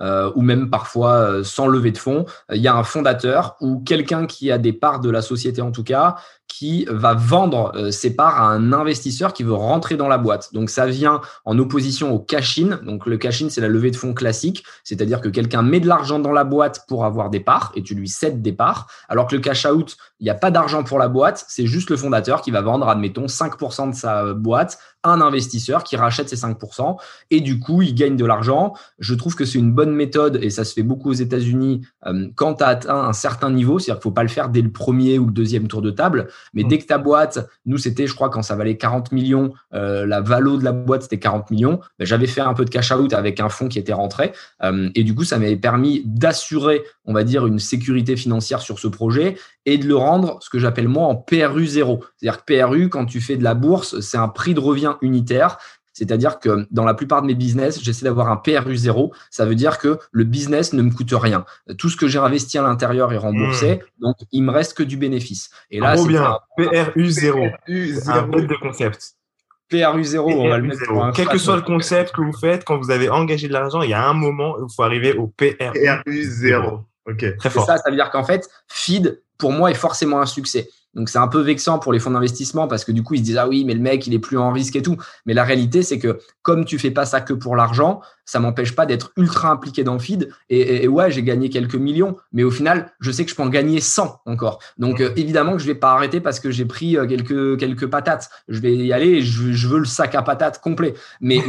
euh, 0.00 0.30
ou 0.34 0.42
même 0.42 0.68
parfois 0.68 1.12
euh, 1.14 1.42
sans 1.42 1.68
levée 1.68 1.90
de 1.90 1.96
fonds, 1.96 2.26
il 2.52 2.60
y 2.60 2.68
a 2.68 2.76
un 2.76 2.84
fondateur 2.84 3.56
ou 3.62 3.80
quelqu'un 3.80 4.26
qui 4.26 4.52
a 4.52 4.58
des 4.58 4.74
parts 4.74 5.00
de 5.00 5.08
la 5.08 5.22
société 5.22 5.62
en 5.62 5.72
tout 5.72 5.84
cas 5.84 6.16
qui 6.48 6.86
va 6.90 7.14
vendre 7.14 7.72
euh, 7.76 7.90
ses 7.90 8.16
parts 8.16 8.40
à 8.40 8.48
un 8.48 8.72
investisseur 8.72 9.32
qui 9.32 9.42
veut 9.44 9.54
rentrer 9.54 9.96
dans 9.96 10.08
la 10.08 10.18
boîte. 10.18 10.52
Donc 10.52 10.70
ça 10.70 10.86
vient 10.86 11.20
en 11.44 11.58
opposition 11.58 12.12
au 12.12 12.18
cash-in. 12.18 12.80
Donc 12.84 13.06
le 13.06 13.18
cash-in, 13.18 13.48
c'est 13.50 13.60
la 13.60 13.68
levée 13.68 13.90
de 13.90 13.96
fonds 13.96 14.14
classique, 14.14 14.64
c'est-à-dire 14.82 15.20
que 15.20 15.28
quelqu'un 15.28 15.62
met 15.62 15.80
de 15.80 15.86
l'argent 15.86 16.18
dans 16.18 16.32
la 16.32 16.44
boîte 16.44 16.86
pour 16.88 17.04
avoir 17.04 17.30
des 17.30 17.40
parts 17.40 17.70
et 17.76 17.82
tu 17.82 17.94
lui 17.94 18.08
cèdes 18.08 18.42
des 18.42 18.52
parts, 18.52 18.88
alors 19.08 19.26
que 19.26 19.36
le 19.36 19.42
cash-out, 19.42 19.96
il 20.20 20.24
n'y 20.24 20.30
a 20.30 20.34
pas 20.34 20.50
d'argent 20.50 20.82
pour 20.82 20.98
la 20.98 21.08
boîte, 21.08 21.44
c'est 21.48 21.66
juste 21.66 21.90
le 21.90 21.96
fondateur 21.96 22.42
qui 22.42 22.50
va 22.50 22.62
vendre, 22.62 22.88
admettons, 22.88 23.26
5% 23.26 23.90
de 23.90 23.94
sa 23.94 24.32
boîte 24.32 24.78
un 25.04 25.20
investisseur 25.20 25.84
qui 25.84 25.96
rachète 25.96 26.28
ses 26.28 26.36
5% 26.36 26.96
et 27.30 27.40
du 27.40 27.60
coup, 27.60 27.82
il 27.82 27.94
gagne 27.94 28.16
de 28.16 28.24
l'argent. 28.24 28.74
Je 28.98 29.14
trouve 29.14 29.36
que 29.36 29.44
c'est 29.44 29.58
une 29.58 29.72
bonne 29.72 29.92
méthode 29.92 30.38
et 30.42 30.50
ça 30.50 30.64
se 30.64 30.74
fait 30.74 30.82
beaucoup 30.82 31.10
aux 31.10 31.14
États-Unis 31.14 31.86
euh, 32.06 32.28
quand 32.34 32.54
tu 32.54 32.64
as 32.64 32.68
atteint 32.68 33.04
un 33.04 33.12
certain 33.12 33.50
niveau. 33.50 33.78
C'est-à-dire 33.78 34.00
qu'il 34.00 34.08
ne 34.08 34.12
faut 34.12 34.14
pas 34.14 34.22
le 34.22 34.28
faire 34.28 34.48
dès 34.48 34.62
le 34.62 34.70
premier 34.70 35.18
ou 35.18 35.26
le 35.26 35.32
deuxième 35.32 35.68
tour 35.68 35.82
de 35.82 35.90
table. 35.90 36.28
Mais 36.52 36.64
mmh. 36.64 36.68
dès 36.68 36.78
que 36.78 36.86
ta 36.86 36.98
boîte, 36.98 37.48
nous, 37.64 37.78
c'était, 37.78 38.06
je 38.06 38.14
crois, 38.14 38.28
quand 38.28 38.42
ça 38.42 38.56
valait 38.56 38.76
40 38.76 39.12
millions, 39.12 39.52
euh, 39.74 40.04
la 40.06 40.20
valo 40.20 40.56
de 40.56 40.64
la 40.64 40.72
boîte, 40.72 41.02
c'était 41.02 41.18
40 41.18 41.50
millions. 41.50 41.80
Ben, 41.98 42.04
j'avais 42.04 42.26
fait 42.26 42.40
un 42.40 42.54
peu 42.54 42.64
de 42.64 42.70
cash 42.70 42.90
out 42.90 43.12
avec 43.12 43.40
un 43.40 43.48
fonds 43.48 43.68
qui 43.68 43.78
était 43.78 43.92
rentré. 43.92 44.32
Euh, 44.62 44.90
et 44.94 45.04
du 45.04 45.14
coup, 45.14 45.24
ça 45.24 45.38
m'avait 45.38 45.56
permis 45.56 46.02
d'assurer, 46.04 46.82
on 47.04 47.12
va 47.12 47.22
dire, 47.22 47.46
une 47.46 47.60
sécurité 47.60 48.16
financière 48.16 48.60
sur 48.60 48.78
ce 48.78 48.88
projet 48.88 49.36
et 49.64 49.78
de 49.78 49.86
le 49.86 49.96
rendre, 49.96 50.38
ce 50.40 50.50
que 50.50 50.58
j'appelle 50.58 50.88
moi, 50.88 51.06
en 51.06 51.14
PRU 51.14 51.66
zéro. 51.66 52.02
C'est-à-dire 52.16 52.44
que 52.44 52.54
PRU, 52.54 52.88
quand 52.88 53.04
tu 53.04 53.20
fais 53.20 53.36
de 53.36 53.44
la 53.44 53.54
bourse, 53.54 54.00
c'est 54.00 54.16
un 54.16 54.28
prix 54.28 54.54
de 54.54 54.60
revient 54.60 54.87
unitaire. 55.02 55.58
C'est-à-dire 55.98 56.38
que 56.38 56.64
dans 56.70 56.84
la 56.84 56.94
plupart 56.94 57.22
de 57.22 57.26
mes 57.26 57.34
business, 57.34 57.82
j'essaie 57.82 58.04
d'avoir 58.04 58.30
un 58.30 58.36
PRU 58.36 58.76
zéro. 58.76 59.12
Ça 59.30 59.44
veut 59.44 59.56
dire 59.56 59.78
que 59.78 59.98
le 60.12 60.22
business 60.22 60.72
ne 60.72 60.82
me 60.82 60.92
coûte 60.92 61.12
rien. 61.12 61.44
Tout 61.76 61.90
ce 61.90 61.96
que 61.96 62.06
j'ai 62.06 62.20
investi 62.20 62.56
à 62.56 62.62
l'intérieur 62.62 63.12
est 63.12 63.16
remboursé. 63.16 63.80
Hmm. 63.98 64.02
Donc, 64.02 64.16
il 64.30 64.44
me 64.44 64.52
reste 64.52 64.74
que 64.74 64.84
du 64.84 64.96
bénéfice. 64.96 65.50
Et 65.72 65.80
là, 65.80 65.96
c'est 65.96 66.06
bien. 66.06 66.38
PRU 66.56 67.10
zéro. 67.10 67.46
Un 67.66 68.22
bête 68.28 68.46
de 68.46 68.56
concept. 68.60 69.14
PRU 69.68 70.04
zéro, 70.04 70.30
on 70.30 70.48
va 70.48 70.58
le 70.58 70.68
mettre 70.68 71.12
Quel 71.14 71.26
que 71.26 71.38
soit 71.38 71.56
le 71.56 71.62
concept 71.62 72.14
que 72.14 72.22
vous 72.22 72.32
faites, 72.32 72.64
quand 72.64 72.78
vous 72.78 72.92
avez 72.92 73.10
engagé 73.10 73.48
de 73.48 73.52
l'argent, 73.52 73.82
il 73.82 73.90
y 73.90 73.94
a 73.94 74.06
un 74.06 74.14
moment 74.14 74.54
où 74.56 74.66
il 74.70 74.74
faut 74.74 74.84
arriver 74.84 75.14
au 75.14 75.26
PRU 75.26 76.22
zéro. 76.22 76.84
Ok. 77.10 77.36
Très 77.38 77.50
fort. 77.50 77.66
Ça, 77.66 77.76
ça 77.76 77.90
veut 77.90 77.96
dire 77.96 78.10
qu'en 78.10 78.24
fait, 78.24 78.48
feed, 78.68 79.20
pour 79.36 79.50
moi, 79.50 79.70
est 79.70 79.74
forcément 79.74 80.20
un 80.20 80.26
succès. 80.26 80.68
Donc 80.98 81.08
c'est 81.08 81.18
un 81.18 81.28
peu 81.28 81.40
vexant 81.40 81.78
pour 81.78 81.92
les 81.92 82.00
fonds 82.00 82.10
d'investissement 82.10 82.66
parce 82.66 82.84
que 82.84 82.90
du 82.92 83.04
coup 83.04 83.14
ils 83.14 83.20
se 83.20 83.22
disent 83.22 83.38
ah 83.38 83.48
oui 83.48 83.64
mais 83.64 83.72
le 83.72 83.80
mec 83.80 84.06
il 84.08 84.12
est 84.12 84.18
plus 84.18 84.36
en 84.36 84.50
risque 84.52 84.74
et 84.76 84.82
tout. 84.82 84.96
Mais 85.24 85.32
la 85.32 85.44
réalité 85.44 85.82
c'est 85.82 85.98
que 85.98 86.18
comme 86.42 86.64
tu 86.64 86.78
fais 86.78 86.90
pas 86.90 87.06
ça 87.06 87.20
que 87.20 87.32
pour 87.32 87.56
l'argent, 87.56 88.00
ça 88.28 88.40
m'empêche 88.40 88.74
pas 88.74 88.84
d'être 88.84 89.10
ultra 89.16 89.50
impliqué 89.50 89.84
dans 89.84 89.94
le 89.94 89.98
feed. 89.98 90.28
Et, 90.50 90.86
ouais, 90.86 91.10
j'ai 91.10 91.22
gagné 91.22 91.48
quelques 91.48 91.76
millions, 91.76 92.18
mais 92.30 92.44
au 92.44 92.50
final, 92.50 92.92
je 93.00 93.10
sais 93.10 93.24
que 93.24 93.30
je 93.30 93.34
peux 93.34 93.42
en 93.42 93.48
gagner 93.48 93.80
100 93.80 94.20
encore. 94.26 94.58
Donc 94.76 95.00
euh, 95.00 95.14
évidemment 95.16 95.52
que 95.52 95.60
je 95.60 95.66
vais 95.66 95.74
pas 95.74 95.92
arrêter 95.92 96.20
parce 96.20 96.38
que 96.38 96.50
j'ai 96.50 96.66
pris 96.66 96.98
euh, 96.98 97.06
quelques 97.06 97.58
quelques 97.58 97.86
patates. 97.86 98.28
Je 98.48 98.60
vais 98.60 98.74
y 98.74 98.92
aller. 98.92 99.08
Et 99.08 99.22
je, 99.22 99.66
veux 99.66 99.78
le 99.78 99.86
sac 99.86 100.14
à 100.14 100.20
patates 100.20 100.60
complet. 100.60 100.92
Mais, 101.22 101.42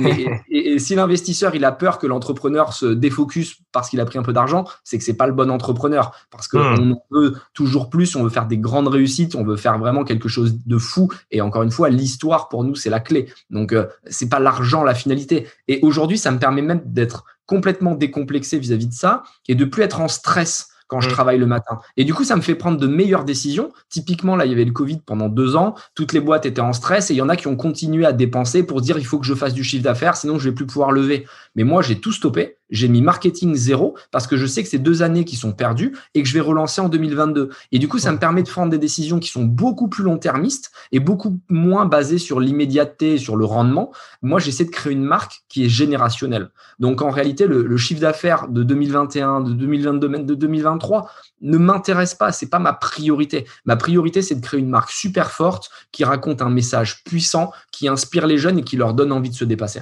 et, 0.49 0.79
si 0.79 0.95
l'investisseur 0.95 1.53
il 1.53 1.65
a 1.65 1.73
peur 1.73 1.97
que 1.97 2.07
l'entrepreneur 2.07 2.71
se 2.71 2.85
défocus 2.85 3.57
parce 3.73 3.89
qu'il 3.89 3.99
a 3.99 4.05
pris 4.05 4.17
un 4.17 4.23
peu 4.23 4.31
d'argent, 4.31 4.63
c'est 4.85 4.97
que 4.97 5.03
c'est 5.03 5.17
pas 5.17 5.27
le 5.27 5.33
bon 5.33 5.51
entrepreneur 5.51 6.13
parce 6.31 6.47
que 6.47 6.57
hmm. 6.57 6.95
veut 7.11 7.35
toujours 7.53 7.89
plus. 7.89 8.15
On 8.15 8.23
veut 8.23 8.29
faire 8.29 8.47
des 8.47 8.57
grandes 8.57 8.87
réussites. 8.87 9.35
On 9.39 9.43
veut 9.45 9.55
faire 9.55 9.79
vraiment 9.79 10.03
quelque 10.03 10.27
chose 10.27 10.57
de 10.65 10.77
fou. 10.77 11.09
Et 11.31 11.41
encore 11.41 11.63
une 11.63 11.71
fois, 11.71 11.89
l'histoire 11.89 12.49
pour 12.49 12.63
nous 12.63 12.75
c'est 12.75 12.89
la 12.89 12.99
clé. 12.99 13.27
Donc 13.49 13.73
euh, 13.73 13.87
c'est 14.05 14.29
pas 14.29 14.39
l'argent 14.39 14.83
la 14.83 14.93
finalité. 14.93 15.47
Et 15.67 15.79
aujourd'hui, 15.81 16.17
ça 16.17 16.31
me 16.31 16.39
permet 16.39 16.59
d'être 16.85 17.25
complètement 17.45 17.95
décomplexé 17.95 18.59
vis-à-vis 18.59 18.87
de 18.87 18.93
ça 18.93 19.23
et 19.47 19.55
de 19.55 19.65
plus 19.65 19.83
être 19.83 20.01
en 20.01 20.07
stress 20.07 20.69
quand 20.89 20.99
je 20.99 21.07
mm. 21.07 21.11
travaille 21.13 21.37
le 21.37 21.45
matin. 21.45 21.79
Et 21.95 22.03
du 22.03 22.13
coup, 22.13 22.25
ça 22.25 22.35
me 22.35 22.41
fait 22.41 22.55
prendre 22.55 22.77
de 22.77 22.87
meilleures 22.87 23.23
décisions. 23.23 23.71
Typiquement, 23.89 24.35
là, 24.35 24.45
il 24.45 24.51
y 24.51 24.53
avait 24.53 24.65
le 24.65 24.71
Covid 24.71 24.99
pendant 25.05 25.29
deux 25.29 25.55
ans. 25.55 25.75
Toutes 25.95 26.11
les 26.11 26.19
boîtes 26.19 26.45
étaient 26.45 26.61
en 26.61 26.73
stress 26.73 27.09
et 27.09 27.13
il 27.13 27.17
y 27.17 27.21
en 27.21 27.29
a 27.29 27.37
qui 27.37 27.47
ont 27.47 27.55
continué 27.55 28.05
à 28.05 28.11
dépenser 28.11 28.63
pour 28.63 28.81
dire 28.81 28.97
il 28.97 29.05
faut 29.05 29.19
que 29.19 29.25
je 29.25 29.35
fasse 29.35 29.53
du 29.53 29.63
chiffre 29.63 29.83
d'affaires, 29.83 30.17
sinon 30.17 30.37
je 30.37 30.49
vais 30.49 30.55
plus 30.55 30.65
pouvoir 30.65 30.91
lever. 30.91 31.25
Mais 31.55 31.63
moi, 31.63 31.81
j'ai 31.81 31.99
tout 31.99 32.11
stoppé 32.11 32.59
j'ai 32.69 32.87
mis 32.87 33.01
marketing 33.01 33.55
zéro 33.55 33.97
parce 34.11 34.27
que 34.27 34.37
je 34.37 34.45
sais 34.45 34.63
que 34.63 34.69
c'est 34.69 34.79
deux 34.79 35.01
années 35.01 35.25
qui 35.25 35.35
sont 35.35 35.53
perdues 35.53 35.95
et 36.13 36.21
que 36.21 36.27
je 36.27 36.33
vais 36.33 36.39
relancer 36.39 36.81
en 36.81 36.89
2022. 36.89 37.49
Et 37.71 37.79
du 37.79 37.87
coup, 37.87 37.99
ça 37.99 38.11
me 38.11 38.19
permet 38.19 38.43
de 38.43 38.49
prendre 38.49 38.69
des 38.71 38.77
décisions 38.77 39.19
qui 39.19 39.29
sont 39.29 39.43
beaucoup 39.43 39.87
plus 39.87 40.03
long-termistes 40.03 40.71
et 40.91 40.99
beaucoup 40.99 41.39
moins 41.49 41.85
basées 41.85 42.17
sur 42.17 42.39
l'immédiateté, 42.39 43.17
sur 43.17 43.35
le 43.35 43.45
rendement. 43.45 43.91
Moi, 44.21 44.39
j'essaie 44.39 44.65
de 44.65 44.69
créer 44.69 44.93
une 44.93 45.03
marque 45.03 45.43
qui 45.49 45.65
est 45.65 45.69
générationnelle. 45.69 46.49
Donc, 46.79 47.01
en 47.01 47.09
réalité, 47.09 47.47
le, 47.47 47.77
chiffre 47.77 48.01
d'affaires 48.01 48.47
de 48.49 48.63
2021, 48.63 49.41
de 49.41 49.53
2022, 49.53 50.09
même 50.09 50.25
de 50.25 50.35
2023 50.35 51.09
ne 51.41 51.57
m'intéresse 51.57 52.13
pas. 52.13 52.31
C'est 52.31 52.49
pas 52.49 52.59
ma 52.59 52.73
priorité. 52.73 53.45
Ma 53.65 53.77
priorité, 53.77 54.21
c'est 54.21 54.35
de 54.35 54.41
créer 54.41 54.59
une 54.59 54.69
marque 54.69 54.91
super 54.91 55.31
forte 55.31 55.69
qui 55.91 56.03
raconte 56.03 56.41
un 56.41 56.49
message 56.49 57.03
puissant, 57.03 57.51
qui 57.71 57.87
inspire 57.87 58.27
les 58.27 58.37
jeunes 58.37 58.59
et 58.59 58.63
qui 58.63 58.75
leur 58.75 58.93
donne 58.93 59.11
envie 59.11 59.29
de 59.29 59.35
se 59.35 59.45
dépasser. 59.45 59.81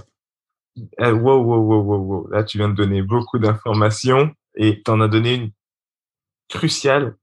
Eh, 0.99 1.11
wow, 1.11 1.41
wow, 1.43 1.59
wow, 1.59 1.81
wow, 1.81 1.97
wow. 1.99 2.27
Là, 2.29 2.43
tu 2.43 2.57
viens 2.57 2.69
de 2.69 2.75
donner 2.75 3.01
beaucoup 3.01 3.39
d'informations 3.39 4.31
et 4.55 4.81
tu 4.83 4.91
en 4.91 5.01
as 5.01 5.07
donné 5.07 5.35
une 5.35 5.51
cruciale. 6.49 7.15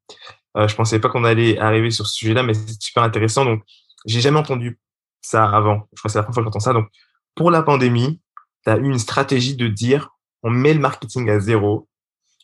Euh, 0.56 0.68
je 0.68 0.74
pensais 0.74 1.00
pas 1.00 1.08
qu'on 1.08 1.24
allait 1.24 1.58
arriver 1.58 1.90
sur 1.90 2.06
ce 2.06 2.14
sujet-là, 2.14 2.42
mais 2.42 2.54
c'est 2.54 2.80
super 2.80 3.02
intéressant. 3.02 3.44
Donc, 3.44 3.62
j'ai 4.06 4.20
jamais 4.20 4.38
entendu 4.38 4.78
ça 5.20 5.44
avant. 5.44 5.88
Je 5.92 6.00
crois 6.00 6.08
que 6.08 6.12
c'est 6.12 6.18
la 6.18 6.22
première 6.22 6.34
fois 6.34 6.42
que 6.42 6.46
j'entends 6.46 6.60
ça. 6.60 6.72
Donc, 6.72 6.88
pour 7.34 7.50
la 7.50 7.62
pandémie, 7.62 8.20
tu 8.64 8.70
as 8.70 8.76
eu 8.76 8.84
une 8.84 8.98
stratégie 8.98 9.56
de 9.56 9.68
dire 9.68 10.10
on 10.42 10.50
met 10.50 10.74
le 10.74 10.80
marketing 10.80 11.30
à 11.30 11.40
zéro, 11.40 11.88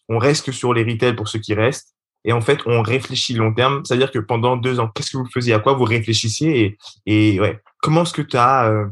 on 0.09 0.19
reste 0.19 0.47
que 0.47 0.53
sur 0.53 0.73
les 0.73 0.83
retails 0.83 1.15
pour 1.15 1.29
ceux 1.29 1.39
qui 1.39 1.55
restent, 1.55 1.95
et 2.25 2.33
en 2.33 2.41
fait, 2.41 2.61
on 2.67 2.83
réfléchit 2.83 3.35
long 3.35 3.55
terme. 3.55 3.85
C'est-à-dire 3.85 4.11
que 4.11 4.19
pendant 4.19 4.57
deux 4.57 4.81
ans, 4.81 4.89
qu'est-ce 4.89 5.13
que 5.13 5.17
vous 5.17 5.31
faisiez? 5.33 5.55
À 5.55 5.59
quoi 5.59 5.73
vous 5.75 5.85
réfléchissiez? 5.85 6.77
Et, 7.07 7.41
ouais, 7.41 7.61
comment 7.81 8.03
est-ce 8.03 8.13
que 8.13 8.23
tu 8.23 8.37
as 8.37 8.69
euh, 8.69 8.87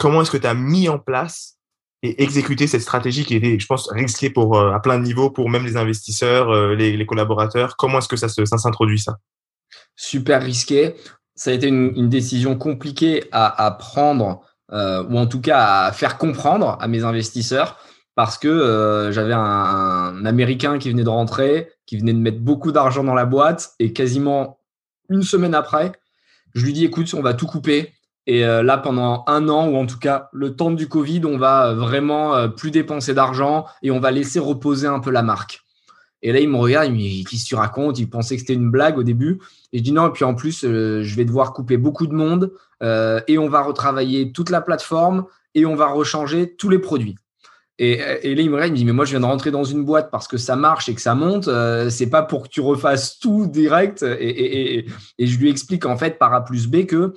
comment 0.00 0.22
est-ce 0.22 0.30
que 0.30 0.38
tu 0.38 0.46
as 0.46 0.54
mis 0.54 0.88
en 0.88 0.98
place 0.98 1.58
et 2.02 2.22
exécuté 2.22 2.66
cette 2.66 2.80
stratégie 2.80 3.24
qui 3.26 3.36
était, 3.36 3.60
je 3.60 3.66
pense, 3.66 3.88
risquée 3.92 4.30
pour, 4.30 4.58
euh, 4.58 4.72
à 4.72 4.80
plein 4.80 4.98
de 4.98 5.04
niveaux 5.04 5.30
pour 5.30 5.50
même 5.50 5.64
les 5.64 5.76
investisseurs, 5.76 6.50
euh, 6.50 6.74
les, 6.74 7.06
collaborateurs? 7.06 7.76
Comment 7.76 7.98
est-ce 7.98 8.08
que 8.08 8.16
ça, 8.16 8.28
s'introduit, 8.28 8.98
ça? 8.98 9.18
Super 9.94 10.42
risqué. 10.42 10.94
Ça 11.34 11.50
a 11.50 11.54
été 11.54 11.68
une, 11.68 12.08
décision 12.08 12.56
compliquée 12.56 13.24
à, 13.30 13.70
prendre, 13.78 14.42
euh, 14.72 15.04
ou 15.04 15.18
en 15.18 15.26
tout 15.26 15.40
cas 15.40 15.84
à 15.84 15.92
faire 15.92 16.18
comprendre 16.18 16.78
à 16.80 16.88
mes 16.88 17.04
investisseurs, 17.04 17.78
parce 18.14 18.36
que 18.36 19.10
j'avais 19.12 19.32
un, 19.32 20.24
Américain 20.26 20.78
qui 20.78 20.90
venait 20.90 21.04
de 21.04 21.08
rentrer, 21.08 21.70
qui 21.86 21.96
venait 21.96 22.12
de 22.12 22.18
mettre 22.18 22.40
beaucoup 22.40 22.72
d'argent 22.72 23.04
dans 23.04 23.14
la 23.14 23.24
boîte, 23.24 23.72
et 23.78 23.92
quasiment 23.92 24.58
une 25.08 25.22
semaine 25.22 25.54
après, 25.54 25.92
je 26.54 26.64
lui 26.64 26.72
dis, 26.72 26.84
écoute, 26.84 27.12
on 27.14 27.22
va 27.22 27.32
tout 27.32 27.46
couper, 27.46 27.94
et 28.30 28.44
euh, 28.44 28.62
là, 28.62 28.78
pendant 28.78 29.24
un 29.26 29.48
an, 29.48 29.66
ou 29.66 29.76
en 29.76 29.86
tout 29.86 29.98
cas 29.98 30.28
le 30.32 30.54
temps 30.54 30.70
du 30.70 30.86
Covid, 30.86 31.22
on 31.24 31.36
va 31.36 31.74
vraiment 31.74 32.36
euh, 32.36 32.46
plus 32.46 32.70
dépenser 32.70 33.12
d'argent 33.12 33.66
et 33.82 33.90
on 33.90 33.98
va 33.98 34.12
laisser 34.12 34.38
reposer 34.38 34.86
un 34.86 35.00
peu 35.00 35.10
la 35.10 35.24
marque. 35.24 35.64
Et 36.22 36.32
là, 36.32 36.38
il 36.38 36.48
me 36.48 36.56
regarde, 36.56 36.86
il 36.86 36.92
me 36.92 36.98
dit, 36.98 37.24
qu'est-ce 37.24 37.42
que 37.42 37.48
tu 37.48 37.54
racontes? 37.56 37.98
Il 37.98 38.08
pensait 38.08 38.36
que 38.36 38.42
c'était 38.42 38.54
une 38.54 38.70
blague 38.70 38.98
au 38.98 39.02
début. 39.02 39.40
Et 39.72 39.78
je 39.78 39.82
dis 39.82 39.90
non, 39.90 40.06
et 40.06 40.12
puis 40.12 40.22
en 40.22 40.36
plus, 40.36 40.62
euh, 40.62 41.02
je 41.02 41.16
vais 41.16 41.24
devoir 41.24 41.52
couper 41.52 41.76
beaucoup 41.76 42.06
de 42.06 42.14
monde 42.14 42.52
et 43.26 43.36
on 43.36 43.48
va 43.48 43.62
retravailler 43.62 44.30
toute 44.30 44.48
la 44.48 44.60
plateforme 44.60 45.26
et 45.56 45.66
on 45.66 45.74
va 45.74 45.88
rechanger 45.88 46.54
tous 46.54 46.68
les 46.68 46.78
produits. 46.78 47.16
Et, 47.78 47.96
là, 47.96 48.16
il 48.22 48.48
me 48.48 48.54
regarde, 48.54 48.68
il 48.68 48.72
me 48.72 48.76
dit, 48.76 48.84
mais 48.84 48.92
moi, 48.92 49.04
je 49.06 49.10
viens 49.10 49.20
de 49.20 49.26
rentrer 49.26 49.50
dans 49.50 49.64
une 49.64 49.84
boîte 49.84 50.10
parce 50.10 50.28
que 50.28 50.36
ça 50.36 50.54
marche 50.54 50.88
et 50.88 50.94
que 50.94 51.00
ça 51.02 51.14
monte. 51.14 51.50
c'est 51.90 52.08
pas 52.08 52.22
pour 52.22 52.44
que 52.44 52.48
tu 52.48 52.60
refasses 52.60 53.18
tout 53.18 53.48
direct. 53.48 54.02
Et 54.02 54.86
je 55.18 55.38
lui 55.38 55.50
explique 55.50 55.84
en 55.84 55.98
fait 55.98 56.16
par 56.18 56.32
A 56.32 56.44
plus 56.44 56.68
B 56.68 56.86
que 56.86 57.12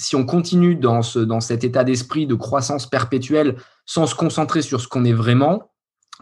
si 0.00 0.16
on 0.16 0.24
continue 0.24 0.76
dans, 0.76 1.02
ce, 1.02 1.26
cet 1.40 1.62
état 1.62 1.84
d'esprit 1.84 2.26
de 2.26 2.34
croissance 2.34 2.88
perpétuelle 2.88 3.56
sans 3.84 4.06
se 4.06 4.14
concentrer 4.14 4.62
sur 4.62 4.80
ce 4.80 4.88
qu'on 4.88 5.04
est 5.04 5.12
vraiment, 5.12 5.70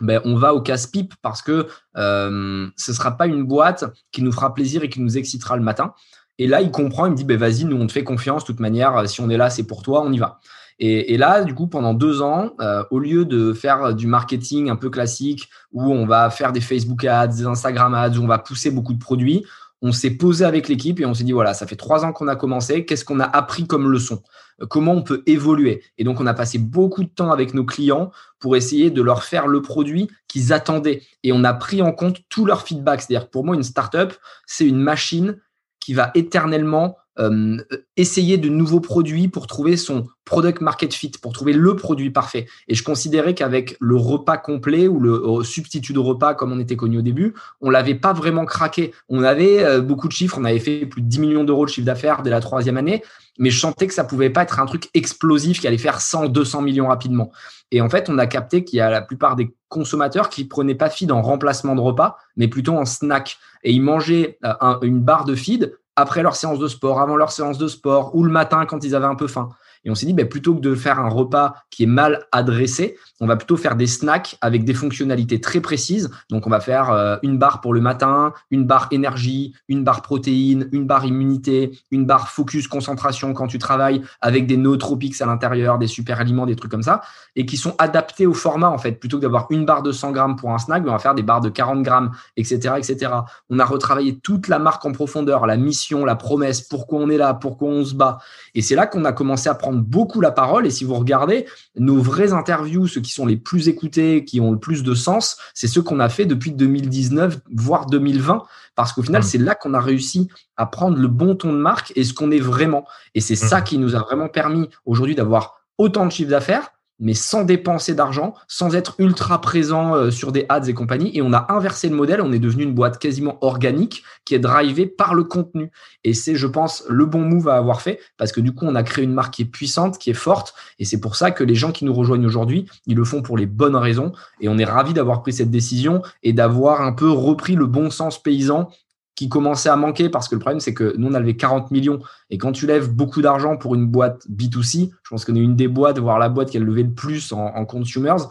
ben, 0.01 0.21
on 0.25 0.35
va 0.35 0.53
au 0.53 0.61
casse-pipe 0.61 1.15
parce 1.23 1.43
que 1.43 1.69
euh, 1.97 2.69
ce 2.77 2.91
ne 2.91 2.97
sera 2.97 3.17
pas 3.17 3.27
une 3.27 3.45
boîte 3.45 3.85
qui 4.11 4.23
nous 4.23 4.33
fera 4.33 4.53
plaisir 4.53 4.83
et 4.83 4.89
qui 4.89 5.01
nous 5.01 5.17
excitera 5.17 5.57
le 5.57 5.63
matin. 5.63 5.95
Et 6.39 6.49
là, 6.49 6.61
il 6.61 6.71
comprend, 6.73 7.07
il 7.07 7.13
me 7.13 7.17
dit, 7.17 7.25
ben, 7.25 7.37
vas-y, 7.37 7.65
nous, 7.65 7.77
on 7.77 7.87
te 7.87 7.93
fait 7.93 8.05
confiance, 8.05 8.43
de 8.43 8.47
toute 8.49 8.61
manière, 8.61 9.09
si 9.09 9.21
on 9.21 9.31
est 9.31 9.37
là, 9.37 9.49
c'est 9.49 9.65
pour 9.65 9.83
toi, 9.83 10.03
on 10.05 10.13
y 10.13 10.19
va. 10.19 10.41
Et, 10.81 11.17
là, 11.17 11.43
du 11.43 11.55
coup, 11.57 11.67
pendant 11.67 11.93
deux 11.93 12.23
ans, 12.23 12.53
euh, 12.61 12.85
au 12.93 13.01
lieu 13.01 13.25
de 13.25 13.53
faire 13.53 13.95
du 13.95 14.07
marketing 14.07 14.71
un 14.71 14.77
peu 14.77 14.91
classique, 14.91 15.49
où 15.73 15.83
on 15.93 16.07
va 16.07 16.31
faire 16.31 16.53
des 16.53 16.61
Facebook 16.61 17.05
ads, 17.05 17.27
des 17.27 17.47
Instagram 17.47 17.95
ads, 17.95 18.17
où 18.17 18.23
on 18.23 18.29
va 18.29 18.39
pousser 18.39 18.71
beaucoup 18.71 18.95
de 18.95 19.01
produits, 19.01 19.45
on 19.81 19.93
s'est 19.93 20.11
posé 20.11 20.45
avec 20.45 20.69
l'équipe 20.69 21.01
et 21.01 21.07
on 21.07 21.15
s'est 21.15 21.25
dit 21.25 21.33
voilà, 21.33 21.55
ça 21.55 21.67
fait 21.67 21.77
trois 21.77 22.05
ans 22.05 22.13
qu'on 22.13 22.29
a 22.29 22.37
commencé, 22.37 22.85
qu'est-ce 22.85 23.05
qu'on 23.05 23.21
a 23.21 23.25
appris 23.25 23.67
comme 23.67 23.91
leçon? 23.91 24.23
Comment 24.69 24.93
on 24.93 25.03
peut 25.03 25.23
évoluer? 25.27 25.85
Et 25.99 26.05
donc, 26.05 26.21
on 26.21 26.27
a 26.27 26.35
passé 26.35 26.59
beaucoup 26.59 27.05
de 27.05 27.09
temps 27.09 27.31
avec 27.31 27.55
nos 27.55 27.65
clients 27.65 28.11
pour 28.41 28.57
essayer 28.57 28.91
de 28.91 29.03
leur 29.03 29.23
faire 29.23 29.47
le 29.47 29.63
produit 29.63 30.09
qu'ils 30.27 30.53
attendaient. 30.53 31.03
Et 31.23 31.33
on 31.33 31.45
a 31.45 31.55
pris 31.55 31.81
en 31.81 31.93
compte 31.93 32.23
tout 32.29 32.45
leur 32.45 32.63
feedback. 32.63 33.01
C'est-à-dire, 33.01 33.31
pour 33.31 33.45
moi, 33.45 33.55
une 33.55 33.63
startup, 33.63 34.13
c'est 34.47 34.67
une 34.67 34.81
machine 34.81 35.39
qui 35.79 35.95
va 35.95 36.11
éternellement 36.17 36.97
euh, 37.19 37.57
essayer 37.97 38.39
de 38.39 38.49
nouveaux 38.49 38.81
produits 38.81 39.29
pour 39.29 39.47
trouver 39.47 39.77
son 39.77 40.07
product 40.25 40.61
market 40.61 40.95
fit, 40.95 41.11
pour 41.21 41.33
trouver 41.33 41.53
le 41.53 41.75
produit 41.75 42.11
parfait. 42.11 42.47
Et 42.69 42.75
je 42.75 42.85
considérais 42.85 43.35
qu'avec 43.35 43.77
le 43.81 43.97
repas 43.97 44.37
complet 44.37 44.87
ou 44.87 45.01
le 45.01 45.15
euh, 45.15 45.43
substitut 45.43 45.93
de 45.93 45.99
repas, 45.99 46.35
comme 46.35 46.53
on 46.53 46.61
était 46.61 46.77
connu 46.77 46.99
au 46.99 47.03
début, 47.03 47.35
on 47.61 47.71
l'avait 47.71 47.97
pas 47.97 48.13
vraiment 48.13 48.45
craqué. 48.45 48.93
On 49.09 49.25
avait 49.25 49.65
euh, 49.65 49.81
beaucoup 49.81 50.07
de 50.07 50.13
chiffres, 50.13 50.39
on 50.39 50.45
avait 50.45 50.61
fait 50.61 50.87
plus 50.87 51.03
de 51.03 51.09
10 51.09 51.19
millions 51.19 51.45
d'euros 51.45 51.65
de 51.65 51.71
chiffre 51.71 51.87
d'affaires 51.87 52.23
dès 52.23 52.31
la 52.31 52.41
troisième 52.41 52.77
année, 52.77 53.03
mais 53.39 53.51
je 53.51 53.59
sentais 53.59 53.89
que 53.89 53.95
ça 53.95 54.05
pouvait 54.05 54.31
pas 54.31 54.43
être 54.43 54.61
un 54.61 54.67
truc 54.67 54.89
explosif 54.95 55.61
qui 55.61 55.67
allait 55.67 55.79
faire 55.79 56.01
100, 56.01 56.29
200 56.29 56.63
millions 56.63 56.87
rapidement. 56.87 57.33
Et 57.73 57.81
en 57.81 57.89
fait, 57.89 58.09
on 58.09 58.19
a 58.19 58.27
capté 58.27 58.65
qu'il 58.65 58.79
y 58.79 58.81
a 58.81 58.91
la 58.91 59.03
plupart 59.03 59.35
des 59.35 59.55
consommateurs 59.69 60.29
qui 60.29 60.45
prenaient 60.45 60.75
pas 60.75 60.89
feed 60.89 61.11
en 61.11 61.21
remplacement 61.21 61.75
de 61.75 61.81
repas, 61.81 62.17
mais 62.37 62.49
plutôt 62.49 62.77
en 62.77 62.85
snack. 62.85 63.39
Et 63.65 63.73
ils 63.73 63.83
mangeaient 63.83 64.39
une 64.83 65.01
barre 65.01 65.25
de 65.25 65.35
feed 65.35 65.77
après 65.99 66.23
leur 66.23 66.37
séance 66.37 66.61
de 66.61 66.69
sport, 66.69 67.01
avant 67.01 67.17
leur 67.17 67.33
séance 67.33 67.59
de 67.59 67.67
sport, 67.67 68.15
ou 68.15 68.23
le 68.23 68.31
matin 68.31 68.67
quand 68.67 68.85
ils 68.85 68.95
avaient 68.95 69.07
un 69.07 69.17
peu 69.17 69.27
faim. 69.27 69.49
Et 69.85 69.91
on 69.91 69.95
s'est 69.95 70.07
dit, 70.07 70.13
ben, 70.13 70.29
plutôt 70.29 70.55
que 70.55 70.61
de 70.61 70.75
faire 70.75 70.99
un 70.99 71.09
repas 71.09 71.55
qui 71.71 71.85
est 71.85 71.87
mal 71.87 72.27
adressé, 72.33 72.97
on 73.21 73.27
va 73.27 73.37
plutôt 73.37 73.57
faire 73.57 73.77
des 73.77 73.87
snacks 73.87 74.37
avec 74.41 74.65
des 74.65 74.75
fonctionnalités 74.75 75.41
très 75.41 75.61
précises. 75.61 76.11
Donc, 76.31 76.47
on 76.47 76.51
va 76.51 76.61
faire 76.61 76.91
euh, 76.91 77.17
une 77.23 77.39
barre 77.39 77.61
pour 77.61 77.75
le 77.75 77.81
matin, 77.81 78.33
une 78.51 78.65
barre 78.65 78.89
énergie, 78.91 79.55
une 79.69 79.85
barre 79.85 80.03
protéines, 80.03 80.69
une 80.73 80.87
barre 80.87 81.05
immunité, 81.05 81.79
une 81.91 82.07
barre 82.07 82.29
focus 82.29 82.69
concentration 82.69 83.33
quand 83.35 83.47
tu 83.47 83.59
travailles 83.59 84.03
avec 84.21 84.47
des 84.47 84.57
nootropics 84.57 85.21
à 85.21 85.27
l'intérieur, 85.27 85.79
des 85.79 85.87
super 85.87 86.21
aliments, 86.21 86.47
des 86.47 86.57
trucs 86.57 86.71
comme 86.71 86.83
ça, 86.83 87.03
et 87.37 87.47
qui 87.47 87.57
sont 87.57 87.75
adaptés 87.79 88.27
au 88.27 88.35
format, 88.35 88.71
en 88.71 88.79
fait. 88.79 88.93
Plutôt 88.93 89.19
que 89.19 89.23
d'avoir 89.23 89.47
une 89.51 89.65
barre 89.65 89.83
de 89.83 89.93
100 89.93 90.13
grammes 90.13 90.37
pour 90.37 90.53
un 90.53 90.59
snack, 90.59 90.83
ben, 90.83 90.91
on 90.91 90.93
va 90.93 90.99
faire 90.99 91.15
des 91.15 91.23
barres 91.23 91.41
de 91.41 91.49
40 91.49 91.83
grammes, 91.83 92.13
etc., 92.37 92.75
etc. 92.77 93.13
On 93.51 93.59
a 93.59 93.65
retravaillé 93.65 94.19
toute 94.19 94.49
la 94.49 94.59
marque 94.59 94.85
en 94.85 94.93
profondeur, 94.93 95.47
la 95.47 95.57
mission, 95.57 96.05
la 96.05 96.17
promesse, 96.17 96.63
pourquoi 96.63 97.01
on 97.01 97.11
est 97.11 97.17
là, 97.17 97.35
pourquoi 97.35 97.69
on 97.69 97.85
se 97.85 97.95
bat. 97.95 98.19
Et 98.55 98.63
c'est 98.63 98.75
là 98.75 98.87
qu'on 98.87 99.05
a 99.05 99.13
commencé 99.13 99.49
à 99.49 99.55
prendre 99.55 99.68
beaucoup 99.73 100.21
la 100.21 100.31
parole. 100.31 100.67
Et 100.67 100.71
si 100.71 100.85
vous 100.85 100.95
regardez 100.95 101.47
nos 101.77 102.01
vraies 102.01 102.33
interviews, 102.33 102.87
ceux 102.87 103.01
qui 103.01 103.13
sont 103.13 103.27
les 103.27 103.37
plus 103.37 103.69
écoutés, 103.69 104.25
qui 104.25 104.41
ont 104.41 104.53
le 104.53 104.59
plus 104.59 104.83
de 104.83 104.95
sens, 104.95 105.37
c'est 105.55 105.69
ceux 105.69 105.83
qu'on 105.83 106.01
a 106.01 106.09
fait 106.09 106.27
depuis 106.27 106.53
2019, 106.53 107.41
voire 107.53 107.87
2020, 107.87 108.43
parce 108.75 108.93
qu'au 108.93 109.03
final, 109.03 109.25
c'est 109.25 109.39
là 109.39 109.55
qu'on 109.55 109.75
a 109.75 109.81
réussi 109.81 110.29
à 110.57 110.67
prendre 110.67 110.97
le 110.97 111.09
bon 111.09 111.35
ton 111.35 111.53
de 111.53 111.59
marque 111.59 111.93
et 111.97 112.05
ce 112.05 112.13
qu'on 112.15 112.31
est 112.31 112.41
vraiment. 112.41 112.85
Et 113.15 113.21
c'est 113.21 113.37
ça 113.37 113.61
qui 113.61 113.79
nous 113.79 113.97
a 113.97 114.01
vraiment 114.01 114.29
permis 114.29 114.69
aujourd'hui 114.85 115.15
d'avoir 115.15 115.61
autant 115.79 116.07
de 116.07 116.13
chiffre 116.13 116.31
d'affaires, 116.31 116.71
mais 117.01 117.15
sans 117.15 117.45
dépenser 117.45 117.95
d'argent, 117.95 118.35
sans 118.49 118.75
être 118.75 118.95
ultra 118.99 119.41
présent 119.41 119.95
euh, 119.95 120.11
sur 120.11 120.33
des 120.33 120.47
ads 120.49 120.65
et 120.67 120.75
compagnie. 120.75 121.11
Et 121.17 121.23
on 121.23 121.33
a 121.33 121.47
inversé 121.51 121.89
le 121.89 121.97
modèle, 121.97 122.21
on 122.21 122.33
est 122.33 122.39
devenu 122.39 122.65
une 122.65 122.75
boîte 122.75 122.99
quasiment 122.99 123.39
organique 123.41 124.03
qui 124.25 124.35
est 124.35 124.39
drivée 124.39 124.87
par 124.87 125.15
le 125.15 125.25
contenu. 125.25 125.71
Et 126.05 126.15
c'est, 126.15 126.35
je 126.35 126.47
pense, 126.47 126.85
le 126.89 127.07
bon 127.07 127.21
move 127.21 127.49
à 127.49 127.57
avoir 127.57 127.81
fait 127.81 128.01
parce 128.17 128.33
que 128.33 128.41
du 128.41 128.53
coup, 128.53 128.67
on 128.67 128.75
a 128.75 128.83
créé 128.83 129.05
une 129.05 129.13
marque 129.13 129.35
qui 129.35 129.43
est 129.43 129.47
puissante, 129.47 129.99
qui 129.99 130.11
est 130.11 130.15
forte. 130.15 130.55
Et 130.79 130.85
c'est 130.85 131.01
pour 131.01 131.17
ça 131.17 131.31
que 131.31 131.45
les 131.45 131.55
gens 131.55 131.73
qui 131.73 131.85
nous 131.85 131.95
rejoignent 131.95 132.27
aujourd'hui, 132.27 132.67
ils 132.87 132.97
le 132.97 133.05
font 133.05 133.23
pour 133.23 133.39
les 133.39 133.47
bonnes 133.47 133.77
raisons. 133.77 134.13
Et 134.41 134.49
on 134.49 134.59
est 134.59 134.65
ravis 134.65 134.95
d'avoir 134.95 135.23
pris 135.23 135.33
cette 135.33 135.51
décision 135.51 136.03
et 136.23 136.33
d'avoir 136.33 136.83
un 136.83 136.93
peu 136.93 137.11
repris 137.11 137.55
le 137.55 137.67
bon 137.67 137.91
sens 137.91 138.23
paysan 138.23 138.71
qui 139.19 139.29
commençait 139.29 139.69
à 139.69 139.75
manquer 139.75 140.09
parce 140.09 140.29
que 140.29 140.37
le 140.37 140.39
problème, 140.39 140.61
c'est 140.61 140.75
que 140.75 140.95
nous, 140.97 141.09
on 141.09 141.15
a 141.15 141.19
levé 141.19 141.37
40 141.37 141.73
millions. 141.73 141.99
Et 142.31 142.39
quand 142.39 142.53
tu 142.53 142.69
lèves 142.69 142.89
beaucoup 142.89 143.21
d'argent 143.21 143.57
pour 143.57 143.75
une 143.75 143.85
boîte 143.85 144.25
B2C, 144.31 144.93
je 145.03 145.11
pense 145.11 145.25
qu'on 145.25 145.35
est 145.35 145.41
une 145.41 145.57
des 145.57 145.67
boîtes, 145.67 145.99
voire 145.99 146.21
la 146.21 146.29
boîte 146.29 146.51
qui 146.51 146.57
a 146.57 146.61
levé 146.61 146.85
le 146.85 146.93
plus 146.93 147.33
en, 147.33 147.65
consumers, 147.65 148.29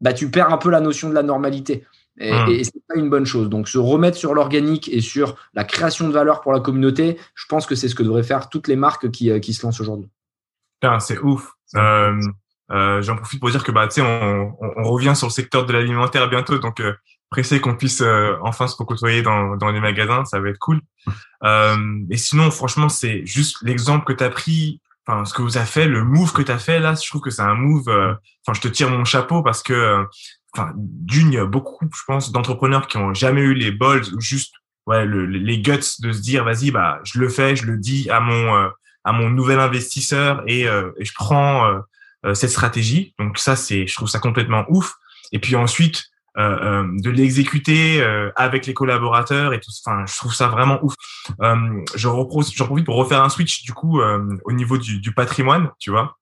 bah, 0.00 0.12
tu 0.12 0.28
perds 0.28 0.52
un 0.52 0.58
peu 0.58 0.70
la 0.70 0.80
notion 0.80 1.08
de 1.08 1.14
la 1.14 1.22
normalité. 1.22 1.84
Et, 2.18 2.32
hmm. 2.32 2.48
et 2.48 2.64
c'est 2.64 2.82
pas 2.88 2.98
une 2.98 3.10
bonne 3.10 3.26
chose. 3.26 3.48
Donc, 3.48 3.68
se 3.68 3.78
remettre 3.78 4.16
sur 4.16 4.34
l'organique 4.34 4.88
et 4.92 5.00
sur 5.00 5.36
la 5.54 5.62
création 5.62 6.08
de 6.08 6.12
valeur 6.12 6.40
pour 6.40 6.52
la 6.52 6.58
communauté, 6.58 7.16
je 7.36 7.46
pense 7.48 7.64
que 7.64 7.76
c'est 7.76 7.86
ce 7.86 7.94
que 7.94 8.02
devraient 8.02 8.24
faire 8.24 8.48
toutes 8.48 8.66
les 8.66 8.74
marques 8.74 9.12
qui, 9.12 9.30
euh, 9.30 9.38
qui 9.38 9.54
se 9.54 9.64
lancent 9.64 9.80
aujourd'hui. 9.80 10.10
C'est 10.98 11.20
ouf. 11.20 11.52
Euh, 11.76 12.20
euh, 12.72 13.02
J'en 13.02 13.14
profite 13.14 13.38
pour 13.38 13.50
dire 13.50 13.62
que 13.62 13.70
bah, 13.70 13.88
on, 13.98 14.02
on, 14.02 14.72
on, 14.78 14.82
revient 14.82 15.14
sur 15.14 15.28
le 15.28 15.32
secteur 15.32 15.64
de 15.64 15.72
l'alimentaire 15.72 16.28
bientôt. 16.28 16.58
Donc, 16.58 16.80
euh, 16.80 16.92
pressé 17.30 17.60
qu'on 17.60 17.76
puisse 17.76 18.00
euh, 18.00 18.36
enfin 18.42 18.66
se 18.66 18.76
côtoyer 18.76 19.22
dans, 19.22 19.56
dans 19.56 19.70
les 19.70 19.80
magasins, 19.80 20.24
ça 20.24 20.40
va 20.40 20.48
être 20.48 20.58
cool. 20.58 20.80
Euh, 21.44 22.00
et 22.10 22.16
sinon, 22.16 22.50
franchement, 22.50 22.88
c'est 22.88 23.24
juste 23.24 23.58
l'exemple 23.62 24.04
que 24.04 24.12
tu 24.12 24.24
as 24.24 24.28
pris, 24.28 24.80
enfin 25.06 25.24
ce 25.24 25.32
que 25.32 25.40
vous 25.40 25.56
avez 25.56 25.66
fait, 25.66 25.86
le 25.86 26.02
move 26.02 26.32
que 26.32 26.42
tu 26.42 26.50
as 26.50 26.58
fait 26.58 26.80
là, 26.80 26.96
je 27.00 27.08
trouve 27.08 27.20
que 27.20 27.30
c'est 27.30 27.42
un 27.42 27.54
move, 27.54 27.88
euh, 27.88 28.12
enfin 28.44 28.54
je 28.54 28.60
te 28.60 28.66
tire 28.66 28.90
mon 28.90 29.04
chapeau 29.04 29.40
parce 29.40 29.62
que, 29.62 29.72
euh, 29.72 30.04
enfin 30.52 30.72
d'une, 30.74 31.28
il 31.28 31.34
y 31.34 31.38
a 31.38 31.46
beaucoup, 31.46 31.88
je 31.94 32.02
pense, 32.08 32.32
d'entrepreneurs 32.32 32.88
qui 32.88 32.96
ont 32.96 33.14
jamais 33.14 33.42
eu 33.42 33.54
les 33.54 33.70
balls 33.70 34.02
ou 34.16 34.20
juste 34.20 34.52
ouais, 34.86 35.06
le, 35.06 35.26
les 35.26 35.60
guts 35.60 35.78
de 36.00 36.10
se 36.10 36.20
dire, 36.20 36.42
vas-y, 36.42 36.72
bah 36.72 36.98
je 37.04 37.20
le 37.20 37.28
fais, 37.28 37.54
je 37.54 37.66
le 37.66 37.76
dis 37.76 38.10
à 38.10 38.18
mon 38.18 38.68
à 39.04 39.12
mon 39.12 39.30
nouvel 39.30 39.60
investisseur 39.60 40.42
et, 40.48 40.62
et 40.62 41.04
je 41.04 41.12
prends 41.14 41.82
cette 42.34 42.50
stratégie. 42.50 43.14
Donc 43.20 43.38
ça, 43.38 43.54
c'est, 43.54 43.86
je 43.86 43.94
trouve 43.94 44.08
ça 44.08 44.18
complètement 44.18 44.64
ouf. 44.70 44.96
Et 45.30 45.38
puis 45.38 45.54
ensuite, 45.54 46.10
euh, 46.38 46.56
euh, 46.62 46.86
de 47.00 47.10
l'exécuter 47.10 48.00
euh, 48.00 48.30
avec 48.36 48.66
les 48.66 48.74
collaborateurs 48.74 49.52
et 49.54 49.58
tout. 49.60 49.72
Enfin, 49.84 50.04
je 50.06 50.16
trouve 50.16 50.32
ça 50.32 50.46
vraiment 50.46 50.78
ouf. 50.84 50.94
Euh, 51.42 51.56
je 51.96 52.08
j'en 52.08 52.24
profite 52.24 52.84
pour 52.84 52.94
refaire 52.94 53.24
un 53.24 53.28
switch 53.28 53.64
du 53.64 53.72
coup 53.72 54.00
au 54.00 54.52
niveau 54.52 54.78
du, 54.78 55.00
du, 55.00 55.12
patrimoine, 55.12 55.70
tu 55.80 55.90
vois, 55.90 56.16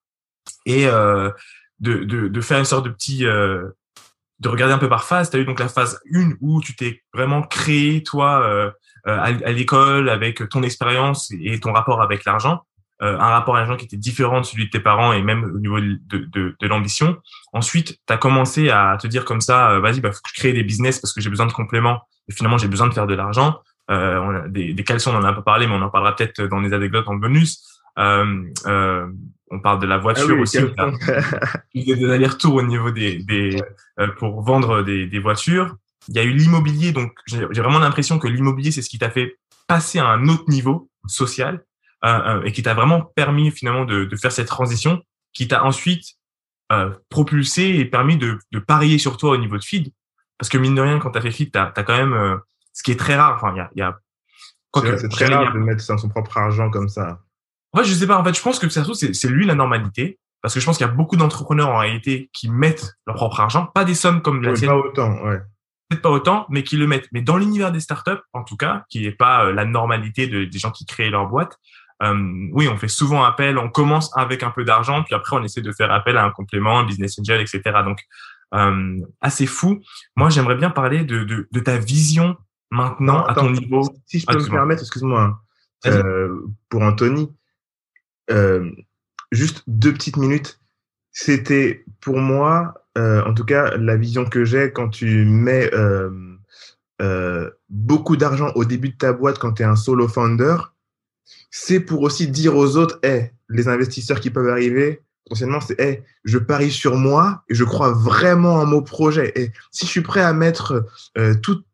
et 0.64 0.86
de, 0.86 1.34
de, 1.80 2.28
de, 2.28 2.40
faire 2.40 2.58
une 2.58 2.64
sorte 2.64 2.86
de 2.86 2.90
petit 2.90 3.24
de 3.24 4.48
regarder 4.48 4.72
un 4.72 4.78
peu 4.78 4.88
par 4.88 5.04
phase. 5.04 5.30
Tu 5.30 5.36
as 5.36 5.40
eu 5.40 5.44
donc 5.44 5.60
la 5.60 5.68
phase 5.68 6.00
1 6.14 6.32
où 6.40 6.62
tu 6.62 6.74
t'es 6.74 7.02
vraiment 7.12 7.42
créé, 7.42 8.02
toi, 8.02 8.72
à, 9.04 9.22
à 9.24 9.52
l'école, 9.52 10.08
avec 10.08 10.48
ton 10.48 10.62
expérience 10.62 11.30
et 11.42 11.60
ton 11.60 11.72
rapport 11.72 12.00
avec 12.00 12.24
l'argent. 12.24 12.62
Euh, 13.02 13.18
un 13.18 13.28
rapport 13.28 13.56
à 13.56 13.58
l'argent 13.58 13.76
qui 13.76 13.84
était 13.84 13.98
différent 13.98 14.40
de 14.40 14.46
celui 14.46 14.66
de 14.66 14.70
tes 14.70 14.80
parents 14.80 15.12
et 15.12 15.20
même 15.20 15.44
au 15.44 15.58
niveau 15.58 15.78
de, 15.80 15.98
de, 16.08 16.56
de 16.58 16.66
l'ambition. 16.66 17.18
Ensuite, 17.52 17.98
tu 18.06 18.12
as 18.12 18.16
commencé 18.16 18.70
à 18.70 18.96
te 18.98 19.06
dire 19.06 19.26
comme 19.26 19.42
ça, 19.42 19.72
euh, 19.72 19.80
vas-y, 19.80 20.00
bah, 20.00 20.12
faut 20.12 20.20
que 20.22 20.30
je 20.32 20.40
crée 20.40 20.54
des 20.54 20.62
business 20.62 20.98
parce 20.98 21.12
que 21.12 21.20
j'ai 21.20 21.28
besoin 21.28 21.44
de 21.44 21.52
compléments 21.52 22.00
et 22.28 22.32
finalement 22.32 22.56
j'ai 22.56 22.68
besoin 22.68 22.86
de 22.86 22.94
faire 22.94 23.06
de 23.06 23.14
l'argent. 23.14 23.60
Euh, 23.90 24.18
on 24.18 24.30
a 24.30 24.48
des, 24.48 24.72
des 24.72 24.82
caleçons, 24.82 25.12
on 25.14 25.18
en 25.18 25.24
a 25.24 25.32
pas 25.34 25.42
parlé, 25.42 25.66
mais 25.66 25.74
on 25.74 25.82
en 25.82 25.90
parlera 25.90 26.16
peut-être 26.16 26.42
dans 26.42 26.60
les 26.60 26.72
anecdotes 26.72 27.06
en 27.08 27.16
bonus. 27.16 27.62
Euh, 27.98 28.44
euh, 28.66 29.06
on 29.50 29.60
parle 29.60 29.80
de 29.80 29.86
la 29.86 29.98
voiture 29.98 30.36
ah 30.38 30.40
aussi. 30.40 30.58
Il 31.74 31.84
y 31.84 31.92
a 31.92 31.96
des 31.96 32.10
allers-retours 32.10 32.54
au 32.54 32.62
niveau 32.62 32.90
des, 32.90 33.18
des 33.22 33.60
euh, 34.00 34.08
pour 34.18 34.42
vendre 34.42 34.82
des, 34.82 35.06
des 35.06 35.18
voitures. 35.18 35.76
Il 36.08 36.14
y 36.14 36.18
a 36.18 36.22
eu 36.22 36.32
l'immobilier, 36.32 36.92
donc 36.92 37.12
j'ai 37.26 37.44
vraiment 37.44 37.78
l'impression 37.78 38.18
que 38.18 38.28
l'immobilier 38.28 38.70
c'est 38.70 38.82
ce 38.82 38.88
qui 38.88 38.98
t'a 38.98 39.10
fait 39.10 39.36
passer 39.66 39.98
à 39.98 40.06
un 40.06 40.28
autre 40.28 40.44
niveau 40.48 40.88
social 41.06 41.64
euh, 42.04 42.08
euh, 42.08 42.42
et 42.44 42.52
qui 42.52 42.62
t'a 42.62 42.74
vraiment 42.74 43.00
permis 43.00 43.50
finalement 43.50 43.84
de, 43.84 44.04
de, 44.04 44.16
faire 44.16 44.32
cette 44.32 44.48
transition, 44.48 45.02
qui 45.32 45.48
t'a 45.48 45.64
ensuite 45.64 46.16
euh, 46.72 46.90
propulsé 47.08 47.62
et 47.62 47.84
permis 47.84 48.16
de, 48.16 48.38
de, 48.52 48.58
parier 48.58 48.98
sur 48.98 49.16
toi 49.16 49.30
au 49.30 49.36
niveau 49.36 49.56
de 49.56 49.64
feed. 49.64 49.92
Parce 50.38 50.48
que 50.50 50.58
mine 50.58 50.74
de 50.74 50.82
rien, 50.82 50.98
quand 50.98 51.10
tu 51.10 51.18
as 51.18 51.22
fait 51.22 51.30
feed, 51.30 51.52
tu 51.52 51.58
as, 51.58 51.70
quand 51.70 51.96
même, 51.96 52.12
euh, 52.12 52.36
ce 52.72 52.82
qui 52.82 52.90
est 52.90 52.98
très 52.98 53.16
rare, 53.16 53.34
enfin, 53.36 53.52
il 53.54 53.58
y 53.58 53.60
a... 53.60 53.70
Y 53.76 53.82
a 53.82 53.98
c'est 54.98 55.08
très 55.08 55.26
rare 55.26 55.54
de 55.54 55.58
mettre 55.58 55.82
son 55.82 56.08
propre 56.10 56.36
argent 56.36 56.70
comme 56.70 56.90
ça. 56.90 57.20
En 57.72 57.78
fait, 57.78 57.84
je 57.84 57.94
sais 57.94 58.06
pas. 58.06 58.18
En 58.18 58.24
fait, 58.24 58.36
je 58.36 58.42
pense 58.42 58.58
que 58.58 58.68
c'est 58.68 59.28
lui 59.28 59.46
la 59.46 59.54
normalité. 59.54 60.18
Parce 60.42 60.52
que 60.52 60.60
je 60.60 60.66
pense 60.66 60.76
qu'il 60.76 60.86
y 60.86 60.90
a 60.90 60.92
beaucoup 60.92 61.16
d'entrepreneurs 61.16 61.70
en 61.70 61.78
réalité 61.78 62.28
qui 62.34 62.50
mettent 62.50 62.92
leur 63.06 63.16
propre 63.16 63.40
argent, 63.40 63.66
pas 63.66 63.86
des 63.86 63.94
sommes 63.94 64.20
comme 64.20 64.42
la 64.42 64.52
Pas 64.52 64.76
autant, 64.76 65.24
ouais 65.24 65.40
peut-être 65.88 66.02
pas 66.02 66.10
autant, 66.10 66.46
mais 66.48 66.62
qui 66.62 66.76
le 66.76 66.86
mettent. 66.86 67.08
Mais 67.12 67.22
dans 67.22 67.36
l'univers 67.36 67.72
des 67.72 67.80
startups, 67.80 68.22
en 68.32 68.42
tout 68.42 68.56
cas, 68.56 68.84
qui 68.88 69.02
n'est 69.02 69.12
pas 69.12 69.50
la 69.52 69.64
normalité 69.64 70.26
de, 70.26 70.44
des 70.44 70.58
gens 70.58 70.70
qui 70.70 70.84
créent 70.84 71.10
leur 71.10 71.28
boîte, 71.28 71.58
euh, 72.02 72.48
oui, 72.52 72.68
on 72.68 72.76
fait 72.76 72.88
souvent 72.88 73.24
appel, 73.24 73.58
on 73.58 73.70
commence 73.70 74.10
avec 74.16 74.42
un 74.42 74.50
peu 74.50 74.64
d'argent, 74.64 75.02
puis 75.02 75.14
après 75.14 75.36
on 75.36 75.42
essaie 75.42 75.62
de 75.62 75.72
faire 75.72 75.90
appel 75.90 76.16
à 76.16 76.24
un 76.24 76.30
complément, 76.30 76.78
un 76.78 76.84
business 76.84 77.18
angel, 77.18 77.40
etc. 77.40 77.62
Donc, 77.84 78.00
euh, 78.54 79.00
assez 79.20 79.46
fou. 79.46 79.80
Moi, 80.14 80.30
j'aimerais 80.30 80.56
bien 80.56 80.70
parler 80.70 81.04
de, 81.04 81.24
de, 81.24 81.48
de, 81.50 81.60
ta 81.60 81.78
vision 81.78 82.36
maintenant 82.70 83.24
à 83.24 83.34
ton 83.34 83.50
niveau. 83.50 83.82
Si 84.06 84.20
je 84.20 84.26
peux 84.26 84.38
me 84.38 84.48
permettre, 84.48 84.82
excuse-moi, 84.82 85.40
euh, 85.86 86.40
pour 86.68 86.82
Anthony, 86.82 87.34
juste 89.32 89.62
deux 89.66 89.92
petites 89.92 90.16
minutes. 90.16 90.60
C'était 91.10 91.84
pour 92.00 92.18
moi, 92.18 92.74
en 92.96 93.32
tout 93.32 93.44
cas, 93.44 93.76
la 93.78 93.96
vision 93.96 94.26
que 94.26 94.44
j'ai 94.44 94.70
quand 94.70 94.90
tu 94.90 95.24
mets 95.24 95.70
beaucoup 97.70 98.16
d'argent 98.16 98.52
au 98.54 98.66
début 98.66 98.90
de 98.90 98.96
ta 98.96 99.14
boîte 99.14 99.38
quand 99.38 99.54
tu 99.54 99.62
es 99.62 99.66
un 99.66 99.76
solo 99.76 100.08
founder 100.08 100.56
c'est 101.50 101.80
pour 101.80 102.02
aussi 102.02 102.28
dire 102.28 102.56
aux 102.56 102.76
autres, 102.76 102.98
hey, 103.02 103.30
les 103.48 103.68
investisseurs 103.68 104.20
qui 104.20 104.30
peuvent 104.30 104.48
arriver, 104.48 105.02
potentiellement, 105.24 105.60
c'est, 105.60 105.78
hey, 105.80 106.02
je 106.24 106.38
parie 106.38 106.70
sur 106.70 106.96
moi 106.96 107.44
et 107.48 107.54
je 107.54 107.64
crois 107.64 107.92
vraiment 107.92 108.54
en 108.54 108.66
mon 108.66 108.82
projet. 108.82 109.32
Et 109.36 109.52
si 109.70 109.86
je 109.86 109.90
suis 109.90 110.02
prêt 110.02 110.22
à 110.22 110.32
mettre 110.32 110.86
euh, 111.18 111.34
toute, 111.34 111.64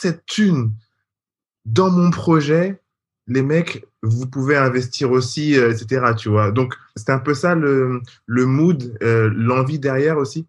cette 0.00 0.24
thune 0.26 0.72
dans 1.64 1.90
mon 1.90 2.10
projet, 2.10 2.80
les 3.26 3.42
mecs, 3.42 3.84
vous 4.02 4.26
pouvez 4.26 4.56
investir 4.56 5.10
aussi, 5.10 5.54
etc. 5.54 6.12
Tu 6.16 6.28
vois. 6.28 6.52
Donc, 6.52 6.74
c'est 6.94 7.10
un 7.10 7.18
peu 7.18 7.34
ça 7.34 7.54
le, 7.54 8.00
le 8.24 8.46
mood, 8.46 8.96
l'envie 9.00 9.78
derrière 9.78 10.16
aussi. 10.16 10.46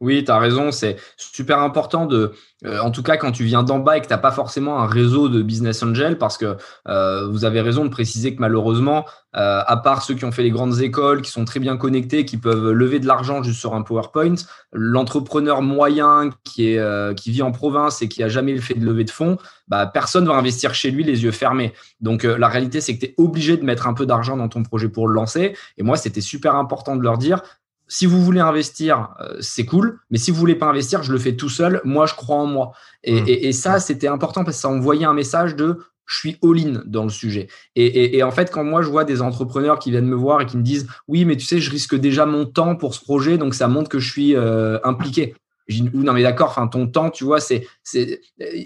Oui, 0.00 0.24
tu 0.24 0.30
as 0.30 0.38
raison. 0.38 0.70
C'est 0.72 0.96
super 1.16 1.60
important 1.60 2.06
de, 2.06 2.32
euh, 2.64 2.80
en 2.80 2.90
tout 2.90 3.02
cas, 3.02 3.16
quand 3.16 3.32
tu 3.32 3.44
viens 3.44 3.62
d'en 3.62 3.78
bas 3.78 3.96
et 3.96 4.00
que 4.00 4.06
tu 4.06 4.12
n'as 4.12 4.18
pas 4.18 4.30
forcément 4.30 4.78
un 4.78 4.86
réseau 4.86 5.28
de 5.28 5.40
business 5.42 5.82
angel, 5.82 6.18
parce 6.18 6.36
que 6.36 6.56
euh, 6.88 7.26
vous 7.28 7.44
avez 7.44 7.60
raison 7.60 7.84
de 7.84 7.90
préciser 7.90 8.34
que 8.34 8.40
malheureusement, 8.40 9.06
euh, 9.36 9.62
à 9.66 9.76
part 9.76 10.02
ceux 10.02 10.14
qui 10.14 10.24
ont 10.24 10.32
fait 10.32 10.42
les 10.42 10.50
grandes 10.50 10.80
écoles, 10.80 11.22
qui 11.22 11.30
sont 11.30 11.44
très 11.44 11.60
bien 11.60 11.76
connectés, 11.76 12.24
qui 12.24 12.36
peuvent 12.36 12.70
lever 12.72 12.98
de 12.98 13.06
l'argent 13.06 13.42
juste 13.42 13.60
sur 13.60 13.74
un 13.74 13.82
PowerPoint, 13.82 14.34
l'entrepreneur 14.72 15.62
moyen 15.62 16.30
qui, 16.44 16.78
vit 17.26 17.42
en 17.42 17.52
province 17.52 18.02
et 18.02 18.08
qui 18.08 18.22
a 18.22 18.28
jamais 18.28 18.58
fait 18.58 18.74
de 18.74 18.84
levée 18.84 19.04
de 19.04 19.10
fonds, 19.10 19.38
bah, 19.68 19.86
personne 19.86 20.26
va 20.26 20.34
investir 20.34 20.74
chez 20.74 20.90
lui 20.90 21.04
les 21.04 21.24
yeux 21.24 21.30
fermés. 21.30 21.72
Donc, 22.00 22.22
la 22.24 22.48
réalité, 22.48 22.80
c'est 22.80 22.96
que 22.96 23.00
tu 23.04 23.06
es 23.06 23.14
obligé 23.18 23.56
de 23.56 23.64
mettre 23.64 23.86
un 23.86 23.94
peu 23.94 24.06
d'argent 24.06 24.36
dans 24.36 24.48
ton 24.48 24.62
projet 24.62 24.88
pour 24.88 25.08
le 25.08 25.14
lancer. 25.14 25.56
Et 25.76 25.82
moi, 25.82 25.96
c'était 25.96 26.20
super 26.20 26.54
important 26.54 26.96
de 26.96 27.02
leur 27.02 27.18
dire, 27.18 27.42
si 27.88 28.06
vous 28.06 28.22
voulez 28.22 28.40
investir, 28.40 29.10
euh, 29.20 29.36
c'est 29.40 29.64
cool, 29.64 30.00
mais 30.10 30.18
si 30.18 30.30
vous 30.30 30.38
voulez 30.38 30.54
pas 30.54 30.66
investir, 30.66 31.02
je 31.02 31.12
le 31.12 31.18
fais 31.18 31.36
tout 31.36 31.48
seul. 31.48 31.80
Moi, 31.84 32.06
je 32.06 32.14
crois 32.14 32.36
en 32.36 32.46
moi. 32.46 32.72
Et, 33.04 33.48
mmh. 33.48 33.52
ça, 33.52 33.78
c'était 33.78 34.08
important 34.08 34.44
parce 34.44 34.56
que 34.56 34.62
ça 34.62 34.68
envoyait 34.68 35.04
un 35.04 35.14
message 35.14 35.54
de 35.54 35.78
je 36.06 36.18
suis 36.18 36.38
all-in 36.42 36.82
dans 36.86 37.02
le 37.02 37.10
sujet. 37.10 37.48
Et, 37.74 38.22
en 38.22 38.30
fait, 38.30 38.50
quand 38.52 38.62
moi, 38.62 38.80
je 38.82 38.88
vois 38.88 39.04
des 39.04 39.22
entrepreneurs 39.22 39.78
qui 39.78 39.90
viennent 39.90 40.06
me 40.06 40.14
voir 40.14 40.40
et 40.40 40.46
qui 40.46 40.56
me 40.56 40.62
disent 40.62 40.86
oui, 41.08 41.24
mais 41.24 41.36
tu 41.36 41.44
sais, 41.44 41.58
je 41.58 41.70
risque 41.70 41.96
déjà 41.96 42.26
mon 42.26 42.46
temps 42.46 42.76
pour 42.76 42.94
ce 42.94 43.00
projet, 43.00 43.38
donc 43.38 43.54
ça 43.54 43.66
montre 43.66 43.88
que 43.88 43.98
je 43.98 44.10
suis 44.10 44.36
euh, 44.36 44.78
impliqué 44.84 45.34
non 45.68 46.12
mais 46.12 46.22
d'accord, 46.22 46.48
enfin 46.48 46.68
ton 46.68 46.86
temps, 46.86 47.10
tu 47.10 47.24
vois, 47.24 47.40
c'est 47.40 47.66
c'est 47.82 48.20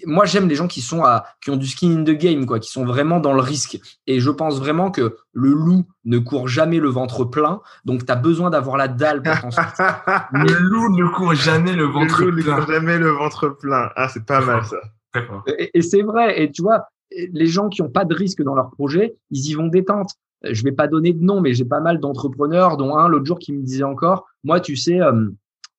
moi 0.04 0.24
j'aime 0.26 0.48
les 0.48 0.54
gens 0.54 0.68
qui 0.68 0.80
sont 0.80 1.02
à 1.02 1.24
qui 1.40 1.50
ont 1.50 1.56
du 1.56 1.66
skin 1.66 2.00
in 2.00 2.04
the 2.04 2.10
game 2.10 2.46
quoi, 2.46 2.58
qui 2.58 2.70
sont 2.70 2.84
vraiment 2.84 3.20
dans 3.20 3.32
le 3.32 3.40
risque 3.40 3.78
et 4.06 4.20
je 4.20 4.30
pense 4.30 4.58
vraiment 4.58 4.90
que 4.90 5.16
le 5.32 5.50
loup 5.50 5.86
ne 6.04 6.18
court 6.18 6.48
jamais 6.48 6.78
le 6.78 6.88
ventre 6.88 7.24
plein, 7.24 7.60
donc 7.84 8.04
tu 8.04 8.12
as 8.12 8.16
besoin 8.16 8.50
d'avoir 8.50 8.76
la 8.76 8.88
dalle 8.88 9.22
pour 9.22 9.40
t'en 9.40 9.50
sortir. 9.50 10.02
le 10.32 10.52
loup 10.52 10.96
ne 10.96 11.08
court 11.08 11.34
jamais 11.34 11.72
le 11.72 11.84
ventre 11.84 12.16
plein. 12.16 12.26
Le 12.26 12.30
loup 12.30 12.36
ne 12.36 12.54
court 12.54 12.66
jamais 12.66 12.98
le 12.98 13.10
ventre 13.10 13.48
plein. 13.48 13.90
Ah, 13.96 14.08
c'est 14.08 14.24
pas 14.24 14.40
mal 14.40 14.64
ça. 14.64 14.76
Et, 15.58 15.70
et 15.74 15.82
c'est 15.82 16.02
vrai 16.02 16.40
et 16.40 16.52
tu 16.52 16.62
vois, 16.62 16.84
les 17.10 17.46
gens 17.46 17.68
qui 17.68 17.82
ont 17.82 17.88
pas 17.88 18.04
de 18.04 18.14
risque 18.14 18.42
dans 18.42 18.54
leur 18.54 18.70
projet, 18.70 19.16
ils 19.30 19.50
y 19.50 19.54
vont 19.54 19.66
détente. 19.66 20.10
Je 20.42 20.62
vais 20.62 20.72
pas 20.72 20.86
donner 20.86 21.12
de 21.12 21.22
nom, 21.22 21.40
mais 21.40 21.52
j'ai 21.52 21.64
pas 21.64 21.80
mal 21.80 22.00
d'entrepreneurs, 22.00 22.76
dont 22.76 22.96
un 22.96 23.08
l'autre 23.08 23.26
jour 23.26 23.38
qui 23.38 23.52
me 23.52 23.62
disait 23.62 23.84
encore, 23.84 24.26
moi, 24.42 24.60
tu 24.60 24.76
sais, 24.76 25.00
euh, 25.00 25.28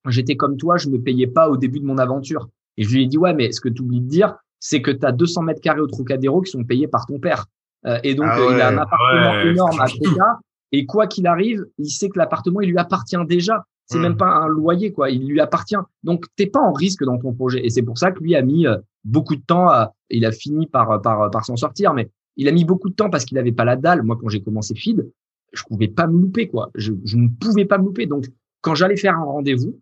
j'étais 0.08 0.36
comme 0.36 0.56
toi, 0.56 0.76
je 0.76 0.88
me 0.88 1.00
payais 1.00 1.26
pas 1.26 1.48
au 1.48 1.56
début 1.56 1.80
de 1.80 1.84
mon 1.84 1.98
aventure. 1.98 2.48
Et 2.76 2.84
je 2.84 2.94
lui 2.94 3.04
ai 3.04 3.06
dit, 3.06 3.18
ouais, 3.18 3.34
mais 3.34 3.52
ce 3.52 3.60
que 3.60 3.68
tu 3.68 3.82
oublies 3.82 4.00
de 4.00 4.08
dire, 4.08 4.34
c'est 4.58 4.82
que 4.82 4.90
tu 4.90 5.04
as 5.04 5.12
200 5.12 5.42
mètres 5.42 5.60
carrés 5.60 5.80
au 5.80 5.86
Trocadéro 5.86 6.40
qui 6.40 6.50
sont 6.50 6.64
payés 6.64 6.88
par 6.88 7.06
ton 7.06 7.18
père. 7.18 7.46
Euh, 7.86 7.98
et 8.02 8.14
donc, 8.14 8.26
ah 8.28 8.38
euh, 8.38 8.52
il 8.54 8.60
a 8.60 8.68
un 8.68 8.78
appartement 8.78 9.40
énorme 9.40 9.80
à 9.80 9.86
Troca. 9.86 10.40
Et 10.70 10.86
quoi 10.86 11.06
qu'il 11.06 11.26
arrive, 11.26 11.66
il 11.78 11.90
sait 11.90 12.08
que 12.08 12.18
l'appartement, 12.18 12.60
il 12.60 12.70
lui 12.70 12.78
appartient 12.78 13.16
déjà. 13.26 13.64
C'est 13.86 13.98
hmm. 13.98 14.02
même 14.02 14.16
pas 14.16 14.28
un 14.28 14.46
loyer, 14.46 14.92
quoi. 14.92 15.10
Il 15.10 15.26
lui 15.26 15.40
appartient. 15.40 15.76
Donc, 16.02 16.26
t'es 16.36 16.46
pas 16.46 16.60
en 16.60 16.72
risque 16.72 17.04
dans 17.04 17.18
ton 17.18 17.34
projet. 17.34 17.64
Et 17.66 17.70
c'est 17.70 17.82
pour 17.82 17.98
ça 17.98 18.12
que 18.12 18.22
lui 18.22 18.34
a 18.36 18.42
mis 18.42 18.66
euh, 18.66 18.78
beaucoup 19.04 19.36
de 19.36 19.42
temps. 19.42 19.68
À, 19.68 19.92
il 20.08 20.24
a 20.24 20.32
fini 20.32 20.66
par, 20.66 21.02
par, 21.02 21.30
par 21.30 21.44
s'en 21.44 21.56
sortir. 21.56 21.92
Mais 21.92 22.08
il 22.36 22.48
a 22.48 22.52
mis 22.52 22.64
beaucoup 22.64 22.88
de 22.88 22.94
temps 22.94 23.10
parce 23.10 23.24
qu'il 23.24 23.36
avait 23.38 23.52
pas 23.52 23.64
la 23.64 23.76
dalle. 23.76 24.02
Moi, 24.02 24.16
quand 24.18 24.28
j'ai 24.28 24.42
commencé 24.42 24.74
Feed, 24.74 25.10
je 25.52 25.62
pouvais 25.64 25.88
pas 25.88 26.06
me 26.06 26.18
louper, 26.18 26.48
quoi. 26.48 26.70
Je, 26.74 26.92
je 27.04 27.16
ne 27.16 27.28
pouvais 27.28 27.64
pas 27.64 27.78
me 27.78 27.84
louper. 27.84 28.06
Donc, 28.06 28.26
quand 28.62 28.74
j'allais 28.74 28.96
faire 28.96 29.16
un 29.16 29.24
rendez-vous, 29.24 29.78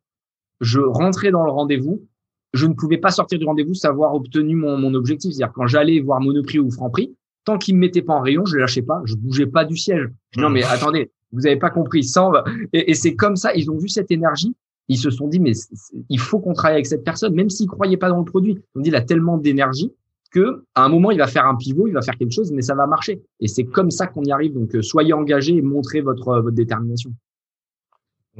je 0.60 0.80
rentrais 0.80 1.30
dans 1.30 1.44
le 1.44 1.50
rendez-vous, 1.50 2.06
je 2.52 2.66
ne 2.66 2.74
pouvais 2.74 2.98
pas 2.98 3.10
sortir 3.10 3.38
du 3.38 3.44
rendez-vous 3.44 3.74
sans 3.74 3.88
avoir 3.88 4.14
obtenu 4.14 4.56
mon, 4.56 4.76
mon 4.76 4.94
objectif. 4.94 5.32
C'est-à-dire 5.32 5.52
quand 5.54 5.66
j'allais 5.66 6.00
voir 6.00 6.20
Monoprix 6.20 6.58
ou 6.58 6.70
Franprix, 6.70 7.14
tant 7.44 7.58
qu'ils 7.58 7.74
me 7.74 7.80
mettaient 7.80 8.02
pas 8.02 8.14
en 8.14 8.20
rayon, 8.20 8.44
je 8.44 8.56
ne 8.56 8.60
lâchais 8.60 8.82
pas, 8.82 9.00
je 9.04 9.14
bougeais 9.14 9.46
pas 9.46 9.64
du 9.64 9.76
siège. 9.76 10.08
non 10.36 10.50
mais 10.50 10.62
attendez, 10.64 11.10
vous 11.32 11.46
avez 11.46 11.56
pas 11.56 11.70
compris, 11.70 12.06
et, 12.72 12.90
et 12.90 12.94
c'est 12.94 13.14
comme 13.14 13.36
ça, 13.36 13.54
ils 13.54 13.70
ont 13.70 13.78
vu 13.78 13.88
cette 13.88 14.10
énergie, 14.10 14.54
ils 14.88 14.98
se 14.98 15.10
sont 15.10 15.28
dit 15.28 15.38
mais 15.38 15.52
il 16.08 16.18
faut 16.18 16.40
qu'on 16.40 16.52
travaille 16.52 16.74
avec 16.74 16.86
cette 16.86 17.04
personne, 17.04 17.34
même 17.34 17.48
s'ils 17.48 17.68
croyaient 17.68 17.96
pas 17.96 18.08
dans 18.08 18.18
le 18.18 18.24
produit. 18.24 18.58
Ils 18.74 18.78
ont 18.78 18.82
dit 18.82 18.90
il 18.90 18.96
a 18.96 19.02
tellement 19.02 19.38
d'énergie 19.38 19.92
que 20.32 20.64
à 20.74 20.84
un 20.84 20.88
moment 20.88 21.12
il 21.12 21.18
va 21.18 21.28
faire 21.28 21.46
un 21.46 21.54
pivot, 21.54 21.86
il 21.86 21.94
va 21.94 22.02
faire 22.02 22.16
quelque 22.16 22.32
chose, 22.32 22.50
mais 22.52 22.62
ça 22.62 22.74
va 22.74 22.88
marcher. 22.88 23.22
Et 23.38 23.46
c'est 23.46 23.64
comme 23.64 23.92
ça 23.92 24.08
qu'on 24.08 24.24
y 24.24 24.32
arrive. 24.32 24.54
Donc 24.54 24.74
euh, 24.74 24.82
soyez 24.82 25.12
engagés 25.12 25.56
et 25.56 25.62
montrez 25.62 26.00
votre 26.00 26.40
votre 26.40 26.56
détermination. 26.56 27.12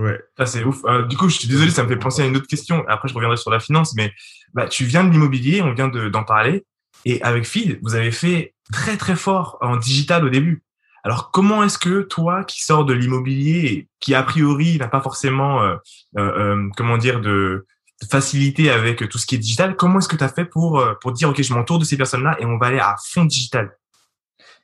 Ouais, 0.01 0.19
ça 0.39 0.47
c'est 0.47 0.65
ouf. 0.65 0.83
Euh, 0.87 1.03
du 1.03 1.17
coup, 1.17 1.29
je 1.29 1.39
suis 1.39 1.49
désolé, 1.49 1.71
ça 1.71 1.83
me 1.85 1.89
fait 1.89 1.99
penser 1.99 2.23
à 2.23 2.27
une 2.27 2.35
autre 2.35 2.47
question. 2.47 2.85
Après, 2.89 3.07
je 3.07 3.13
reviendrai 3.13 3.37
sur 3.37 3.51
la 3.51 3.61
finance, 3.61 3.95
mais 3.95 4.13
bah, 4.55 4.67
tu 4.67 4.85
viens 4.85 5.05
de 5.05 5.11
l'immobilier, 5.11 5.61
on 5.61 5.75
vient 5.75 5.89
d'en 5.89 6.25
parler, 6.25 6.65
et 7.05 7.23
avec 7.23 7.45
Feed, 7.45 7.79
vous 7.83 7.95
avez 7.95 8.11
fait 8.11 8.55
très 8.73 8.97
très 8.97 9.15
fort 9.15 9.59
en 9.61 9.77
digital 9.77 10.25
au 10.25 10.31
début. 10.31 10.63
Alors, 11.05 11.31
comment 11.31 11.63
est-ce 11.65 11.79
que 11.79 12.01
toi, 12.01 12.45
qui 12.45 12.63
sors 12.63 12.87
de 12.87 12.95
l'immobilier, 12.95 13.89
qui 14.01 14.15
a 14.15 14.23
priori 14.23 14.79
n'a 14.79 14.89
pas 14.89 15.03
forcément, 15.03 15.63
euh, 15.63 15.77
euh, 16.17 16.57
euh 16.57 16.69
comment 16.79 16.97
dire, 16.97 17.21
de, 17.21 17.67
de, 18.03 18.07
facilité 18.11 18.71
avec 18.71 19.07
tout 19.11 19.19
ce 19.19 19.27
qui 19.27 19.35
est 19.35 19.39
digital, 19.39 19.77
comment 19.77 19.99
est-ce 19.99 20.09
que 20.09 20.17
tu 20.17 20.25
as 20.25 20.29
fait 20.29 20.47
pour 20.47 20.79
euh, 20.81 20.95
pour 21.03 21.13
dire 21.13 21.29
ok, 21.29 21.43
je 21.43 21.53
m'entoure 21.53 21.79
de 21.79 21.85
ces 21.85 21.99
personnes-là 21.99 22.37
et 22.41 22.47
on 22.47 22.57
va 22.57 22.69
aller 22.69 22.79
à 22.79 22.97
fond 23.05 23.27
digital? 23.27 23.71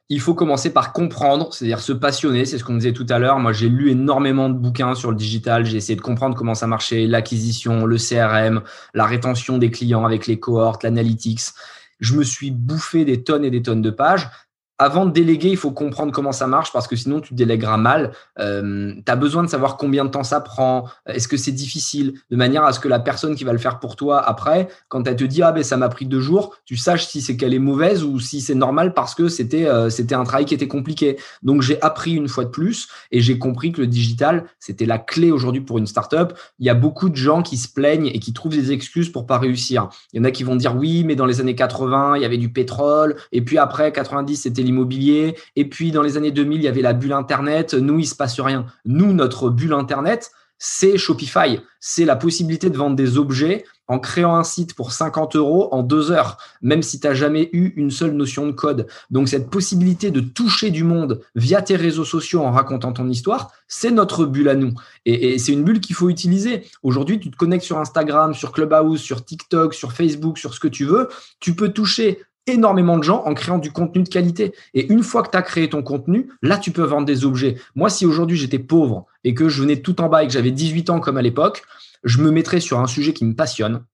Il 0.09 0.21
faut 0.21 0.35
commencer 0.35 0.73
par 0.73 0.93
comprendre, 0.93 1.53
c'est-à-dire 1.53 1.81
se 1.81 1.93
passionner, 1.93 2.45
c'est 2.45 2.59
ce 2.59 2.65
qu'on 2.65 2.75
disait 2.75 2.93
tout 2.93 3.07
à 3.09 3.19
l'heure. 3.19 3.39
Moi, 3.41 3.53
j'ai 3.53 3.69
lu 3.69 3.91
énormément 3.91 4.49
de 4.49 4.55
bouquins 4.55 4.95
sur 4.95 5.11
le 5.11 5.17
digital, 5.17 5.65
j'ai 5.65 5.77
essayé 5.77 5.97
de 5.97 6.01
comprendre 6.01 6.37
comment 6.37 6.55
ça 6.55 6.69
marchait, 6.69 7.07
l'acquisition, 7.07 7.87
le 7.87 7.97
CRM, 7.97 8.63
la 8.95 9.05
rétention 9.05 9.59
des 9.59 9.71
clients 9.71 10.05
avec 10.05 10.27
les 10.27 10.39
cohortes, 10.39 10.85
l'analytics. 10.85 11.41
Je 11.99 12.15
me 12.15 12.23
suis 12.23 12.51
bouffé 12.51 13.05
des 13.05 13.25
tonnes 13.25 13.45
et 13.45 13.51
des 13.51 13.63
tonnes 13.63 13.83
de 13.83 13.91
pages 13.91 14.29
avant 14.79 15.07
de 15.07 15.11
déléguer, 15.11 15.49
il 15.49 15.57
faut 15.57 15.71
comprendre 15.71 16.13
comment 16.13 16.33
ça 16.33 16.47
marche 16.47 16.73
parce 16.73 16.87
que 16.87 16.97
sinon 16.97 17.21
tu 17.21 17.35
délègueras 17.35 17.79
mal. 17.79 18.13
Euh, 18.39 18.93
tu 18.95 19.11
as 19.11 19.17
besoin 19.17 19.43
de 19.43 19.49
savoir 19.49 19.77
combien 19.77 20.05
de 20.05 20.11
temps 20.11 20.23
ça 20.23 20.41
prend, 20.41 20.85
est-ce 21.07 21.29
que 21.29 21.37
c'est 21.37 21.53
difficile, 21.53 22.15
de 22.31 22.37
manière 22.37 22.65
à 22.65 22.73
ce 22.73 22.81
que 22.81 22.89
la 22.89 22.99
personne 22.99 23.35
qui 23.35 23.45
va 23.45 23.53
le 23.53 23.59
faire 23.59 23.79
pour 23.79 23.97
toi 23.97 24.21
après, 24.21 24.69
quand 24.89 25.07
elle 25.07 25.17
te 25.17 25.25
dit 25.25 25.43
ah 25.43 25.53
ben 25.53 25.63
ça 25.63 25.77
m'a 25.77 25.89
pris 25.89 26.05
deux 26.05 26.21
jours, 26.21 26.57
tu 26.65 26.77
saches 26.77 27.07
si 27.07 27.23
c'est 27.23 27.37
qu'elle 27.37 27.55
est 27.55 27.59
mauvaise 27.59 28.05
ou 28.05 28.21
si 28.21 28.41
c'est 28.41 28.55
normal 28.55 28.93
parce 28.93 29.15
que 29.15 29.29
c'était 29.29 29.67
euh, 29.67 29.89
c'était 29.89 30.15
un 30.15 30.25
travail 30.25 30.45
qui 30.45 30.55
était 30.55 30.69
compliqué. 30.69 31.17
Donc 31.43 31.63
j'ai 31.63 31.81
appris 31.83 32.15
une 32.15 32.29
fois 32.29 32.45
de 32.45 32.51
plus 32.51 32.89
et 33.11 33.21
j'ai 33.21 33.39
compris 33.39 33.73
que 33.73 33.81
le 33.81 33.87
digital 33.87 34.45
c'était 34.61 34.87
la 34.87 34.99
clé 34.99 35.31
aujourd'hui 35.31 35.63
pour 35.63 35.79
une 35.79 35.87
startup. 35.87 36.35
Il 36.59 36.67
y 36.67 36.71
a 36.71 36.75
beaucoup 36.75 37.09
de 37.09 37.17
gens 37.17 37.43
qui 37.43 37.57
se 37.57 37.69
plaignent 37.69 38.09
et 38.09 38.19
qui 38.19 38.35
trouvent 38.35 38.53
des 38.53 38.73
excuses 38.73 39.11
pour 39.11 39.27
pas 39.27 39.39
réussir. 39.39 39.89
Il 40.13 40.19
y 40.19 40.21
en 40.21 40.25
a 40.25 40.31
qui 40.31 40.45
vont 40.45 40.57
dire 40.57 40.77
oui 40.77 41.03
mais 41.05 41.17
dans 41.17 41.27
les 41.27 41.41
années 41.41 41.55
80 41.55 42.17
il 42.17 42.23
y 42.23 42.27
avait 42.27 42.37
du 42.37 42.51
pétrole 42.51 43.17
et 43.33 43.41
puis 43.41 43.57
après 43.57 43.91
90 43.91 44.37
c'était 44.37 44.66
l'immobilier. 44.67 45.37
Et 45.57 45.69
puis, 45.69 45.91
dans 45.91 46.03
les 46.03 46.17
années 46.17 46.33
2000, 46.33 46.61
il 46.61 46.65
y 46.65 46.69
avait 46.69 46.83
la 46.83 46.93
bulle 46.93 47.13
Internet. 47.13 47.75
Nous, 47.75 48.01
il 48.01 48.07
se 48.07 48.15
passe 48.15 48.39
rien. 48.41 48.67
Nous, 48.85 49.13
notre 49.13 49.51
bulle 49.51 49.73
Internet, 49.73 50.31
c'est 50.59 50.97
Shopify. 50.99 51.61
C'est 51.81 52.05
la 52.05 52.17
possibilité 52.17 52.71
de 52.71 52.77
vendre 52.77 52.97
des 52.97 53.19
objets 53.19 53.65
en 53.89 53.99
créant 53.99 54.35
un 54.35 54.43
site 54.43 54.75
pour 54.75 54.93
50 54.93 55.37
euros 55.37 55.69
en 55.73 55.83
deux 55.83 56.11
heures, 56.11 56.39
même 56.61 56.83
si 56.83 56.99
tu 56.99 57.07
n'as 57.07 57.15
jamais 57.15 57.49
eu 57.53 57.73
une 57.77 57.91
seule 57.91 58.13
notion 58.13 58.47
de 58.47 58.53
code. 58.53 58.89
Donc 59.11 59.29
cette 59.29 59.49
possibilité 59.49 60.11
de 60.11 60.21
toucher 60.21 60.71
du 60.71 60.83
monde 60.83 61.21
via 61.37 61.63
tes 61.63 61.77
réseaux 61.77 62.05
sociaux 62.05 62.43
en 62.43 62.51
racontant 62.51 62.93
ton 62.93 63.09
histoire, 63.09 63.53
c'est 63.69 63.93
notre 63.93 64.25
bulle 64.25 64.49
à 64.49 64.57
nous. 64.57 64.75
Et, 65.05 65.35
et 65.35 65.39
c'est 65.39 65.53
une 65.53 65.63
bulle 65.63 65.81
qu'il 65.81 65.95
faut 65.95 66.09
utiliser. 66.09 66.65
Aujourd'hui, 66.83 67.21
tu 67.21 67.31
te 67.31 67.37
connectes 67.37 67.65
sur 67.65 67.79
Instagram, 67.79 68.35
sur 68.35 68.53
Clubhouse, 68.53 69.01
sur 69.01 69.25
TikTok, 69.25 69.75
sur 69.75 69.93
Facebook, 69.93 70.39
sur 70.39 70.55
ce 70.55 70.61
que 70.61 70.69
tu 70.69 70.85
veux. 70.85 71.09
Tu 71.39 71.55
peux 71.55 71.69
toucher 71.69 72.25
énormément 72.47 72.99
de 72.99 73.03
gens 73.03 73.23
en 73.25 73.35
créant 73.35 73.59
du 73.59 73.73
contenu 73.73 74.03
de 74.03 74.09
qualité. 74.09 74.55
Et 74.75 74.93
une 74.93 75.03
fois 75.03 75.23
que 75.23 75.31
tu 75.31 75.37
as 75.37 75.43
créé 75.43 75.69
ton 75.69 75.83
contenu, 75.83 76.31
là, 76.43 76.59
tu 76.59 76.71
peux 76.71 76.85
vendre 76.85 77.07
des 77.07 77.25
objets. 77.25 77.57
Moi, 77.75 77.91
si 77.91 78.07
aujourd'hui 78.07 78.37
j'étais 78.37 78.59
pauvre 78.59 79.07
et 79.25 79.35
que 79.35 79.49
je 79.49 79.63
venais 79.63 79.81
tout 79.81 80.01
en 80.01 80.09
bas 80.09 80.23
et 80.23 80.27
que 80.27 80.33
j'avais 80.33 80.51
18 80.51 80.91
ans 80.91 81.01
comme 81.01 81.17
à 81.17 81.23
l'époque, 81.23 81.63
je 82.05 82.19
me 82.19 82.31
mettrais 82.31 82.61
sur 82.61 82.79
un 82.79 82.87
sujet 82.87 83.13
qui 83.13 83.25
me 83.25 83.35
passionne. 83.35 83.85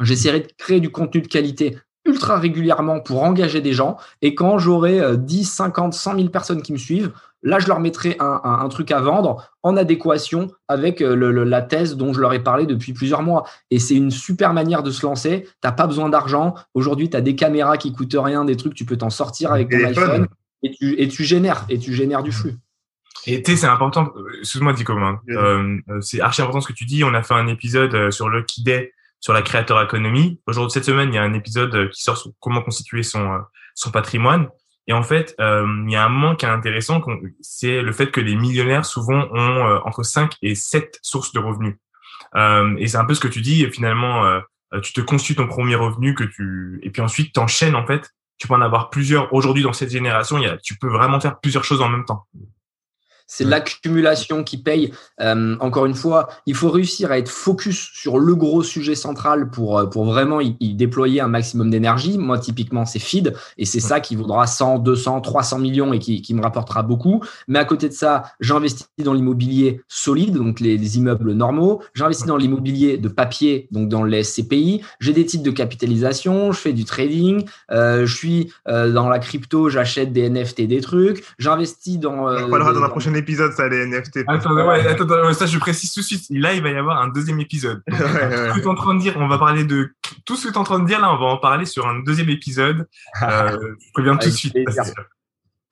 J'essaierais 0.00 0.40
de 0.40 0.48
créer 0.58 0.80
du 0.80 0.90
contenu 0.90 1.22
de 1.22 1.28
qualité 1.28 1.76
ultra 2.04 2.38
régulièrement 2.38 3.00
pour 3.00 3.22
engager 3.22 3.60
des 3.60 3.72
gens. 3.72 3.96
Et 4.22 4.34
quand 4.34 4.58
j'aurai 4.58 5.16
10, 5.16 5.44
50, 5.44 5.94
100 5.94 6.16
000 6.16 6.28
personnes 6.28 6.62
qui 6.62 6.72
me 6.72 6.78
suivent, 6.78 7.12
Là, 7.44 7.58
je 7.58 7.66
leur 7.66 7.80
mettrai 7.80 8.16
un, 8.20 8.68
truc 8.68 8.92
à 8.92 9.00
vendre 9.00 9.50
en 9.64 9.76
adéquation 9.76 10.52
avec 10.68 11.02
euh, 11.02 11.44
la 11.44 11.60
thèse 11.60 11.96
dont 11.96 12.12
je 12.12 12.20
leur 12.20 12.32
ai 12.32 12.38
parlé 12.38 12.66
depuis 12.66 12.92
plusieurs 12.92 13.22
mois. 13.22 13.44
Et 13.70 13.80
c'est 13.80 13.96
une 13.96 14.12
super 14.12 14.52
manière 14.52 14.84
de 14.84 14.92
se 14.92 15.04
lancer. 15.04 15.42
Tu 15.42 15.50
n'as 15.64 15.72
pas 15.72 15.88
besoin 15.88 16.08
d'argent. 16.08 16.54
Aujourd'hui, 16.74 17.10
tu 17.10 17.16
as 17.16 17.20
des 17.20 17.34
caméras 17.34 17.78
qui 17.78 17.92
coûtent 17.92 18.16
rien, 18.16 18.44
des 18.44 18.56
trucs, 18.56 18.74
tu 18.74 18.84
peux 18.84 18.96
t'en 18.96 19.10
sortir 19.10 19.52
avec 19.52 19.70
ton 19.70 19.84
iPhone 19.84 20.28
et 20.62 20.70
tu, 20.70 21.00
et 21.00 21.08
tu 21.08 21.24
génères 21.24 21.66
et 21.68 21.78
tu 21.78 21.92
génères 21.92 22.22
du 22.22 22.30
flux. 22.30 22.54
Et 23.26 23.42
tu 23.42 23.52
sais, 23.52 23.56
c'est 23.56 23.66
important. 23.66 24.12
Euh, 24.16 24.38
excuse-moi, 24.38 24.72
Dico, 24.72 24.92
hein. 24.92 25.20
euh, 25.30 25.78
c'est 26.00 26.20
archi 26.20 26.42
important 26.42 26.60
ce 26.60 26.68
que 26.68 26.72
tu 26.72 26.84
dis. 26.84 27.02
On 27.02 27.12
a 27.12 27.24
fait 27.24 27.34
un 27.34 27.48
épisode 27.48 28.12
sur 28.12 28.28
le 28.28 28.44
Day 28.58 28.92
sur 29.22 29.32
la 29.32 29.40
créateur 29.40 29.80
économie. 29.80 30.38
Aujourd'hui, 30.46 30.72
cette 30.72 30.84
semaine, 30.84 31.08
il 31.08 31.14
y 31.14 31.18
a 31.18 31.22
un 31.22 31.32
épisode 31.32 31.88
qui 31.90 32.02
sort 32.02 32.18
sur 32.18 32.32
comment 32.40 32.60
constituer 32.60 33.02
son 33.02 33.40
son 33.74 33.90
patrimoine. 33.90 34.48
Et 34.88 34.92
en 34.92 35.02
fait, 35.02 35.34
euh, 35.40 35.64
il 35.86 35.92
y 35.92 35.96
a 35.96 36.04
un 36.04 36.08
moment 36.10 36.34
qui 36.34 36.44
est 36.44 36.48
intéressant, 36.48 37.00
c'est 37.40 37.80
le 37.80 37.92
fait 37.92 38.10
que 38.10 38.20
les 38.20 38.34
millionnaires 38.34 38.84
souvent 38.84 39.28
ont 39.32 39.66
euh, 39.66 39.78
entre 39.84 40.02
5 40.02 40.34
et 40.42 40.54
7 40.54 40.98
sources 41.02 41.32
de 41.32 41.38
revenus. 41.38 41.76
Euh, 42.34 42.74
et 42.78 42.88
c'est 42.88 42.98
un 42.98 43.04
peu 43.04 43.14
ce 43.14 43.20
que 43.20 43.28
tu 43.28 43.40
dis, 43.40 43.64
finalement, 43.70 44.40
tu 44.82 44.92
te 44.92 45.00
construis 45.00 45.36
ton 45.36 45.46
premier 45.46 45.76
revenu 45.76 46.14
que 46.14 46.24
tu 46.24 46.80
et 46.82 46.90
puis 46.90 47.02
ensuite 47.02 47.34
t'enchaînes 47.34 47.76
en 47.76 47.86
fait 47.86 48.10
tu 48.42 48.48
peux 48.48 48.54
en 48.54 48.60
avoir 48.60 48.90
plusieurs. 48.90 49.32
Aujourd'hui, 49.32 49.62
dans 49.62 49.72
cette 49.72 49.90
génération, 49.90 50.36
il 50.36 50.44
y 50.44 50.48
a, 50.48 50.56
tu 50.56 50.76
peux 50.76 50.88
vraiment 50.88 51.20
faire 51.20 51.38
plusieurs 51.38 51.62
choses 51.62 51.80
en 51.80 51.88
même 51.88 52.04
temps. 52.04 52.26
C'est 53.34 53.44
l'accumulation 53.44 54.44
qui 54.44 54.58
paye. 54.58 54.92
Euh, 55.22 55.56
encore 55.60 55.86
une 55.86 55.94
fois, 55.94 56.28
il 56.44 56.54
faut 56.54 56.68
réussir 56.68 57.10
à 57.10 57.16
être 57.16 57.30
focus 57.30 57.88
sur 57.94 58.18
le 58.18 58.34
gros 58.34 58.62
sujet 58.62 58.94
central 58.94 59.48
pour, 59.48 59.78
euh, 59.78 59.86
pour 59.86 60.04
vraiment 60.04 60.42
y, 60.42 60.74
déployer 60.74 61.22
un 61.22 61.28
maximum 61.28 61.70
d'énergie. 61.70 62.18
Moi, 62.18 62.38
typiquement, 62.38 62.84
c'est 62.84 62.98
feed 62.98 63.32
et 63.56 63.64
c'est 63.64 63.80
ça 63.80 64.00
qui 64.00 64.16
vaudra 64.16 64.46
100, 64.46 64.80
200, 64.80 65.22
300 65.22 65.60
millions 65.60 65.94
et 65.94 65.98
qui, 65.98 66.20
qui 66.20 66.34
me 66.34 66.42
rapportera 66.42 66.82
beaucoup. 66.82 67.24
Mais 67.48 67.58
à 67.58 67.64
côté 67.64 67.88
de 67.88 67.94
ça, 67.94 68.24
j'investis 68.40 68.86
dans 69.02 69.14
l'immobilier 69.14 69.80
solide, 69.88 70.34
donc 70.34 70.60
les, 70.60 70.98
immeubles 70.98 71.32
normaux. 71.32 71.82
J'investis 71.94 72.26
dans 72.26 72.36
l'immobilier 72.36 72.98
de 72.98 73.08
papier, 73.08 73.66
donc 73.70 73.88
dans 73.88 74.04
les 74.04 74.24
SCPI. 74.24 74.82
J'ai 75.00 75.14
des 75.14 75.24
titres 75.24 75.44
de 75.44 75.50
capitalisation, 75.50 76.52
je 76.52 76.58
fais 76.58 76.74
du 76.74 76.84
trading, 76.84 77.46
euh, 77.70 78.04
je 78.04 78.14
suis 78.14 78.52
euh, 78.68 78.92
dans 78.92 79.08
la 79.08 79.18
crypto, 79.20 79.70
j'achète 79.70 80.12
des 80.12 80.28
NFT, 80.28 80.66
des 80.66 80.82
trucs. 80.82 81.24
J'investis 81.38 81.98
dans. 81.98 82.26
On 82.28 82.50
parlera 82.50 82.74
dans 82.74 82.80
la 82.80 82.90
prochaine 82.90 83.21
épisode, 83.22 83.52
ça, 83.52 83.68
les 83.68 83.86
NFT. 83.86 84.20
Attends, 84.26 84.54
ouais, 84.54 84.86
attends, 84.86 85.32
ça, 85.32 85.46
je 85.46 85.58
précise 85.58 85.92
tout 85.92 86.00
de 86.00 86.04
suite. 86.04 86.24
Là, 86.30 86.54
il 86.54 86.62
va 86.62 86.70
y 86.70 86.76
avoir 86.76 87.00
un 87.00 87.08
deuxième 87.08 87.40
épisode. 87.40 87.82
tout 87.90 87.96
ce 87.96 88.54
que 88.54 88.60
tu 88.60 88.60
es 88.60 88.66
en 88.66 88.74
train 88.74 88.94
de 88.94 89.00
dire, 89.00 89.14
on 89.16 89.28
va 89.28 89.38
parler 89.38 89.64
de 89.64 89.90
tout 90.24 90.36
ce 90.36 90.46
que 90.46 90.52
tu 90.52 90.54
es 90.54 90.58
en 90.58 90.64
train 90.64 90.78
de 90.78 90.86
dire 90.86 91.00
là, 91.00 91.12
on 91.12 91.18
va 91.18 91.26
en 91.26 91.38
parler 91.38 91.64
sur 91.64 91.86
un 91.86 92.00
deuxième 92.00 92.30
épisode. 92.30 92.86
Euh, 93.22 93.56
je 93.78 93.92
préviens 93.92 94.16
tout 94.16 94.28
de 94.28 94.34
suite. 94.34 94.56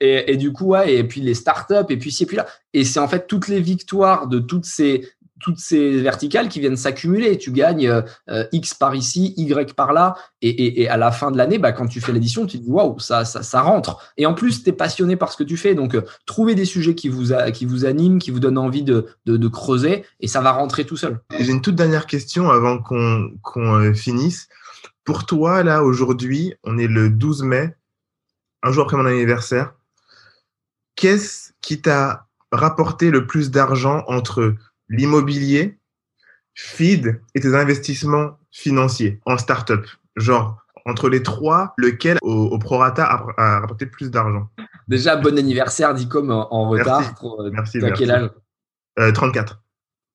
Et, 0.00 0.32
et, 0.32 0.36
du 0.36 0.52
coup, 0.52 0.66
ouais, 0.66 0.94
et 0.94 1.04
puis 1.04 1.20
les 1.20 1.34
startups, 1.34 1.90
et 1.90 1.96
puis 1.96 2.12
ci, 2.12 2.22
et 2.22 2.26
puis 2.26 2.36
là. 2.36 2.46
Et 2.72 2.84
c'est 2.84 3.00
en 3.00 3.08
fait 3.08 3.26
toutes 3.26 3.48
les 3.48 3.60
victoires 3.60 4.28
de 4.28 4.38
toutes 4.38 4.64
ces, 4.64 5.08
toutes 5.40 5.58
ces 5.58 6.00
verticales 6.00 6.48
qui 6.48 6.60
viennent 6.60 6.76
s'accumuler. 6.76 7.38
Tu 7.38 7.50
gagnes 7.50 7.88
euh, 7.88 8.02
euh, 8.28 8.44
X 8.52 8.74
par 8.74 8.94
ici, 8.94 9.34
Y 9.36 9.74
par 9.74 9.92
là, 9.92 10.14
et, 10.42 10.88
à 10.88 10.96
la 10.96 11.10
fin 11.10 11.30
de 11.30 11.36
l'année, 11.36 11.58
bah, 11.58 11.72
quand 11.72 11.86
tu 11.86 12.00
fais 12.00 12.12
l'édition, 12.12 12.46
tu 12.46 12.58
te 12.58 12.64
dis 12.64 12.70
waouh, 12.70 12.98
ça, 12.98 13.24
ça, 13.24 13.60
rentre. 13.62 14.12
Et 14.16 14.26
en 14.26 14.34
plus, 14.34 14.62
tu 14.62 14.70
es 14.70 14.72
passionné 14.72 15.16
par 15.16 15.32
ce 15.32 15.36
que 15.36 15.44
tu 15.44 15.56
fais. 15.56 15.74
Donc, 15.74 15.94
euh, 15.94 16.02
trouvez 16.26 16.54
des 16.54 16.64
sujets 16.64 16.94
qui 16.94 17.08
vous, 17.08 17.32
qui 17.52 17.66
vous 17.66 17.84
animent, 17.84 18.18
qui 18.18 18.30
vous 18.30 18.40
donnent 18.40 18.58
envie 18.58 18.82
de, 18.82 19.06
creuser, 19.48 20.04
et 20.20 20.28
ça 20.28 20.40
va 20.40 20.52
rentrer 20.52 20.84
tout 20.84 20.96
seul. 20.96 21.20
J'ai 21.38 21.50
une 21.50 21.60
toute 21.60 21.74
dernière 21.74 22.06
question 22.06 22.50
avant 22.50 22.78
qu'on 22.78 23.94
finisse. 23.94 24.48
Pour 25.04 25.26
toi, 25.26 25.62
là, 25.62 25.82
aujourd'hui, 25.82 26.54
on 26.62 26.78
est 26.78 26.86
le 26.86 27.10
12 27.10 27.42
mai, 27.42 27.74
un 28.62 28.70
jour 28.70 28.84
après 28.84 28.96
mon 28.96 29.06
anniversaire. 29.06 29.72
Qu'est-ce 30.94 31.52
qui 31.60 31.80
t'a 31.80 32.26
rapporté 32.52 33.10
le 33.10 33.26
plus 33.26 33.50
d'argent 33.50 34.04
entre 34.06 34.54
l'immobilier, 34.90 35.78
feed 36.54 37.22
et 37.34 37.40
tes 37.40 37.54
investissements 37.54 38.38
financiers 38.50 39.20
en 39.24 39.38
startup 39.38 39.86
Genre, 40.16 40.60
entre 40.86 41.08
les 41.08 41.22
trois, 41.22 41.72
lequel 41.76 42.18
au, 42.22 42.58
prorata 42.58 43.04
a, 43.04 43.60
rapporté 43.60 43.86
plus 43.86 44.10
d'argent? 44.10 44.48
Déjà, 44.88 45.16
bon 45.16 45.38
anniversaire, 45.38 45.94
Dicom, 45.94 46.30
en, 46.30 46.52
en 46.52 46.68
retard. 46.68 47.00
Merci. 47.52 47.78
merci, 47.78 47.92
quel 47.96 48.10
âge? 48.10 48.30
34. 49.14 49.52
Euh, 49.52 49.56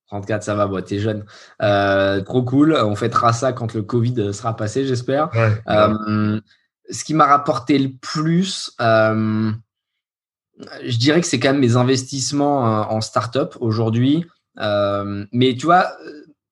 34, 0.08 0.42
ça 0.44 0.54
va, 0.54 0.82
t'es 0.82 0.98
jeune. 0.98 1.24
Euh, 1.62 2.20
trop 2.20 2.42
cool. 2.42 2.74
On 2.74 2.94
fêtera 2.94 3.32
ça 3.32 3.52
quand 3.52 3.74
le 3.74 3.82
Covid 3.82 4.32
sera 4.32 4.54
passé, 4.54 4.86
j'espère. 4.86 5.30
Euh, 5.68 6.40
ce 6.90 7.04
qui 7.04 7.14
m'a 7.14 7.26
rapporté 7.26 7.78
le 7.78 7.90
plus, 8.00 8.72
je 8.78 9.52
dirais 10.98 11.20
que 11.20 11.26
c'est 11.26 11.40
quand 11.40 11.52
même 11.52 11.60
mes 11.60 11.76
investissements 11.76 12.92
en 12.92 13.00
startup 13.00 13.56
aujourd'hui. 13.60 14.24
Euh, 14.60 15.24
mais 15.32 15.54
tu 15.54 15.66
vois, 15.66 15.96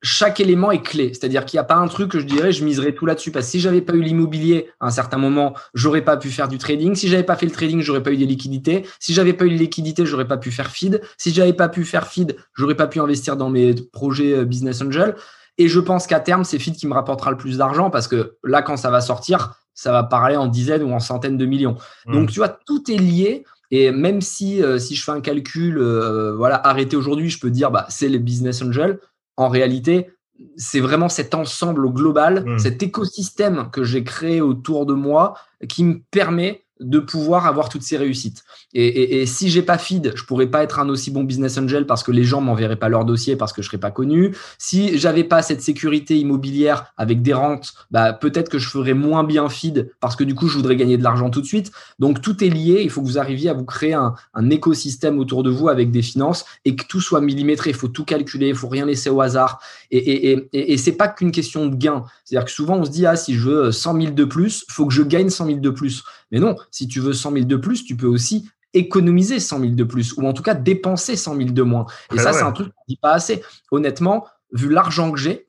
chaque 0.05 0.39
élément 0.39 0.71
est 0.71 0.83
clé. 0.83 1.09
C'est-à-dire 1.15 1.47
qu'il 1.47 1.57
n'y 1.57 1.63
a 1.63 1.65
pas 1.65 1.77
un 1.77 1.89
truc 1.89 2.11
que 2.11 2.21
je 2.21 2.27
dirais, 2.27 2.53
je 2.53 2.63
miserais 2.63 2.93
tout 2.93 3.07
là-dessus. 3.07 3.31
Parce 3.31 3.47
que 3.47 3.53
si 3.53 3.61
j'avais 3.61 3.81
pas 3.81 3.95
eu 3.95 4.03
l'immobilier 4.03 4.69
à 4.79 4.87
un 4.87 4.91
certain 4.91 5.17
moment, 5.17 5.55
j'aurais 5.73 6.03
pas 6.03 6.19
pu 6.19 6.29
faire 6.29 6.47
du 6.47 6.59
trading. 6.59 6.95
Si 6.95 7.09
j'avais 7.09 7.23
pas 7.23 7.37
fait 7.37 7.47
le 7.47 7.53
trading, 7.53 7.81
j'aurais 7.81 8.03
pas 8.03 8.13
eu 8.13 8.19
des 8.19 8.27
liquidités. 8.27 8.85
Si 9.01 9.15
j'avais 9.15 9.33
pas 9.33 9.47
eu 9.47 9.49
les 9.49 9.59
liquidités, 9.59 10.05
j'aurais 10.05 10.29
pas 10.29 10.37
pu 10.37 10.51
faire 10.51 10.71
feed. 10.71 11.01
Si 11.17 11.33
j'avais 11.33 11.55
pas 11.55 11.71
pu 11.71 11.85
faire 11.85 12.07
feed, 12.07 12.37
j'aurais 12.55 12.77
pas 12.77 12.87
pu 12.87 13.01
investir 13.01 13.37
dans 13.37 13.49
mes 13.49 13.75
projets 13.93 14.35
euh, 14.35 14.45
business 14.45 14.83
angel. 14.83 15.17
Et 15.57 15.69
je 15.69 15.81
pense 15.81 16.07
qu'à 16.07 16.21
terme, 16.21 16.45
c'est 16.45 16.59
feed 16.59 16.77
qui 16.77 16.87
me 16.87 16.95
rapportera 16.95 17.31
le 17.31 17.37
plus 17.39 17.57
d'argent 17.57 17.89
parce 17.89 18.07
que 18.07 18.37
là, 18.45 18.61
quand 18.61 18.77
ça 18.77 18.91
va 18.91 19.01
sortir, 19.01 19.55
ça 19.73 19.91
va 19.91 20.03
parler 20.05 20.37
en 20.37 20.49
dizaines 20.49 20.83
ou 20.83 20.93
en 20.93 21.01
centaines 21.01 21.39
de 21.39 21.47
millions. 21.47 21.77
Mmh. 22.07 22.13
Donc, 22.13 22.31
tu 22.31 22.41
vois, 22.41 22.49
tout 22.49 22.91
est 22.91 22.97
lié. 22.97 23.45
Et 23.77 23.91
même 23.91 24.21
si, 24.21 24.63
euh, 24.63 24.79
si 24.79 24.95
je 24.95 25.03
fais 25.03 25.11
un 25.11 25.21
calcul, 25.21 25.79
euh, 25.79 26.33
voilà, 26.37 26.65
arrêté 26.65 26.95
aujourd'hui, 26.95 27.29
je 27.29 27.41
peux 27.41 27.51
dire, 27.51 27.73
bah, 27.73 27.87
c'est 27.89 28.09
les 28.09 28.21
business 28.21 28.63
angels. 28.63 29.01
En 29.37 29.49
réalité, 29.49 30.13
c'est 30.57 30.79
vraiment 30.79 31.09
cet 31.09 31.35
ensemble 31.35 31.93
global, 31.93 32.45
mmh. 32.47 32.59
cet 32.61 32.85
écosystème 32.85 33.71
que 33.73 33.83
j'ai 33.83 34.05
créé 34.05 34.41
autour 34.41 34.87
de 34.87 34.95
moi 34.95 35.35
qui 35.69 35.83
me 35.83 36.01
permet 36.13 36.63
de 36.89 36.99
pouvoir 36.99 37.47
avoir 37.47 37.69
toutes 37.69 37.83
ces 37.83 37.97
réussites. 37.97 38.45
Et, 38.73 38.87
et, 38.87 39.23
et 39.23 39.27
si 39.27 39.51
j'ai 39.51 39.63
pas 39.63 39.79
feed, 39.79 40.13
je 40.15 40.25
pourrais 40.25 40.47
pas 40.47 40.63
être 40.63 40.79
un 40.79 40.89
aussi 40.89 41.11
bon 41.11 41.25
business 41.25 41.59
angel 41.59 41.87
parce 41.87 42.03
que 42.03 42.13
les 42.13 42.25
gens 42.25 42.41
m'enverraient 42.41 42.77
pas 42.77 42.89
leur 42.89 43.05
dossier 43.05 43.37
parce 43.37 43.53
que 43.53 43.63
je 43.63 43.69
serais 43.69 43.79
pas 43.79 43.91
connu. 43.91 44.35
Si 44.59 44.99
j'avais 44.99 45.25
pas 45.25 45.43
cette 45.43 45.63
sécurité 45.63 46.19
immobilière 46.19 46.93
avec 46.97 47.23
des 47.23 47.33
rentes, 47.33 47.73
bah 47.91 48.13
peut-être 48.13 48.49
que 48.49 48.59
je 48.59 48.69
ferais 48.69 48.95
moins 48.95 49.25
bien 49.25 49.49
feed 49.49 49.91
parce 50.01 50.17
que 50.17 50.25
du 50.25 50.35
coup 50.35 50.49
je 50.49 50.57
voudrais 50.57 50.77
gagner 50.77 50.99
de 50.99 51.03
l'argent 51.03 51.31
tout 51.31 51.41
de 51.41 51.47
suite. 51.47 51.73
Donc 51.99 52.21
tout 52.21 52.43
est 52.45 52.49
lié. 52.49 52.83
Il 52.83 52.91
faut 52.91 53.01
que 53.03 53.07
vous 53.07 53.19
arriviez 53.19 53.51
à 53.51 53.55
vous 53.55 53.65
créer 53.65 53.95
un, 53.95 54.15
écosystème 54.51 55.19
autour 55.19 55.43
de 55.43 55.51
vous 55.51 55.69
avec 55.69 55.91
des 55.91 56.03
finances 56.03 56.45
et 56.65 56.77
que 56.77 56.85
tout 56.87 57.01
soit 57.01 57.21
millimétré. 57.21 57.71
Il 57.71 57.77
faut 57.77 57.89
tout 57.89 58.05
calculer. 58.05 58.49
Il 58.49 58.55
faut 58.55 58.69
rien 58.69 58.87
laisser 58.87 59.11
au 59.11 59.21
hasard. 59.21 59.61
Et, 59.91 59.99
et, 59.99 60.49
et, 60.53 60.73
et 60.73 60.77
c'est 60.77 60.93
pas 60.93 61.09
qu'une 61.09 61.33
question 61.33 61.67
de 61.67 61.75
gain. 61.75 62.05
C'est-à-dire 62.25 62.45
que 62.45 62.53
souvent 62.53 62.77
on 62.77 62.85
se 62.85 62.91
dit 62.91 63.07
ah 63.07 63.17
si 63.17 63.35
je 63.35 63.49
veux 63.49 63.73
100 63.73 64.01
000 64.01 64.13
de 64.13 64.25
plus, 64.25 64.65
faut 64.69 64.87
que 64.87 64.93
je 64.93 65.03
gagne 65.03 65.31
100 65.31 65.47
000 65.47 65.59
de 65.61 65.71
plus. 65.71 66.05
Mais 66.35 66.41
non, 66.41 66.57
si 66.73 66.89
tu 66.89 66.99
veux 66.99 67.13
100 67.13 67.31
000 67.31 67.45
de 67.45 67.55
plus, 67.55 67.85
tu 67.85 67.97
peux 67.97 68.09
aussi 68.09 68.51
économiser 68.73 69.39
100 69.39 69.61
000 69.61 69.73
de 69.75 69.85
plus, 69.85 70.15
ou 70.15 70.27
en 70.27 70.33
tout 70.33 70.43
cas 70.43 70.55
dépenser 70.55 71.15
100 71.15 71.37
000 71.37 71.51
de 71.51 71.63
moins. 71.63 71.87
Et 72.13 72.19
ça, 72.19 72.33
c'est 72.33 72.43
un 72.43 72.51
truc 72.51 72.67
qu'on 72.67 72.83
ne 72.89 72.93
dit 72.93 72.99
pas 73.01 73.13
assez. 73.13 73.41
Honnêtement, 73.71 74.27
vu 74.53 74.69
l'argent 74.69 75.13
que 75.13 75.19
j'ai, 75.19 75.47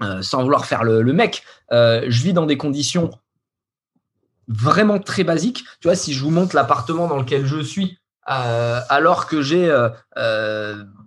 euh, 0.00 0.22
sans 0.22 0.44
vouloir 0.44 0.64
faire 0.64 0.84
le, 0.84 1.02
mec, 1.12 1.42
euh, 1.72 2.04
je 2.06 2.22
vis 2.22 2.32
dans 2.32 2.46
des 2.46 2.56
conditions 2.56 3.10
vraiment 4.46 5.00
très 5.00 5.24
basiques. 5.24 5.64
Tu 5.80 5.88
vois, 5.88 5.96
si 5.96 6.12
je 6.12 6.22
vous 6.22 6.30
montre 6.30 6.54
l'appartement 6.54 7.08
dans 7.08 7.18
lequel 7.18 7.44
je 7.44 7.58
suis, 7.58 7.98
euh, 8.30 8.80
alors 8.90 9.26
que 9.26 9.42
j'ai 9.42 9.76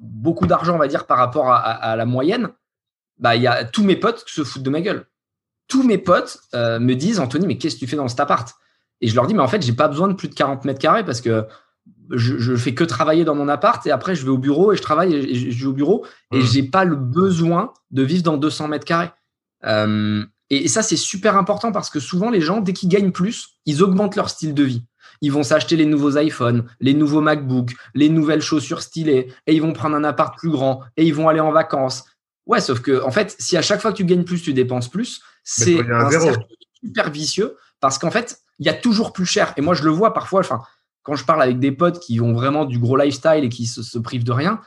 beaucoup 0.02 0.46
d'argent, 0.46 0.76
on 0.76 0.78
va 0.78 0.90
dire, 0.90 1.08
par 1.08 1.18
rapport 1.18 1.54
à, 1.54 1.96
la 1.96 2.06
moyenne, 2.06 2.50
bah, 3.18 3.38
il 3.38 3.44
y 3.44 3.48
a 3.48 3.64
tous 3.64 3.86
mes 3.86 3.96
potes 3.96 4.26
qui 4.26 4.34
se 4.34 4.44
foutent 4.44 4.64
de 4.64 4.70
ma 4.70 4.82
gueule. 4.82 5.06
Tous 5.70 5.84
mes 5.84 6.00
potes 6.00 6.40
me 6.54 6.96
disent, 6.96 7.22
Anthony, 7.22 7.48
mais 7.48 7.58
qu'est-ce 7.58 7.76
que 7.76 7.80
tu 7.80 7.88
fais 7.88 7.96
dans 7.96 8.10
cet 8.10 8.20
appart? 8.20 8.54
Et 9.02 9.08
je 9.08 9.16
leur 9.16 9.28
dis, 9.28 9.34
mais 9.34 9.42
en 9.42 9.48
fait, 9.48 9.62
j'ai 9.62 9.74
pas 9.74 9.88
besoin 9.88 10.08
de 10.08 10.14
plus 10.14 10.28
de 10.28 10.34
40 10.34 10.66
mètres 10.66 10.80
carrés 10.80 11.04
parce 11.04 11.22
que 11.22 11.46
je, 12.12 12.38
je 12.38 12.56
fais 12.56 12.74
que 12.74 12.84
travailler 12.84 13.26
dans 13.26 13.36
mon 13.36 13.48
appart 13.48 13.86
et 13.86 13.92
après, 13.92 14.16
je 14.16 14.24
vais 14.24 14.32
au 14.32 14.38
bureau 14.38 14.74
et 14.74 14.78
je 14.78 14.82
travaille 14.82 15.14
et 15.14 15.52
je, 15.52 15.60
vais 15.60 15.66
au 15.66 15.74
bureau 15.74 16.06
et 16.32 16.42
je 16.42 16.46
mmh. 16.46 16.50
j'ai 16.50 16.64
pas 16.64 16.86
le 16.86 16.96
besoin 16.96 17.74
de 17.92 18.04
vivre 18.04 18.24
dans 18.24 18.38
200 18.38 18.68
mètres 18.68 18.86
carrés. 18.86 19.12
Euh, 19.66 20.24
et, 20.50 20.68
ça, 20.68 20.84
c'est 20.84 20.98
super 20.98 21.38
important 21.38 21.72
parce 21.72 21.90
que 21.90 22.00
souvent, 22.00 22.30
les 22.30 22.42
gens, 22.42 22.62
dès 22.62 22.74
qu'ils 22.74 22.90
gagnent 22.90 23.12
plus, 23.12 23.58
ils 23.66 23.82
augmentent 23.82 24.16
leur 24.16 24.30
style 24.30 24.54
de 24.54 24.64
vie. 24.64 24.84
Ils 25.22 25.32
vont 25.32 25.44
s'acheter 25.44 25.76
les 25.76 25.86
nouveaux 25.86 26.18
iPhones, 26.18 26.66
les 26.80 26.94
nouveaux 26.94 27.22
MacBooks, 27.22 27.72
les 27.94 28.10
nouvelles 28.10 28.42
chaussures 28.42 28.82
stylées 28.82 29.32
et 29.48 29.56
ils 29.56 29.62
vont 29.62 29.74
prendre 29.74 29.96
un 29.96 30.04
appart 30.04 30.38
plus 30.38 30.50
grand 30.50 30.82
et 30.98 31.06
ils 31.06 31.14
vont 31.14 31.30
aller 31.30 31.40
en 31.40 31.52
vacances. 31.52 32.04
Ouais, 32.46 32.62
sauf 32.62 32.82
que, 32.82 33.02
en 33.04 33.12
fait, 33.12 33.36
si 33.40 33.58
à 33.58 33.62
chaque 33.62 33.82
fois 33.82 33.92
que 33.92 33.98
tu 33.98 34.06
gagnes 34.06 34.24
plus, 34.24 34.42
tu 34.42 34.54
dépenses 34.54 34.90
plus, 34.90 35.22
c'est 35.44 35.80
un 35.90 36.10
cercle 36.10 36.46
super 36.84 37.10
vicieux 37.10 37.56
parce 37.80 37.98
qu'en 37.98 38.12
fait, 38.12 38.40
il 38.60 38.66
y 38.66 38.70
a 38.70 38.74
toujours 38.74 39.14
plus 39.14 39.26
cher. 39.26 39.54
Et 39.58 39.62
moi, 39.62 39.74
je 39.74 39.84
le 39.84 39.92
vois 39.92 40.14
parfois, 40.14 40.40
enfin, 40.42 40.62
quand 41.04 41.16
je 41.16 41.26
parle 41.26 41.42
avec 41.42 41.60
des 41.60 41.72
potes 41.72 42.00
qui 42.00 42.20
ont 42.22 42.34
vraiment 42.34 42.66
du 42.66 42.80
gros 42.80 42.98
lifestyle 42.98 43.44
et 43.44 43.50
qui 43.50 43.66
se, 43.66 43.98
privent 44.00 44.24
de 44.24 44.32
rien, 44.32 44.60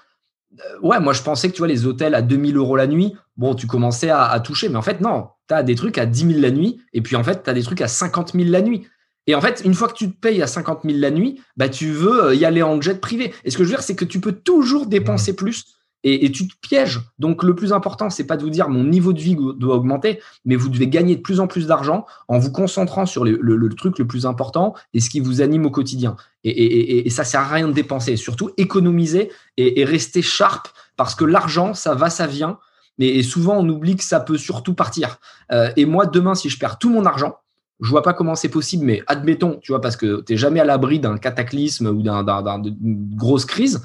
euh, 0.58 0.78
ouais, 0.82 1.00
moi, 1.00 1.12
je 1.12 1.22
pensais 1.22 1.48
que 1.48 1.54
tu 1.54 1.58
vois, 1.58 1.68
les 1.68 1.86
hôtels 1.86 2.14
à 2.14 2.22
2000 2.22 2.56
euros 2.56 2.76
la 2.76 2.86
nuit, 2.86 3.14
bon, 3.36 3.54
tu 3.54 3.66
commençais 3.66 4.10
à, 4.10 4.38
toucher. 4.40 4.68
Mais 4.68 4.76
en 4.76 4.82
fait, 4.82 5.00
non, 5.00 5.28
tu 5.48 5.54
as 5.54 5.62
des 5.62 5.74
trucs 5.74 5.98
à 5.98 6.06
10 6.06 6.28
000 6.28 6.40
la 6.40 6.50
nuit. 6.50 6.80
Et 6.92 7.02
puis, 7.02 7.16
en 7.16 7.24
fait, 7.24 7.42
tu 7.42 7.50
as 7.50 7.54
des 7.54 7.62
trucs 7.62 7.80
à 7.80 7.88
50 7.88 8.32
000 8.32 8.50
la 8.50 8.62
nuit. 8.62 8.86
Et 9.26 9.34
en 9.34 9.40
fait, 9.40 9.60
une 9.64 9.74
fois 9.74 9.88
que 9.88 9.94
tu 9.94 10.10
te 10.10 10.18
payes 10.18 10.40
à 10.42 10.46
50 10.46 10.80
000 10.84 10.98
la 10.98 11.10
nuit, 11.10 11.42
bah, 11.56 11.68
tu 11.68 11.90
veux 11.90 12.24
euh, 12.26 12.34
y 12.34 12.44
aller 12.44 12.62
en 12.62 12.80
jet 12.80 13.00
privé. 13.00 13.34
Et 13.44 13.50
ce 13.50 13.58
que 13.58 13.64
je 13.64 13.68
veux 13.68 13.74
dire, 13.74 13.82
c'est 13.82 13.96
que 13.96 14.06
tu 14.06 14.20
peux 14.20 14.32
toujours 14.32 14.86
dépenser 14.86 15.36
plus 15.36 15.64
et, 16.04 16.30
tu 16.30 16.46
te 16.46 16.54
pièges. 16.60 17.00
Donc 17.18 17.42
le 17.42 17.54
plus 17.54 17.72
important, 17.72 18.10
c'est 18.10 18.26
pas 18.26 18.36
de 18.36 18.42
vous 18.42 18.50
dire 18.50 18.68
mon 18.68 18.84
niveau 18.84 19.12
de 19.12 19.20
vie 19.20 19.36
doit 19.56 19.76
augmenter, 19.76 20.20
mais 20.44 20.56
vous 20.56 20.68
devez 20.68 20.88
gagner 20.88 21.16
de 21.16 21.20
plus 21.20 21.40
en 21.40 21.46
plus 21.46 21.66
d'argent 21.66 22.06
en 22.28 22.38
vous 22.38 22.52
concentrant 22.52 23.06
sur 23.06 23.24
le, 23.24 23.68
truc 23.76 23.98
le 23.98 24.06
plus 24.06 24.26
important 24.26 24.74
et 24.94 25.00
ce 25.00 25.10
qui 25.10 25.20
vous 25.20 25.40
anime 25.40 25.66
au 25.66 25.70
quotidien. 25.70 26.16
Et, 26.44 27.06
et, 27.06 27.10
ça 27.10 27.24
sert 27.24 27.40
à 27.40 27.48
rien 27.48 27.68
de 27.68 27.72
dépenser. 27.72 28.16
Surtout 28.16 28.50
économiser 28.56 29.30
et, 29.56 29.84
rester 29.84 30.22
sharp 30.22 30.68
parce 30.96 31.14
que 31.14 31.24
l'argent, 31.24 31.74
ça 31.74 31.94
va, 31.94 32.10
ça 32.10 32.26
vient. 32.26 32.58
Mais 32.98 33.22
souvent, 33.22 33.56
on 33.56 33.68
oublie 33.68 33.96
que 33.96 34.04
ça 34.04 34.18
peut 34.18 34.38
surtout 34.38 34.74
partir. 34.74 35.18
Euh, 35.52 35.70
et 35.76 35.84
moi, 35.84 36.06
demain, 36.06 36.34
si 36.34 36.48
je 36.48 36.58
perds 36.58 36.78
tout 36.78 36.90
mon 36.90 37.06
argent, 37.06 37.36
je 37.80 37.90
vois 37.90 38.02
pas 38.02 38.12
comment 38.12 38.34
c'est 38.34 38.48
possible, 38.48 38.84
mais 38.84 39.04
admettons, 39.06 39.60
tu 39.62 39.70
vois, 39.70 39.80
parce 39.80 39.96
que 39.96 40.22
tu 40.22 40.32
n'es 40.32 40.36
jamais 40.36 40.58
à 40.58 40.64
l'abri 40.64 40.98
d'un 40.98 41.16
cataclysme 41.16 41.86
ou 41.86 42.02
d'une 42.02 43.14
grosse 43.14 43.44
crise 43.44 43.82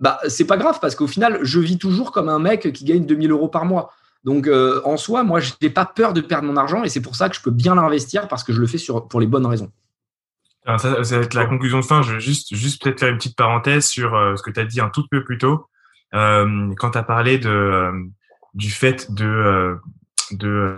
bah 0.00 0.18
c'est 0.28 0.46
pas 0.46 0.56
grave 0.56 0.78
parce 0.80 0.94
qu'au 0.94 1.06
final, 1.06 1.38
je 1.42 1.60
vis 1.60 1.78
toujours 1.78 2.10
comme 2.10 2.28
un 2.28 2.38
mec 2.38 2.72
qui 2.72 2.84
gagne 2.84 3.04
2000 3.04 3.30
euros 3.30 3.48
par 3.48 3.66
mois. 3.66 3.92
Donc, 4.24 4.46
euh, 4.46 4.80
en 4.84 4.96
soi, 4.96 5.22
moi, 5.24 5.40
je 5.40 5.52
n'ai 5.62 5.70
pas 5.70 5.86
peur 5.86 6.12
de 6.12 6.20
perdre 6.20 6.46
mon 6.46 6.56
argent 6.56 6.82
et 6.82 6.88
c'est 6.88 7.00
pour 7.00 7.16
ça 7.16 7.28
que 7.28 7.36
je 7.36 7.40
peux 7.40 7.50
bien 7.50 7.74
l'investir 7.74 8.28
parce 8.28 8.44
que 8.44 8.52
je 8.52 8.60
le 8.60 8.66
fais 8.66 8.78
sur, 8.78 9.08
pour 9.08 9.20
les 9.20 9.26
bonnes 9.26 9.46
raisons. 9.46 9.70
Ça, 10.66 11.00
va 11.00 11.16
être 11.16 11.34
la 11.34 11.46
conclusion 11.46 11.80
de 11.80 11.84
fin. 11.84 12.02
Je 12.02 12.14
veux 12.14 12.18
juste, 12.18 12.54
juste 12.54 12.82
peut-être 12.82 13.00
faire 13.00 13.08
une 13.08 13.16
petite 13.16 13.36
parenthèse 13.36 13.86
sur 13.86 14.14
euh, 14.14 14.36
ce 14.36 14.42
que 14.42 14.50
tu 14.50 14.60
as 14.60 14.64
dit 14.64 14.80
un 14.80 14.90
tout 14.90 15.06
peu 15.10 15.24
plus 15.24 15.38
tôt. 15.38 15.66
Euh, 16.14 16.72
quand 16.76 16.90
tu 16.90 16.98
as 16.98 17.02
parlé 17.02 17.38
de, 17.38 17.90
du 18.52 18.70
fait 18.70 19.10
de, 19.12 19.76
de 20.32 20.76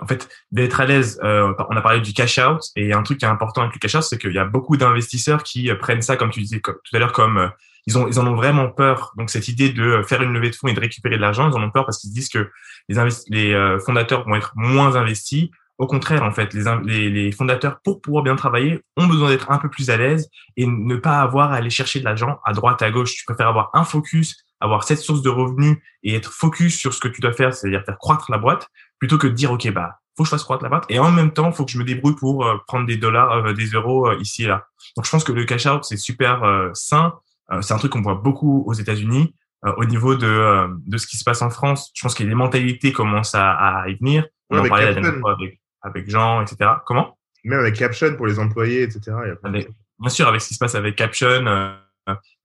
en 0.00 0.06
fait, 0.06 0.28
d'être 0.50 0.80
à 0.80 0.86
l'aise. 0.86 1.18
on 1.22 1.76
a 1.76 1.80
parlé 1.80 2.00
du 2.00 2.12
cash 2.12 2.38
out 2.38 2.60
et 2.74 2.92
un 2.92 3.02
truc 3.02 3.18
qui 3.18 3.24
est 3.24 3.28
important 3.28 3.62
avec 3.62 3.74
le 3.74 3.78
cash 3.78 3.94
out, 3.94 4.02
c'est 4.02 4.18
qu'il 4.18 4.32
y 4.32 4.38
a 4.38 4.44
beaucoup 4.44 4.76
d'investisseurs 4.76 5.42
qui 5.42 5.72
prennent 5.74 6.02
ça, 6.02 6.16
comme 6.16 6.30
tu 6.30 6.40
disais 6.40 6.60
tout 6.60 6.74
à 6.92 6.98
l'heure, 6.98 7.12
comme 7.12 7.50
ils 7.86 7.98
ont, 7.98 8.08
ils 8.08 8.18
en 8.18 8.26
ont 8.26 8.34
vraiment 8.34 8.68
peur. 8.68 9.12
Donc 9.16 9.30
cette 9.30 9.48
idée 9.48 9.70
de 9.70 10.02
faire 10.06 10.22
une 10.22 10.32
levée 10.32 10.50
de 10.50 10.56
fonds 10.56 10.68
et 10.68 10.74
de 10.74 10.80
récupérer 10.80 11.16
de 11.16 11.20
l'argent, 11.20 11.50
ils 11.50 11.56
en 11.56 11.62
ont 11.62 11.70
peur 11.70 11.84
parce 11.84 11.98
qu'ils 11.98 12.12
disent 12.12 12.28
que 12.28 12.50
les, 12.88 12.96
les 13.28 13.78
fondateurs 13.80 14.26
vont 14.26 14.34
être 14.36 14.52
moins 14.56 14.96
investis 14.96 15.50
au 15.78 15.86
contraire, 15.86 16.22
en 16.22 16.32
fait, 16.32 16.54
les, 16.54 17.10
les, 17.10 17.32
fondateurs, 17.32 17.80
pour 17.84 18.00
pouvoir 18.00 18.22
bien 18.22 18.34
travailler, 18.34 18.80
ont 18.96 19.06
besoin 19.06 19.28
d'être 19.28 19.50
un 19.50 19.58
peu 19.58 19.68
plus 19.68 19.90
à 19.90 19.96
l'aise 19.98 20.30
et 20.56 20.66
ne 20.66 20.96
pas 20.96 21.20
avoir 21.20 21.52
à 21.52 21.56
aller 21.56 21.70
chercher 21.70 22.00
de 22.00 22.04
l'argent 22.04 22.40
à 22.44 22.54
droite, 22.54 22.80
à 22.80 22.90
gauche. 22.90 23.14
Tu 23.14 23.24
préfères 23.26 23.48
avoir 23.48 23.70
un 23.74 23.84
focus, 23.84 24.42
avoir 24.60 24.84
cette 24.84 25.00
source 25.00 25.20
de 25.20 25.28
revenus 25.28 25.76
et 26.02 26.14
être 26.14 26.32
focus 26.32 26.78
sur 26.78 26.94
ce 26.94 27.00
que 27.00 27.08
tu 27.08 27.20
dois 27.20 27.32
faire, 27.32 27.52
c'est-à-dire 27.52 27.82
faire 27.84 27.98
croître 27.98 28.30
la 28.30 28.38
boîte, 28.38 28.68
plutôt 28.98 29.18
que 29.18 29.26
de 29.26 29.34
dire, 29.34 29.52
OK, 29.52 29.70
bah, 29.70 29.98
faut 30.16 30.22
que 30.22 30.28
je 30.28 30.30
fasse 30.30 30.44
croître 30.44 30.62
la 30.62 30.70
boîte. 30.70 30.86
Et 30.88 30.98
en 30.98 31.10
même 31.10 31.32
temps, 31.32 31.52
faut 31.52 31.66
que 31.66 31.72
je 31.72 31.78
me 31.78 31.84
débrouille 31.84 32.16
pour 32.16 32.46
euh, 32.46 32.56
prendre 32.66 32.86
des 32.86 32.96
dollars, 32.96 33.32
euh, 33.32 33.52
des 33.52 33.66
euros 33.66 34.08
euh, 34.08 34.18
ici 34.18 34.44
et 34.44 34.46
là. 34.46 34.66
Donc, 34.96 35.04
je 35.04 35.10
pense 35.10 35.24
que 35.24 35.32
le 35.32 35.44
cash 35.44 35.66
out, 35.66 35.84
c'est 35.84 35.98
super 35.98 36.40
sain. 36.72 37.12
C'est 37.60 37.74
un 37.74 37.78
truc 37.78 37.92
qu'on 37.92 38.02
voit 38.02 38.16
beaucoup 38.16 38.64
aux 38.66 38.72
États-Unis. 38.72 39.34
au 39.76 39.84
niveau 39.84 40.14
de, 40.14 40.68
de 40.86 40.96
ce 40.98 41.06
qui 41.06 41.16
se 41.16 41.24
passe 41.24 41.42
en 41.42 41.50
France, 41.50 41.90
je 41.94 42.02
pense 42.02 42.14
que 42.14 42.24
les 42.24 42.34
mentalités 42.34 42.92
commencent 42.92 43.34
à, 43.34 43.52
à 43.52 43.88
y 43.88 43.96
venir. 43.96 44.26
On 44.50 44.58
en 44.58 44.68
parlait 44.68 44.86
la 44.86 44.94
dernière 44.94 45.20
fois 45.20 45.32
avec 45.32 45.60
avec 45.86 46.10
Jean, 46.10 46.42
etc. 46.42 46.70
Comment? 46.84 47.16
Même 47.44 47.60
avec 47.60 47.76
Caption 47.76 48.16
pour 48.16 48.26
les 48.26 48.38
employés, 48.38 48.82
etc. 48.82 49.16
bien 49.44 50.10
sûr, 50.10 50.26
avec 50.26 50.40
ce 50.40 50.48
qui 50.48 50.54
se 50.54 50.58
passe 50.58 50.74
avec 50.74 50.96
Caption 50.96 51.46
euh, 51.46 51.72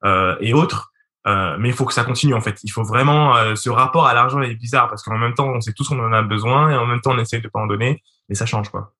euh, 0.05 0.35
et 0.39 0.53
autres. 0.53 0.91
Euh, 1.27 1.55
mais 1.59 1.69
il 1.69 1.75
faut 1.75 1.85
que 1.85 1.93
ça 1.93 2.03
continue 2.03 2.33
en 2.33 2.41
fait. 2.41 2.63
Il 2.63 2.71
faut 2.71 2.83
vraiment 2.83 3.55
ce 3.55 3.69
rapport 3.69 4.07
à 4.07 4.13
l'argent 4.13 4.41
est 4.41 4.55
bizarre 4.55 4.89
parce 4.89 5.03
qu'en 5.03 5.17
même 5.17 5.35
temps 5.35 5.49
on 5.49 5.61
sait 5.61 5.73
tous 5.73 5.87
qu'on 5.87 5.99
en 5.99 6.13
a 6.13 6.23
besoin 6.23 6.71
et 6.71 6.75
en 6.75 6.87
même 6.87 7.01
temps 7.01 7.11
on 7.11 7.19
essaye 7.19 7.41
de 7.41 7.47
pas 7.47 7.59
en 7.59 7.67
donner, 7.67 8.01
mais 8.27 8.33
ça 8.33 8.47
change 8.47 8.69
quoi. 8.69 8.93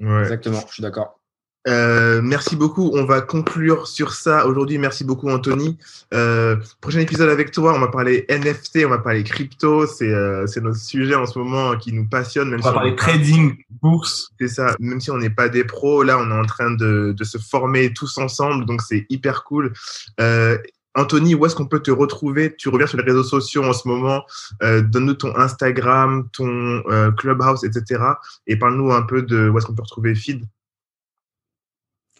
Exactement, 0.00 0.60
je 0.66 0.72
suis 0.72 0.82
d'accord. 0.82 1.20
Euh, 1.68 2.20
merci 2.22 2.56
beaucoup. 2.56 2.90
On 2.94 3.04
va 3.04 3.20
conclure 3.20 3.86
sur 3.86 4.12
ça 4.12 4.46
aujourd'hui. 4.46 4.78
Merci 4.78 5.04
beaucoup, 5.04 5.28
Anthony. 5.28 5.78
Euh, 6.12 6.56
prochain 6.80 7.00
épisode 7.00 7.28
avec 7.28 7.52
toi, 7.52 7.74
on 7.74 7.80
va 7.80 7.88
parler 7.88 8.26
NFT, 8.28 8.80
on 8.84 8.90
va 8.90 8.98
parler 8.98 9.22
crypto. 9.22 9.86
C'est 9.86 10.12
euh, 10.12 10.46
notre 10.60 10.78
sujet 10.78 11.14
en 11.14 11.26
ce 11.26 11.38
moment 11.38 11.76
qui 11.76 11.92
nous 11.92 12.06
passionne. 12.06 12.50
Même 12.50 12.60
on 12.62 12.66
va 12.66 12.72
parler 12.72 12.96
trading, 12.96 13.56
bourse. 13.80 14.30
C'est 14.40 14.48
ça. 14.48 14.74
Même 14.80 15.00
si 15.00 15.10
on 15.10 15.18
n'est 15.18 15.30
pas 15.30 15.48
des 15.48 15.64
pros, 15.64 16.02
là, 16.02 16.18
on 16.18 16.30
est 16.30 16.38
en 16.38 16.44
train 16.44 16.70
de, 16.70 17.14
de 17.16 17.24
se 17.24 17.38
former 17.38 17.92
tous 17.92 18.18
ensemble. 18.18 18.64
Donc, 18.64 18.82
c'est 18.82 19.06
hyper 19.08 19.44
cool. 19.44 19.72
Euh, 20.20 20.58
Anthony, 20.94 21.34
où 21.34 21.46
est-ce 21.46 21.54
qu'on 21.54 21.66
peut 21.66 21.80
te 21.80 21.90
retrouver? 21.90 22.54
Tu 22.54 22.68
reviens 22.68 22.86
sur 22.86 22.98
les 22.98 23.04
réseaux 23.04 23.22
sociaux 23.22 23.64
en 23.64 23.72
ce 23.72 23.88
moment. 23.88 24.24
Euh, 24.62 24.82
Donne-nous 24.82 25.14
ton 25.14 25.34
Instagram, 25.36 26.28
ton 26.32 26.82
euh, 26.88 27.10
Clubhouse, 27.12 27.64
etc. 27.64 28.02
Et 28.46 28.56
parle-nous 28.56 28.92
un 28.92 29.02
peu 29.02 29.22
de 29.22 29.48
où 29.48 29.56
est-ce 29.56 29.66
qu'on 29.66 29.74
peut 29.74 29.82
retrouver 29.82 30.14
Feed. 30.14 30.44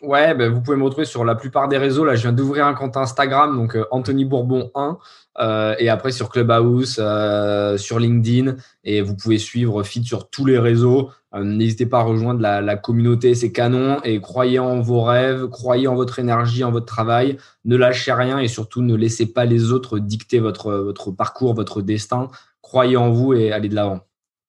Ouais, 0.03 0.35
ben, 0.35 0.53
vous 0.53 0.61
pouvez 0.61 0.77
me 0.77 0.83
retrouver 0.83 1.05
sur 1.05 1.25
la 1.25 1.37
plupart 1.37 1.69
des 1.69 1.79
réseaux. 1.79 2.05
Là, 2.05 2.17
je 2.17 2.23
viens 2.23 2.33
d'ouvrir 2.33 2.67
un 2.67 2.75
compte 2.75 2.97
Instagram, 2.97 3.57
donc 3.57 3.77
euh, 3.77 3.85
Anthony 3.93 4.25
Bourbon 4.25 4.73
1, 4.75 4.99
euh, 5.39 5.77
et 5.79 5.89
après 5.89 6.11
sur 6.11 6.29
Clubhouse, 6.29 6.97
euh, 6.99 7.77
sur 7.77 8.01
LinkedIn, 8.01 8.57
et 8.83 9.01
vous 9.01 9.15
pouvez 9.15 9.39
suivre 9.39 9.85
Fit 9.85 10.03
sur 10.03 10.29
tous 10.29 10.45
les 10.45 10.59
réseaux. 10.59 11.11
N'hésitez 11.33 11.87
pas 11.87 12.01
à 12.01 12.03
rejoindre 12.03 12.41
la, 12.41 12.77
communauté, 12.77 13.37
c'est 13.37 13.53
canon, 13.53 14.03
et 14.03 14.21
croyez 14.21 14.59
en 14.59 14.81
vos 14.81 15.03
rêves, 15.03 15.49
croyez 15.49 15.87
en 15.87 15.95
votre 15.95 16.19
énergie, 16.19 16.65
en 16.65 16.73
votre 16.73 16.85
travail, 16.85 17.39
ne 17.65 17.77
lâchez 17.77 18.13
rien, 18.13 18.39
et 18.39 18.49
surtout 18.49 18.83
ne 18.83 18.97
laissez 18.97 19.33
pas 19.33 19.45
les 19.45 19.71
autres 19.71 20.01
dicter 20.01 20.41
votre 20.41 21.13
parcours, 21.13 21.55
votre 21.55 21.81
destin. 21.81 22.29
Croyez 22.61 22.97
en 22.97 23.11
vous 23.11 23.35
et 23.35 23.53
allez 23.53 23.69
de 23.69 23.77
l'avant. 23.77 24.01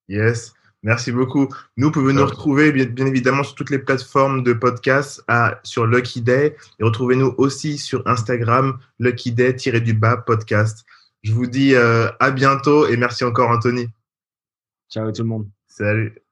Yes. 0.10 0.54
Merci 0.84 1.14
beaucoup. 1.14 1.48
Nous, 1.78 1.92
pouvez 1.92 2.12
nous 2.12 2.26
retrouver 2.26 2.72
bien, 2.72 3.06
évidemment 3.06 3.44
sur 3.44 3.56
toutes 3.56 3.70
les 3.70 3.80
plateformes 3.80 4.44
de 4.44 4.52
podcast 4.52 5.24
à, 5.30 5.60
sur 5.64 5.88
Lucky 5.88 6.22
Day 6.22 6.58
et 6.80 6.84
retrouvez-nous 6.84 7.34
aussi 7.38 7.78
sur 7.78 8.06
Instagram 8.06 8.78
Lucky 9.00 9.32
Day-du-bas 9.32 10.18
podcast. 10.18 10.86
Je 11.24 11.32
vous 11.32 11.48
dis 11.48 11.74
euh, 11.74 12.10
à 12.20 12.32
bientôt 12.32 12.86
et 12.88 12.98
merci 12.98 13.24
encore 13.24 13.50
Anthony. 13.50 13.88
Ciao 14.90 15.10
tout 15.12 15.24
le 15.24 15.30
monde. 15.30 15.50
Salut. 15.68 16.23